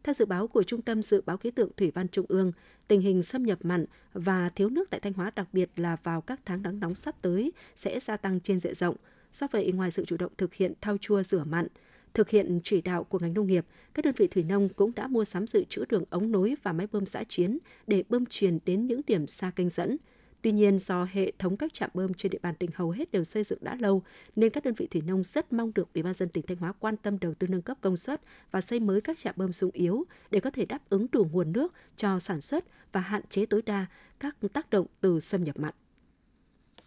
Theo 0.03 0.15
dự 0.15 0.25
báo 0.25 0.49
của 0.49 0.63
Trung 0.63 0.83
tâm 0.83 1.03
Dự 1.03 1.21
báo 1.27 1.37
Khí 1.37 1.51
tượng 1.51 1.71
Thủy 1.77 1.91
văn 1.95 2.09
Trung 2.09 2.27
ương, 2.29 2.53
tình 2.89 3.01
hình 3.01 3.23
xâm 3.23 3.43
nhập 3.43 3.59
mặn 3.63 3.85
và 4.13 4.49
thiếu 4.49 4.69
nước 4.69 4.91
tại 4.91 5.01
Thanh 5.01 5.13
Hóa 5.13 5.33
đặc 5.37 5.49
biệt 5.53 5.71
là 5.77 5.97
vào 6.03 6.21
các 6.21 6.41
tháng 6.45 6.63
nắng 6.63 6.81
nóng 6.81 6.95
sắp 6.95 7.15
tới 7.23 7.53
sẽ 7.77 8.01
gia 8.01 8.17
tăng 8.17 8.41
trên 8.41 8.61
diện 8.61 8.75
rộng. 8.75 8.97
Do 9.33 9.47
vậy, 9.51 9.73
ngoài 9.73 9.91
sự 9.91 10.05
chủ 10.05 10.17
động 10.17 10.33
thực 10.39 10.55
hiện 10.55 10.73
thao 10.81 10.97
chua 10.99 11.23
rửa 11.23 11.45
mặn, 11.45 11.67
thực 12.15 12.31
hiện 12.31 12.61
chỉ 12.65 12.81
đạo 12.81 13.05
của 13.05 13.19
ngành 13.19 13.35
nông 13.35 13.47
nghiệp, 13.47 13.67
các 13.95 14.05
đơn 14.05 14.15
vị 14.17 14.27
thủy 14.27 14.43
nông 14.43 14.69
cũng 14.69 14.93
đã 14.97 15.07
mua 15.07 15.25
sắm 15.25 15.47
dự 15.47 15.65
trữ 15.69 15.85
đường 15.89 16.05
ống 16.11 16.33
nối 16.33 16.55
và 16.63 16.73
máy 16.73 16.87
bơm 16.93 17.07
giã 17.07 17.25
chiến 17.29 17.59
để 17.87 18.05
bơm 18.09 18.27
truyền 18.27 18.59
đến 18.67 18.87
những 18.87 19.01
điểm 19.07 19.27
xa 19.27 19.51
kênh 19.57 19.69
dẫn, 19.69 19.97
Tuy 20.43 20.53
nhiên, 20.53 20.79
do 20.79 21.07
hệ 21.13 21.33
thống 21.39 21.57
các 21.57 21.73
trạm 21.73 21.91
bơm 21.95 22.15
trên 22.15 22.31
địa 22.31 22.39
bàn 22.43 22.55
tỉnh 22.55 22.71
hầu 22.75 22.91
hết 22.91 23.13
đều 23.13 23.25
xây 23.25 23.45
dựng 23.45 23.59
đã 23.63 23.77
lâu, 23.81 24.03
nên 24.37 24.51
các 24.51 24.65
đơn 24.65 24.75
vị 24.75 24.87
thủy 24.87 25.03
nông 25.07 25.23
rất 25.23 25.53
mong 25.53 25.75
được 25.75 25.89
Ủy 25.95 26.03
ban 26.03 26.15
dân 26.15 26.29
tỉnh 26.29 26.47
Thanh 26.47 26.57
Hóa 26.57 26.73
quan 26.73 26.97
tâm 26.97 27.19
đầu 27.19 27.35
tư 27.35 27.47
nâng 27.47 27.63
cấp 27.63 27.77
công 27.81 27.97
suất 27.97 28.21
và 28.51 28.61
xây 28.61 28.81
mới 28.81 29.01
các 29.01 29.19
trạm 29.19 29.35
bơm 29.37 29.53
sung 29.53 29.71
yếu 29.73 30.05
để 30.31 30.41
có 30.41 30.51
thể 30.51 30.65
đáp 30.67 30.79
ứng 30.89 31.07
đủ 31.13 31.29
nguồn 31.33 31.53
nước 31.53 31.75
cho 31.97 32.19
sản 32.19 32.41
xuất 32.41 32.65
và 32.93 33.01
hạn 33.01 33.23
chế 33.29 33.47
tối 33.47 33.63
đa 33.63 33.87
các 34.21 34.37
tác 34.53 34.71
động 34.71 34.87
từ 35.01 35.21
xâm 35.21 35.45
nhập 35.45 35.59
mặn. 35.59 35.75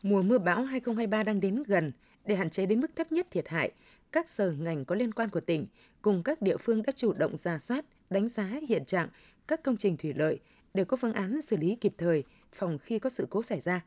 Mùa 0.04 0.22
mưa 0.22 0.38
bão 0.38 0.64
2023 0.64 1.24
đang 1.24 1.40
đến 1.40 1.64
gần, 1.68 1.92
để 2.26 2.36
hạn 2.36 2.50
chế 2.50 2.66
đến 2.66 2.82
mức 2.82 2.96
thấp 2.96 3.12
nhất 3.12 3.28
thiệt 3.32 3.48
hại, 3.48 3.72
các 4.12 4.30
sở 4.30 4.52
ngành 4.52 4.86
có 4.86 4.96
liên 4.96 5.12
quan 5.12 5.30
của 5.30 5.42
tỉnh 5.42 5.68
cùng 6.02 6.24
các 6.24 6.42
địa 6.42 6.58
phương 6.58 6.84
đã 6.84 6.92
chủ 6.96 7.14
động 7.14 7.38
ra 7.38 7.60
soát, 7.60 7.86
đánh 8.10 8.30
giá 8.30 8.60
hiện 8.70 8.86
trạng 8.86 9.10
các 9.48 9.64
công 9.64 9.78
trình 9.78 9.98
thủy 9.98 10.14
lợi 10.16 10.40
để 10.74 10.84
có 10.84 10.98
phương 10.98 11.14
án 11.14 11.42
xử 11.42 11.58
lý 11.58 11.76
kịp 11.76 11.94
thời, 11.98 12.24
phòng 12.54 12.78
khi 12.78 13.00
có 13.00 13.10
sự 13.10 13.28
cố 13.30 13.44
xảy 13.44 13.62
ra. 13.62 13.86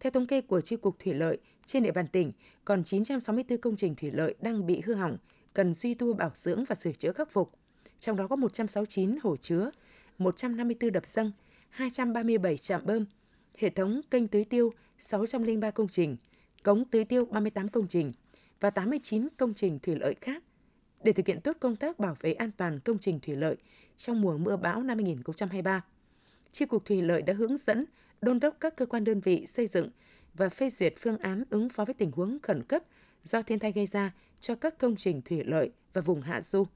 Theo 0.00 0.10
thống 0.10 0.26
kê 0.26 0.40
của 0.40 0.60
Chi 0.60 0.76
cục 0.76 0.98
Thủy 0.98 1.14
lợi, 1.14 1.38
trên 1.66 1.82
địa 1.82 1.92
bàn 1.92 2.08
tỉnh 2.08 2.32
còn 2.64 2.84
964 2.84 3.58
công 3.58 3.76
trình 3.76 3.94
thủy 3.94 4.10
lợi 4.10 4.34
đang 4.40 4.66
bị 4.66 4.82
hư 4.84 4.94
hỏng, 4.94 5.16
cần 5.52 5.74
duy 5.74 5.94
tu 5.94 6.14
bảo 6.14 6.30
dưỡng 6.34 6.64
và 6.64 6.74
sửa 6.74 6.92
chữa 6.92 7.12
khắc 7.12 7.30
phục. 7.30 7.52
Trong 7.98 8.16
đó 8.16 8.28
có 8.28 8.36
169 8.36 9.16
hồ 9.22 9.36
chứa, 9.36 9.70
154 10.18 10.92
đập 10.92 11.06
dâng, 11.06 11.32
237 11.70 12.58
trạm 12.58 12.86
bơm, 12.86 13.04
hệ 13.58 13.70
thống 13.70 14.00
kênh 14.10 14.28
tưới 14.28 14.44
tiêu 14.44 14.72
603 14.98 15.70
công 15.70 15.88
trình, 15.88 16.16
cống 16.62 16.84
tưới 16.84 17.04
tiêu 17.04 17.24
38 17.24 17.68
công 17.68 17.88
trình 17.88 18.12
và 18.60 18.70
89 18.70 19.28
công 19.36 19.54
trình 19.54 19.78
thủy 19.78 19.96
lợi 20.00 20.14
khác 20.20 20.42
để 21.02 21.12
thực 21.12 21.26
hiện 21.26 21.40
tốt 21.40 21.56
công 21.60 21.76
tác 21.76 21.98
bảo 21.98 22.16
vệ 22.20 22.32
an 22.32 22.50
toàn 22.56 22.80
công 22.80 22.98
trình 22.98 23.20
thủy 23.20 23.36
lợi 23.36 23.56
trong 23.96 24.20
mùa 24.20 24.38
mưa 24.38 24.56
bão 24.56 24.82
năm 24.82 24.98
2023. 24.98 25.84
Chi 26.54 26.66
cục 26.66 26.84
Thủy 26.84 27.02
lợi 27.02 27.22
đã 27.22 27.32
hướng 27.32 27.56
dẫn, 27.56 27.84
đôn 28.22 28.40
đốc 28.40 28.56
các 28.60 28.76
cơ 28.76 28.86
quan 28.86 29.04
đơn 29.04 29.20
vị 29.20 29.46
xây 29.46 29.66
dựng 29.66 29.90
và 30.34 30.48
phê 30.48 30.70
duyệt 30.70 30.94
phương 30.98 31.18
án 31.18 31.44
ứng 31.50 31.68
phó 31.68 31.84
với 31.84 31.94
tình 31.94 32.10
huống 32.10 32.38
khẩn 32.42 32.62
cấp 32.62 32.82
do 33.22 33.42
thiên 33.42 33.58
tai 33.58 33.72
gây 33.72 33.86
ra 33.86 34.12
cho 34.40 34.54
các 34.54 34.78
công 34.78 34.96
trình 34.96 35.22
thủy 35.22 35.42
lợi 35.44 35.70
và 35.92 36.00
vùng 36.00 36.20
hạ 36.20 36.42
du. 36.42 36.66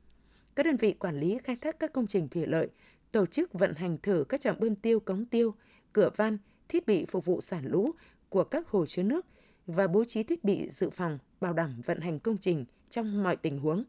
Các 0.56 0.66
đơn 0.66 0.76
vị 0.76 0.92
quản 0.92 1.20
lý 1.20 1.38
khai 1.44 1.56
thác 1.60 1.78
các 1.78 1.92
công 1.92 2.06
trình 2.06 2.28
thủy 2.28 2.46
lợi 2.46 2.68
tổ 3.12 3.26
chức 3.26 3.52
vận 3.52 3.74
hành 3.74 3.98
thử 4.02 4.24
các 4.28 4.40
trạm 4.40 4.56
bơm 4.60 4.76
tiêu, 4.76 5.00
cống 5.00 5.26
tiêu, 5.26 5.54
cửa 5.92 6.10
van, 6.16 6.38
thiết 6.68 6.86
bị 6.86 7.04
phục 7.04 7.24
vụ 7.24 7.40
xả 7.40 7.60
lũ 7.64 7.90
của 8.28 8.44
các 8.44 8.68
hồ 8.68 8.86
chứa 8.86 9.02
nước 9.02 9.26
và 9.66 9.86
bố 9.86 10.04
trí 10.04 10.22
thiết 10.22 10.44
bị 10.44 10.68
dự 10.70 10.90
phòng 10.90 11.18
bảo 11.40 11.52
đảm 11.52 11.80
vận 11.84 12.00
hành 12.00 12.18
công 12.18 12.36
trình 12.36 12.64
trong 12.90 13.22
mọi 13.22 13.36
tình 13.36 13.58
huống. 13.58 13.84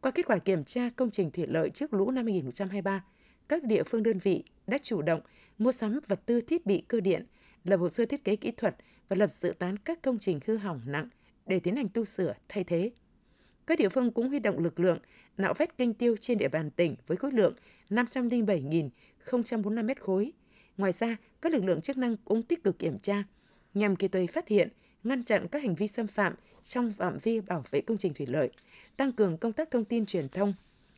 Qua 0.00 0.10
kết 0.10 0.26
quả 0.26 0.38
kiểm 0.38 0.64
tra 0.64 0.90
công 0.96 1.10
trình 1.10 1.30
thủy 1.30 1.46
lợi 1.46 1.70
trước 1.70 1.94
lũ 1.94 2.10
năm 2.10 2.24
2023, 2.24 3.04
các 3.48 3.64
địa 3.64 3.82
phương 3.82 4.02
đơn 4.02 4.18
vị 4.18 4.44
đã 4.66 4.78
chủ 4.78 5.02
động 5.02 5.20
mua 5.58 5.72
sắm 5.72 6.00
vật 6.08 6.20
tư 6.26 6.40
thiết 6.40 6.66
bị 6.66 6.82
cơ 6.88 7.00
điện, 7.00 7.26
lập 7.64 7.76
hồ 7.76 7.88
sơ 7.88 8.04
thiết 8.04 8.24
kế 8.24 8.36
kỹ 8.36 8.50
thuật 8.50 8.76
và 9.08 9.16
lập 9.16 9.30
dự 9.30 9.54
toán 9.58 9.76
các 9.76 10.02
công 10.02 10.18
trình 10.18 10.40
hư 10.46 10.56
hỏng 10.56 10.80
nặng 10.86 11.08
để 11.46 11.60
tiến 11.60 11.76
hành 11.76 11.88
tu 11.88 12.04
sửa 12.04 12.34
thay 12.48 12.64
thế. 12.64 12.90
Các 13.66 13.78
địa 13.78 13.88
phương 13.88 14.10
cũng 14.10 14.28
huy 14.28 14.38
động 14.38 14.58
lực 14.58 14.80
lượng 14.80 14.98
nạo 15.36 15.54
vét 15.54 15.78
kênh 15.78 15.94
tiêu 15.94 16.16
trên 16.16 16.38
địa 16.38 16.48
bàn 16.48 16.70
tỉnh 16.70 16.96
với 17.06 17.16
khối 17.16 17.32
lượng 17.32 17.54
507.045 17.90 19.84
mét 19.84 20.00
khối. 20.00 20.32
Ngoài 20.76 20.92
ra, 20.92 21.16
các 21.42 21.52
lực 21.52 21.64
lượng 21.64 21.80
chức 21.80 21.96
năng 21.96 22.16
cũng 22.16 22.42
tích 22.42 22.64
cực 22.64 22.78
kiểm 22.78 22.98
tra 22.98 23.24
nhằm 23.74 23.96
kịp 23.96 24.08
thời 24.08 24.26
phát 24.26 24.48
hiện, 24.48 24.68
ngăn 25.04 25.24
chặn 25.24 25.48
các 25.48 25.62
hành 25.62 25.74
vi 25.74 25.88
xâm 25.88 26.06
phạm 26.06 26.34
trong 26.62 26.92
phạm 26.92 27.18
vi 27.18 27.40
bảo 27.40 27.64
vệ 27.70 27.80
công 27.80 27.96
trình 27.96 28.14
thủy 28.14 28.26
lợi, 28.26 28.50
tăng 28.96 29.12
cường 29.12 29.38
công 29.38 29.52
tác 29.52 29.70
thông 29.70 29.84
tin 29.84 30.06
truyền 30.06 30.28
thông, 30.28 30.54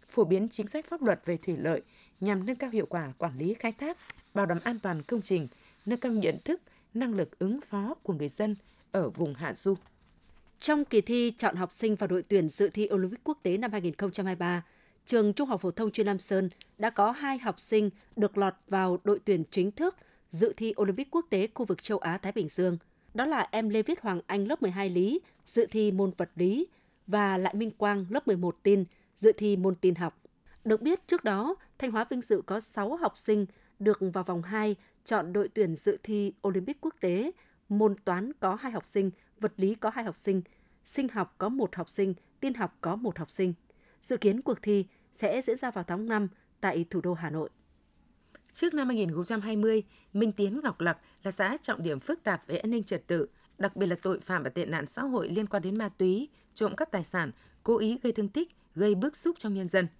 phổ 0.08 0.24
biến 0.24 0.48
chính 0.48 0.68
sách 0.68 0.86
pháp 0.86 1.02
luật 1.02 1.20
về 1.24 1.36
thủy 1.36 1.56
lợi 1.56 1.82
nhằm 2.20 2.46
nâng 2.46 2.56
cao 2.56 2.70
hiệu 2.70 2.86
quả 2.86 3.12
quản 3.18 3.38
lý 3.38 3.54
khai 3.54 3.72
thác, 3.72 3.98
bảo 4.34 4.46
đảm 4.46 4.58
an 4.64 4.78
toàn 4.82 5.02
công 5.02 5.22
trình, 5.22 5.48
nâng 5.86 6.00
cao 6.00 6.12
nhận 6.12 6.38
thức, 6.44 6.60
năng 6.94 7.14
lực 7.14 7.38
ứng 7.38 7.60
phó 7.60 7.94
của 8.02 8.12
người 8.12 8.28
dân 8.28 8.56
ở 8.92 9.10
vùng 9.10 9.34
hạ 9.34 9.52
du. 9.52 9.74
Trong 10.60 10.84
kỳ 10.84 11.00
thi 11.00 11.32
chọn 11.36 11.56
học 11.56 11.72
sinh 11.72 11.94
vào 11.94 12.06
đội 12.06 12.22
tuyển 12.22 12.48
dự 12.48 12.68
thi 12.68 12.88
Olympic 12.92 13.20
quốc 13.24 13.38
tế 13.42 13.56
năm 13.56 13.72
2023, 13.72 14.62
trường 15.06 15.32
Trung 15.32 15.48
học 15.48 15.60
phổ 15.60 15.70
thông 15.70 15.90
chuyên 15.90 16.06
Nam 16.06 16.18
Sơn 16.18 16.48
đã 16.78 16.90
có 16.90 17.10
hai 17.10 17.38
học 17.38 17.58
sinh 17.60 17.90
được 18.16 18.38
lọt 18.38 18.54
vào 18.68 18.98
đội 19.04 19.20
tuyển 19.24 19.44
chính 19.50 19.70
thức 19.70 19.96
dự 20.30 20.52
thi 20.56 20.74
Olympic 20.80 21.10
quốc 21.10 21.26
tế 21.30 21.48
khu 21.54 21.64
vực 21.64 21.82
châu 21.82 21.98
Á 21.98 22.18
Thái 22.18 22.32
Bình 22.32 22.48
Dương. 22.48 22.78
Đó 23.14 23.26
là 23.26 23.48
em 23.50 23.68
Lê 23.68 23.82
Viết 23.82 24.00
Hoàng 24.00 24.20
Anh 24.26 24.48
lớp 24.48 24.62
12 24.62 24.90
lý 24.90 25.20
dự 25.46 25.66
thi 25.70 25.92
môn 25.92 26.10
vật 26.16 26.30
lý 26.36 26.66
và 27.06 27.38
Lại 27.38 27.54
Minh 27.54 27.70
Quang 27.70 28.06
lớp 28.10 28.26
11 28.26 28.56
tin 28.62 28.84
dự 29.16 29.32
thi 29.32 29.56
môn 29.56 29.74
tin 29.74 29.94
học. 29.94 30.22
Được 30.64 30.82
biết 30.82 31.08
trước 31.08 31.24
đó, 31.24 31.54
Thanh 31.78 31.90
Hóa 31.90 32.06
vinh 32.10 32.20
dự 32.20 32.42
có 32.46 32.60
6 32.60 32.96
học 32.96 33.16
sinh 33.16 33.46
được 33.78 33.98
vào 34.12 34.24
vòng 34.24 34.42
2 34.42 34.76
chọn 35.04 35.32
đội 35.32 35.48
tuyển 35.48 35.76
dự 35.76 35.98
thi 36.02 36.32
Olympic 36.48 36.80
quốc 36.80 36.94
tế. 37.00 37.30
Môn 37.68 37.94
toán 38.04 38.32
có 38.40 38.54
2 38.54 38.72
học 38.72 38.84
sinh, 38.84 39.10
vật 39.40 39.52
lý 39.56 39.74
có 39.74 39.90
2 39.90 40.04
học 40.04 40.16
sinh, 40.16 40.42
sinh 40.84 41.08
học 41.08 41.34
có 41.38 41.48
1 41.48 41.76
học 41.76 41.88
sinh, 41.88 42.14
tin 42.40 42.54
học 42.54 42.76
có 42.80 42.96
1 42.96 43.18
học 43.18 43.30
sinh. 43.30 43.54
Dự 44.00 44.16
kiến 44.16 44.42
cuộc 44.42 44.62
thi 44.62 44.86
sẽ 45.12 45.42
diễn 45.42 45.56
ra 45.56 45.70
vào 45.70 45.84
tháng 45.84 46.06
5 46.06 46.28
tại 46.60 46.84
thủ 46.90 47.00
đô 47.00 47.14
Hà 47.14 47.30
Nội. 47.30 47.50
Trước 48.52 48.74
năm 48.74 48.88
2020, 48.88 49.82
Minh 50.12 50.32
Tiến 50.32 50.60
Ngọc 50.62 50.80
Lặc 50.80 50.98
là 51.22 51.30
xã 51.30 51.56
trọng 51.62 51.82
điểm 51.82 52.00
phức 52.00 52.22
tạp 52.22 52.46
về 52.46 52.56
an 52.56 52.70
ninh 52.70 52.84
trật 52.84 53.06
tự, 53.06 53.26
đặc 53.58 53.76
biệt 53.76 53.86
là 53.86 53.96
tội 54.02 54.20
phạm 54.20 54.42
và 54.42 54.50
tệ 54.50 54.66
nạn 54.66 54.86
xã 54.86 55.02
hội 55.02 55.28
liên 55.28 55.46
quan 55.46 55.62
đến 55.62 55.78
ma 55.78 55.88
túy, 55.88 56.28
trộm 56.54 56.76
cắp 56.76 56.90
tài 56.90 57.04
sản, 57.04 57.30
cố 57.62 57.78
ý 57.78 57.98
gây 58.02 58.12
thương 58.12 58.28
tích, 58.28 58.48
gây 58.74 58.94
bức 58.94 59.16
xúc 59.16 59.38
trong 59.38 59.54
nhân 59.54 59.68
dân– 59.68 59.86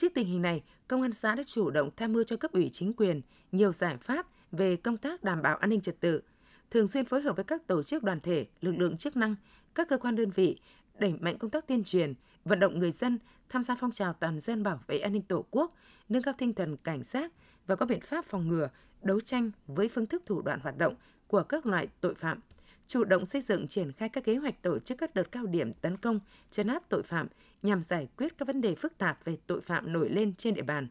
Trước 0.00 0.14
tình 0.14 0.26
hình 0.26 0.42
này, 0.42 0.62
Công 0.88 1.02
an 1.02 1.12
xã 1.12 1.34
đã 1.34 1.42
chủ 1.42 1.70
động 1.70 1.90
tham 1.96 2.12
mưu 2.12 2.24
cho 2.24 2.36
cấp 2.36 2.52
ủy 2.52 2.70
chính 2.72 2.92
quyền 2.92 3.20
nhiều 3.52 3.72
giải 3.72 3.96
pháp 3.96 4.26
về 4.52 4.76
công 4.76 4.96
tác 4.96 5.24
đảm 5.24 5.42
bảo 5.42 5.56
an 5.56 5.70
ninh 5.70 5.80
trật 5.80 6.00
tự, 6.00 6.22
thường 6.70 6.88
xuyên 6.88 7.04
phối 7.04 7.22
hợp 7.22 7.36
với 7.36 7.44
các 7.44 7.66
tổ 7.66 7.82
chức 7.82 8.02
đoàn 8.02 8.20
thể, 8.20 8.46
lực 8.60 8.72
lượng 8.72 8.96
chức 8.96 9.16
năng, 9.16 9.34
các 9.74 9.88
cơ 9.88 9.98
quan 9.98 10.16
đơn 10.16 10.30
vị, 10.30 10.60
đẩy 10.98 11.12
mạnh 11.20 11.38
công 11.38 11.50
tác 11.50 11.66
tuyên 11.66 11.84
truyền, 11.84 12.14
vận 12.44 12.60
động 12.60 12.78
người 12.78 12.90
dân 12.90 13.18
tham 13.48 13.62
gia 13.62 13.74
phong 13.80 13.90
trào 13.90 14.12
toàn 14.12 14.40
dân 14.40 14.62
bảo 14.62 14.80
vệ 14.86 14.98
an 14.98 15.12
ninh 15.12 15.22
Tổ 15.22 15.44
quốc, 15.50 15.74
nâng 16.08 16.22
cao 16.22 16.34
tinh 16.38 16.54
thần 16.54 16.76
cảnh 16.76 17.02
giác 17.02 17.32
và 17.66 17.76
có 17.76 17.86
biện 17.86 18.00
pháp 18.00 18.24
phòng 18.24 18.48
ngừa, 18.48 18.68
đấu 19.02 19.20
tranh 19.20 19.50
với 19.66 19.88
phương 19.88 20.06
thức 20.06 20.22
thủ 20.26 20.42
đoạn 20.42 20.60
hoạt 20.60 20.78
động 20.78 20.94
của 21.26 21.42
các 21.42 21.66
loại 21.66 21.88
tội 22.00 22.14
phạm, 22.14 22.40
chủ 22.86 23.04
động 23.04 23.26
xây 23.26 23.40
dựng 23.40 23.68
triển 23.68 23.92
khai 23.92 24.08
các 24.08 24.24
kế 24.24 24.36
hoạch 24.36 24.62
tổ 24.62 24.78
chức 24.78 24.98
các 24.98 25.14
đợt 25.14 25.32
cao 25.32 25.46
điểm 25.46 25.72
tấn 25.72 25.96
công, 25.96 26.20
chấn 26.50 26.66
áp 26.66 26.82
tội 26.88 27.02
phạm 27.02 27.26
nhằm 27.62 27.82
giải 27.82 28.08
quyết 28.16 28.38
các 28.38 28.48
vấn 28.48 28.60
đề 28.60 28.74
phức 28.74 28.98
tạp 28.98 29.24
về 29.24 29.36
tội 29.46 29.60
phạm 29.60 29.92
nổi 29.92 30.10
lên 30.10 30.34
trên 30.34 30.54
địa 30.54 30.62
bàn. 30.62 30.88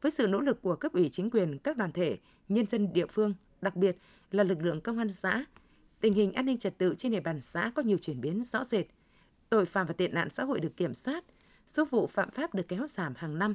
Với 0.00 0.10
sự 0.10 0.26
nỗ 0.26 0.40
lực 0.40 0.62
của 0.62 0.76
cấp 0.76 0.92
ủy 0.92 1.08
chính 1.08 1.30
quyền, 1.30 1.58
các 1.58 1.76
đoàn 1.76 1.92
thể, 1.92 2.18
nhân 2.48 2.66
dân 2.66 2.92
địa 2.92 3.06
phương, 3.06 3.34
đặc 3.60 3.76
biệt 3.76 3.96
là 4.30 4.44
lực 4.44 4.62
lượng 4.62 4.80
công 4.80 4.98
an 4.98 5.12
xã, 5.12 5.44
tình 6.00 6.14
hình 6.14 6.32
an 6.32 6.46
ninh 6.46 6.58
trật 6.58 6.78
tự 6.78 6.94
trên 6.98 7.12
địa 7.12 7.20
bàn 7.20 7.40
xã 7.40 7.72
có 7.74 7.82
nhiều 7.82 7.98
chuyển 7.98 8.20
biến 8.20 8.44
rõ 8.44 8.64
rệt. 8.64 8.86
Tội 9.50 9.66
phạm 9.66 9.86
và 9.86 9.92
tệ 9.92 10.08
nạn 10.08 10.28
xã 10.30 10.44
hội 10.44 10.60
được 10.60 10.76
kiểm 10.76 10.94
soát, 10.94 11.24
số 11.66 11.84
vụ 11.84 12.06
phạm 12.06 12.30
pháp 12.30 12.54
được 12.54 12.68
kéo 12.68 12.86
giảm 12.86 13.12
hàng 13.16 13.38
năm. 13.38 13.54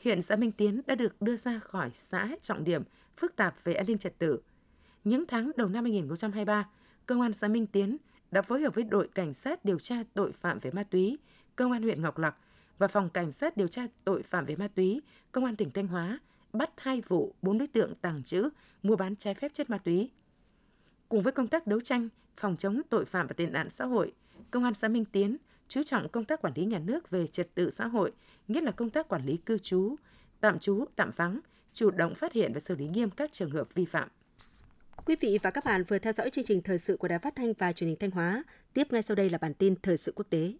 Hiện 0.00 0.22
xã 0.22 0.36
Minh 0.36 0.52
Tiến 0.52 0.80
đã 0.86 0.94
được 0.94 1.22
đưa 1.22 1.36
ra 1.36 1.58
khỏi 1.58 1.90
xã 1.94 2.36
trọng 2.40 2.64
điểm 2.64 2.82
phức 3.16 3.36
tạp 3.36 3.64
về 3.64 3.74
an 3.74 3.86
ninh 3.86 3.98
trật 3.98 4.18
tự. 4.18 4.40
Những 5.04 5.24
tháng 5.28 5.50
đầu 5.56 5.68
năm 5.68 5.84
2023, 5.84 6.68
Công 7.06 7.20
an 7.20 7.32
xã 7.32 7.48
Minh 7.48 7.66
Tiến 7.66 7.96
đã 8.30 8.42
phối 8.42 8.60
hợp 8.60 8.74
với 8.74 8.84
đội 8.84 9.08
cảnh 9.14 9.34
sát 9.34 9.64
điều 9.64 9.78
tra 9.78 9.96
tội 10.14 10.32
phạm 10.32 10.58
về 10.58 10.70
ma 10.70 10.82
túy, 10.82 11.18
Công 11.56 11.72
an 11.72 11.82
huyện 11.82 12.02
Ngọc 12.02 12.18
Lặc 12.18 12.36
và 12.78 12.88
phòng 12.88 13.10
cảnh 13.10 13.32
sát 13.32 13.56
điều 13.56 13.68
tra 13.68 13.86
tội 14.04 14.22
phạm 14.22 14.46
về 14.46 14.56
ma 14.56 14.68
túy, 14.68 15.02
Công 15.32 15.44
an 15.44 15.56
tỉnh 15.56 15.70
Thanh 15.70 15.86
Hóa 15.86 16.18
bắt 16.52 16.70
hai 16.76 17.02
vụ 17.08 17.34
bốn 17.42 17.58
đối 17.58 17.68
tượng 17.68 17.94
tàng 17.94 18.22
trữ, 18.22 18.48
mua 18.82 18.96
bán 18.96 19.16
trái 19.16 19.34
phép 19.34 19.52
chất 19.54 19.70
ma 19.70 19.78
túy. 19.78 20.10
Cùng 21.08 21.22
với 21.22 21.32
công 21.32 21.48
tác 21.48 21.66
đấu 21.66 21.80
tranh, 21.80 22.08
phòng 22.36 22.56
chống 22.56 22.82
tội 22.88 23.04
phạm 23.04 23.26
và 23.26 23.34
tệ 23.36 23.46
nạn 23.46 23.70
xã 23.70 23.84
hội, 23.84 24.12
Công 24.50 24.64
an 24.64 24.74
xã 24.74 24.88
Minh 24.88 25.04
Tiến 25.04 25.36
chú 25.68 25.82
trọng 25.82 26.08
công 26.08 26.24
tác 26.24 26.42
quản 26.42 26.52
lý 26.56 26.64
nhà 26.64 26.78
nước 26.78 27.10
về 27.10 27.26
trật 27.26 27.54
tự 27.54 27.70
xã 27.70 27.86
hội, 27.86 28.12
nhất 28.48 28.62
là 28.62 28.70
công 28.70 28.90
tác 28.90 29.08
quản 29.08 29.26
lý 29.26 29.36
cư 29.36 29.58
trú, 29.58 29.96
tạm 30.40 30.58
trú, 30.58 30.84
tạm 30.96 31.10
vắng, 31.16 31.40
chủ 31.72 31.90
động 31.90 32.14
phát 32.14 32.32
hiện 32.32 32.52
và 32.52 32.60
xử 32.60 32.76
lý 32.76 32.88
nghiêm 32.88 33.10
các 33.10 33.32
trường 33.32 33.50
hợp 33.50 33.74
vi 33.74 33.84
phạm. 33.84 34.08
Quý 35.06 35.16
vị 35.20 35.38
và 35.42 35.50
các 35.50 35.64
bạn 35.64 35.84
vừa 35.88 35.98
theo 35.98 36.12
dõi 36.12 36.30
chương 36.30 36.44
trình 36.44 36.62
thời 36.62 36.78
sự 36.78 36.96
của 36.96 37.08
Đài 37.08 37.18
Phát 37.18 37.36
thanh 37.36 37.52
và 37.52 37.72
Truyền 37.72 37.88
hình 37.88 37.98
Thanh 38.00 38.10
Hóa. 38.10 38.44
Tiếp 38.72 38.86
ngay 38.90 39.02
sau 39.02 39.14
đây 39.14 39.30
là 39.30 39.38
bản 39.38 39.54
tin 39.54 39.74
thời 39.82 39.96
sự 39.96 40.12
quốc 40.16 40.26
tế. 40.30 40.52